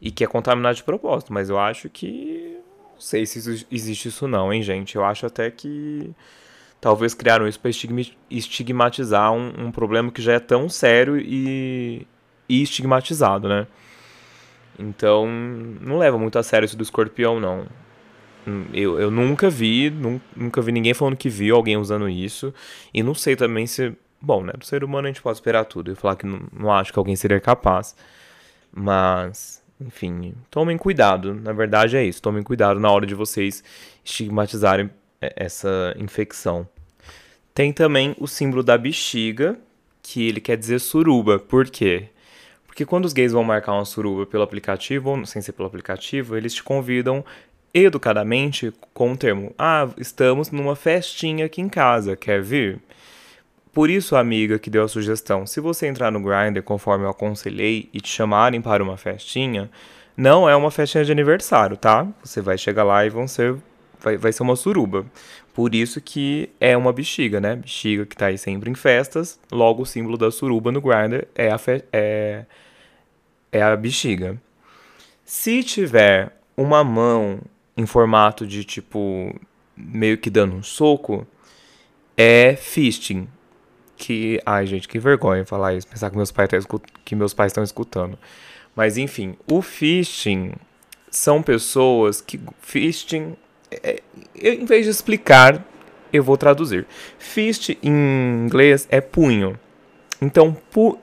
e 0.00 0.10
que 0.10 0.24
é 0.24 0.26
contaminada 0.26 0.74
de 0.74 0.84
propósito. 0.84 1.32
Mas 1.32 1.50
eu 1.50 1.58
acho 1.58 1.88
que. 1.88 2.56
Não 2.94 3.00
sei 3.00 3.26
se 3.26 3.66
existe 3.70 4.08
isso 4.08 4.26
não, 4.26 4.52
hein, 4.52 4.62
gente. 4.62 4.96
Eu 4.96 5.04
acho 5.04 5.24
até 5.26 5.50
que 5.50 6.12
talvez 6.80 7.14
criaram 7.14 7.46
isso 7.46 7.60
para 7.60 7.70
estigmatizar 8.30 9.32
um, 9.32 9.66
um, 9.66 9.70
problema 9.70 10.10
que 10.10 10.22
já 10.22 10.32
é 10.34 10.40
tão 10.40 10.68
sério 10.68 11.16
e, 11.16 12.06
e 12.48 12.62
estigmatizado, 12.62 13.48
né? 13.48 13.66
Então, 14.78 15.26
não 15.80 15.98
leva 15.98 16.18
muito 16.18 16.38
a 16.38 16.42
sério 16.42 16.66
isso 16.66 16.76
do 16.76 16.82
escorpião, 16.82 17.40
não. 17.40 17.66
Eu, 18.72 18.98
eu 18.98 19.10
nunca 19.10 19.50
vi, 19.50 19.90
nunca 20.34 20.62
vi 20.62 20.72
ninguém 20.72 20.94
falando 20.94 21.16
que 21.16 21.28
viu 21.28 21.56
alguém 21.56 21.76
usando 21.76 22.08
isso. 22.08 22.54
E 22.94 23.02
não 23.02 23.14
sei 23.14 23.36
também 23.36 23.66
se. 23.66 23.92
Bom, 24.20 24.42
né? 24.42 24.52
Do 24.56 24.64
ser 24.64 24.82
humano 24.82 25.06
a 25.06 25.10
gente 25.10 25.22
pode 25.22 25.36
esperar 25.36 25.64
tudo. 25.64 25.92
E 25.92 25.94
falar 25.94 26.16
que 26.16 26.26
não, 26.26 26.40
não 26.52 26.72
acho 26.72 26.92
que 26.92 26.98
alguém 26.98 27.16
seria 27.16 27.40
capaz. 27.40 27.94
Mas, 28.72 29.62
enfim, 29.80 30.34
tomem 30.50 30.78
cuidado. 30.78 31.34
Na 31.34 31.52
verdade 31.52 31.96
é 31.96 32.04
isso. 32.04 32.22
Tomem 32.22 32.42
cuidado 32.42 32.80
na 32.80 32.90
hora 32.90 33.06
de 33.06 33.14
vocês 33.14 33.62
estigmatizarem 34.04 34.90
essa 35.20 35.94
infecção. 35.98 36.66
Tem 37.52 37.72
também 37.72 38.14
o 38.18 38.26
símbolo 38.26 38.62
da 38.62 38.78
bexiga, 38.78 39.58
que 40.02 40.26
ele 40.26 40.40
quer 40.40 40.56
dizer 40.56 40.78
suruba. 40.78 41.38
Por 41.38 41.68
quê? 41.68 42.08
Porque 42.78 42.86
quando 42.86 43.06
os 43.06 43.12
gays 43.12 43.32
vão 43.32 43.42
marcar 43.42 43.72
uma 43.72 43.84
suruba 43.84 44.24
pelo 44.24 44.44
aplicativo, 44.44 45.10
ou 45.10 45.26
sem 45.26 45.42
ser 45.42 45.50
pelo 45.50 45.66
aplicativo, 45.66 46.36
eles 46.36 46.54
te 46.54 46.62
convidam 46.62 47.24
educadamente 47.74 48.72
com 48.94 49.10
o 49.10 49.16
termo: 49.16 49.52
Ah, 49.58 49.88
estamos 49.98 50.52
numa 50.52 50.76
festinha 50.76 51.46
aqui 51.46 51.60
em 51.60 51.68
casa, 51.68 52.14
quer 52.14 52.40
vir? 52.40 52.78
Por 53.72 53.90
isso, 53.90 54.14
a 54.14 54.20
amiga 54.20 54.60
que 54.60 54.70
deu 54.70 54.84
a 54.84 54.88
sugestão, 54.88 55.44
se 55.44 55.58
você 55.58 55.88
entrar 55.88 56.12
no 56.12 56.20
Grindr 56.20 56.62
conforme 56.62 57.04
eu 57.04 57.10
aconselhei 57.10 57.88
e 57.92 58.00
te 58.00 58.10
chamarem 58.10 58.62
para 58.62 58.80
uma 58.80 58.96
festinha, 58.96 59.68
não 60.16 60.48
é 60.48 60.54
uma 60.54 60.70
festinha 60.70 61.04
de 61.04 61.10
aniversário, 61.10 61.76
tá? 61.76 62.06
Você 62.22 62.40
vai 62.40 62.56
chegar 62.56 62.84
lá 62.84 63.04
e 63.04 63.10
vão 63.10 63.26
ser 63.26 63.56
vai, 63.98 64.16
vai 64.16 64.32
ser 64.32 64.44
uma 64.44 64.54
suruba. 64.54 65.04
Por 65.52 65.74
isso 65.74 66.00
que 66.00 66.48
é 66.60 66.76
uma 66.76 66.92
bexiga, 66.92 67.40
né? 67.40 67.56
Bexiga 67.56 68.06
que 68.06 68.16
tá 68.16 68.26
aí 68.26 68.38
sempre 68.38 68.70
em 68.70 68.74
festas, 68.76 69.36
logo 69.50 69.82
o 69.82 69.86
símbolo 69.86 70.16
da 70.16 70.30
suruba 70.30 70.70
no 70.70 70.80
Grindr 70.80 71.26
é 71.34 71.50
a, 71.50 71.58
fe 71.58 71.82
é, 71.92 72.44
é 73.52 73.62
a 73.62 73.76
bexiga. 73.76 74.40
Se 75.24 75.62
tiver 75.62 76.36
uma 76.56 76.82
mão 76.82 77.40
em 77.76 77.86
formato 77.86 78.46
de 78.46 78.64
tipo 78.64 79.34
meio 79.76 80.18
que 80.18 80.30
dando 80.30 80.56
um 80.56 80.62
soco, 80.62 81.26
é 82.16 82.56
fisting. 82.56 83.28
Que, 83.96 84.40
ai 84.46 84.64
gente, 84.64 84.86
que 84.86 84.98
vergonha 84.98 85.44
falar 85.44 85.74
isso, 85.74 85.86
pensar 85.86 86.10
que 86.10 86.16
meus 86.16 86.30
pais 86.30 86.52
estão 86.52 86.80
que 87.04 87.16
meus 87.16 87.34
pais 87.34 87.50
estão 87.50 87.64
escutando. 87.64 88.18
Mas 88.76 88.96
enfim, 88.96 89.36
o 89.50 89.60
fisting 89.60 90.52
são 91.10 91.42
pessoas 91.42 92.20
que 92.20 92.40
fisting 92.60 93.36
é, 93.70 94.02
em 94.34 94.64
vez 94.64 94.84
de 94.84 94.90
explicar, 94.90 95.64
eu 96.12 96.22
vou 96.22 96.36
traduzir. 96.36 96.86
Fist 97.18 97.70
em 97.82 98.44
inglês 98.44 98.86
é 98.90 99.00
punho. 99.00 99.58
Então, 100.20 100.56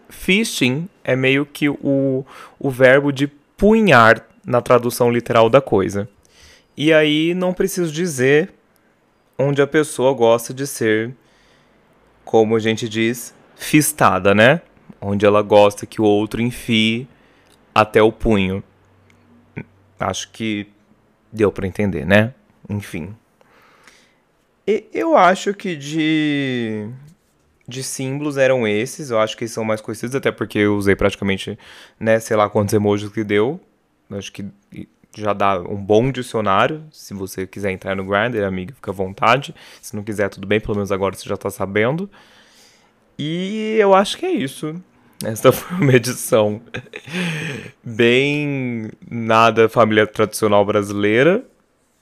fisting 0.09 0.89
é 1.03 1.15
meio 1.15 1.45
que 1.45 1.69
o, 1.69 2.25
o 2.59 2.69
verbo 2.69 3.11
de 3.11 3.27
punhar 3.27 4.27
na 4.45 4.61
tradução 4.61 5.09
literal 5.09 5.49
da 5.49 5.61
coisa. 5.61 6.07
E 6.75 6.91
aí 6.91 7.33
não 7.33 7.53
preciso 7.53 7.91
dizer 7.91 8.53
onde 9.37 9.61
a 9.61 9.67
pessoa 9.67 10.13
gosta 10.13 10.53
de 10.53 10.67
ser, 10.67 11.13
como 12.23 12.55
a 12.55 12.59
gente 12.59 12.89
diz, 12.89 13.33
fistada, 13.55 14.35
né? 14.35 14.61
Onde 14.99 15.25
ela 15.25 15.41
gosta 15.41 15.85
que 15.85 16.01
o 16.01 16.05
outro 16.05 16.41
enfie 16.41 17.07
até 17.73 18.01
o 18.01 18.11
punho. 18.11 18.63
Acho 19.99 20.29
que 20.31 20.67
deu 21.31 21.51
para 21.51 21.67
entender, 21.67 22.05
né? 22.05 22.33
Enfim. 22.69 23.15
E 24.67 24.85
eu 24.93 25.15
acho 25.15 25.53
que 25.53 25.75
de 25.75 26.89
de 27.67 27.83
símbolos 27.83 28.37
eram 28.37 28.67
esses. 28.67 29.09
Eu 29.09 29.19
acho 29.19 29.35
que 29.37 29.47
são 29.47 29.63
mais 29.63 29.81
conhecidos, 29.81 30.15
até 30.15 30.31
porque 30.31 30.59
eu 30.59 30.75
usei 30.75 30.95
praticamente, 30.95 31.57
né, 31.99 32.19
sei 32.19 32.37
lá 32.37 32.49
quantos 32.49 32.73
emojis 32.73 33.09
que 33.09 33.23
deu. 33.23 33.59
Eu 34.09 34.17
acho 34.17 34.31
que 34.31 34.45
já 35.15 35.33
dá 35.33 35.59
um 35.59 35.77
bom 35.77 36.11
dicionário. 36.11 36.83
Se 36.91 37.13
você 37.13 37.47
quiser 37.47 37.71
entrar 37.71 37.95
no 37.95 38.05
Grindr, 38.05 38.43
amigo, 38.43 38.73
fica 38.73 38.91
à 38.91 38.93
vontade. 38.93 39.55
Se 39.81 39.95
não 39.95 40.03
quiser, 40.03 40.29
tudo 40.29 40.45
bem, 40.45 40.59
pelo 40.59 40.75
menos 40.75 40.91
agora 40.91 41.15
você 41.15 41.27
já 41.27 41.37
tá 41.37 41.49
sabendo. 41.49 42.09
E 43.17 43.77
eu 43.79 43.93
acho 43.93 44.17
que 44.17 44.25
é 44.25 44.31
isso. 44.31 44.75
Esta 45.23 45.51
foi 45.53 45.77
uma 45.77 45.93
edição 45.93 46.61
bem 47.83 48.89
nada 49.09 49.69
família 49.69 50.05
tradicional 50.05 50.65
brasileira, 50.65 51.43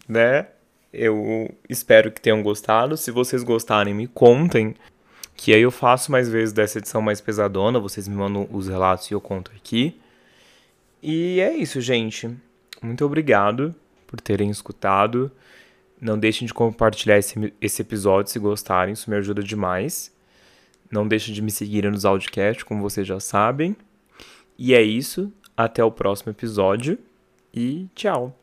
né? 0.07 0.47
Eu 0.91 1.49
espero 1.67 2.11
que 2.11 2.21
tenham 2.21 2.43
gostado. 2.43 2.95
Se 2.97 3.09
vocês 3.09 3.43
gostarem, 3.43 3.93
me 3.93 4.07
contem. 4.07 4.75
Que 5.35 5.53
aí 5.53 5.61
eu 5.61 5.71
faço 5.71 6.11
mais 6.11 6.29
vezes 6.29 6.53
dessa 6.53 6.77
edição 6.77 7.01
mais 7.01 7.19
pesadona. 7.19 7.79
Vocês 7.79 8.07
me 8.07 8.15
mandam 8.15 8.47
os 8.51 8.67
relatos 8.67 9.09
e 9.09 9.13
eu 9.13 9.21
conto 9.21 9.51
aqui. 9.55 9.99
E 11.01 11.39
é 11.39 11.55
isso, 11.55 11.81
gente. 11.81 12.29
Muito 12.81 13.05
obrigado 13.05 13.75
por 14.07 14.21
terem 14.21 14.49
escutado. 14.49 15.31
Não 15.99 16.19
deixem 16.19 16.45
de 16.45 16.53
compartilhar 16.53 17.17
esse, 17.17 17.53
esse 17.61 17.81
episódio 17.81 18.31
se 18.31 18.37
gostarem, 18.37 18.93
isso 18.93 19.09
me 19.09 19.15
ajuda 19.15 19.41
demais. 19.41 20.13
Não 20.91 21.07
deixem 21.07 21.33
de 21.33 21.41
me 21.41 21.49
seguir 21.49 21.89
nos 21.89 22.05
audiocast, 22.05 22.63
como 22.65 22.81
vocês 22.81 23.07
já 23.07 23.19
sabem. 23.19 23.75
E 24.57 24.73
é 24.73 24.81
isso. 24.81 25.31
Até 25.57 25.83
o 25.83 25.91
próximo 25.91 26.31
episódio. 26.31 26.99
E 27.53 27.87
tchau. 27.95 28.42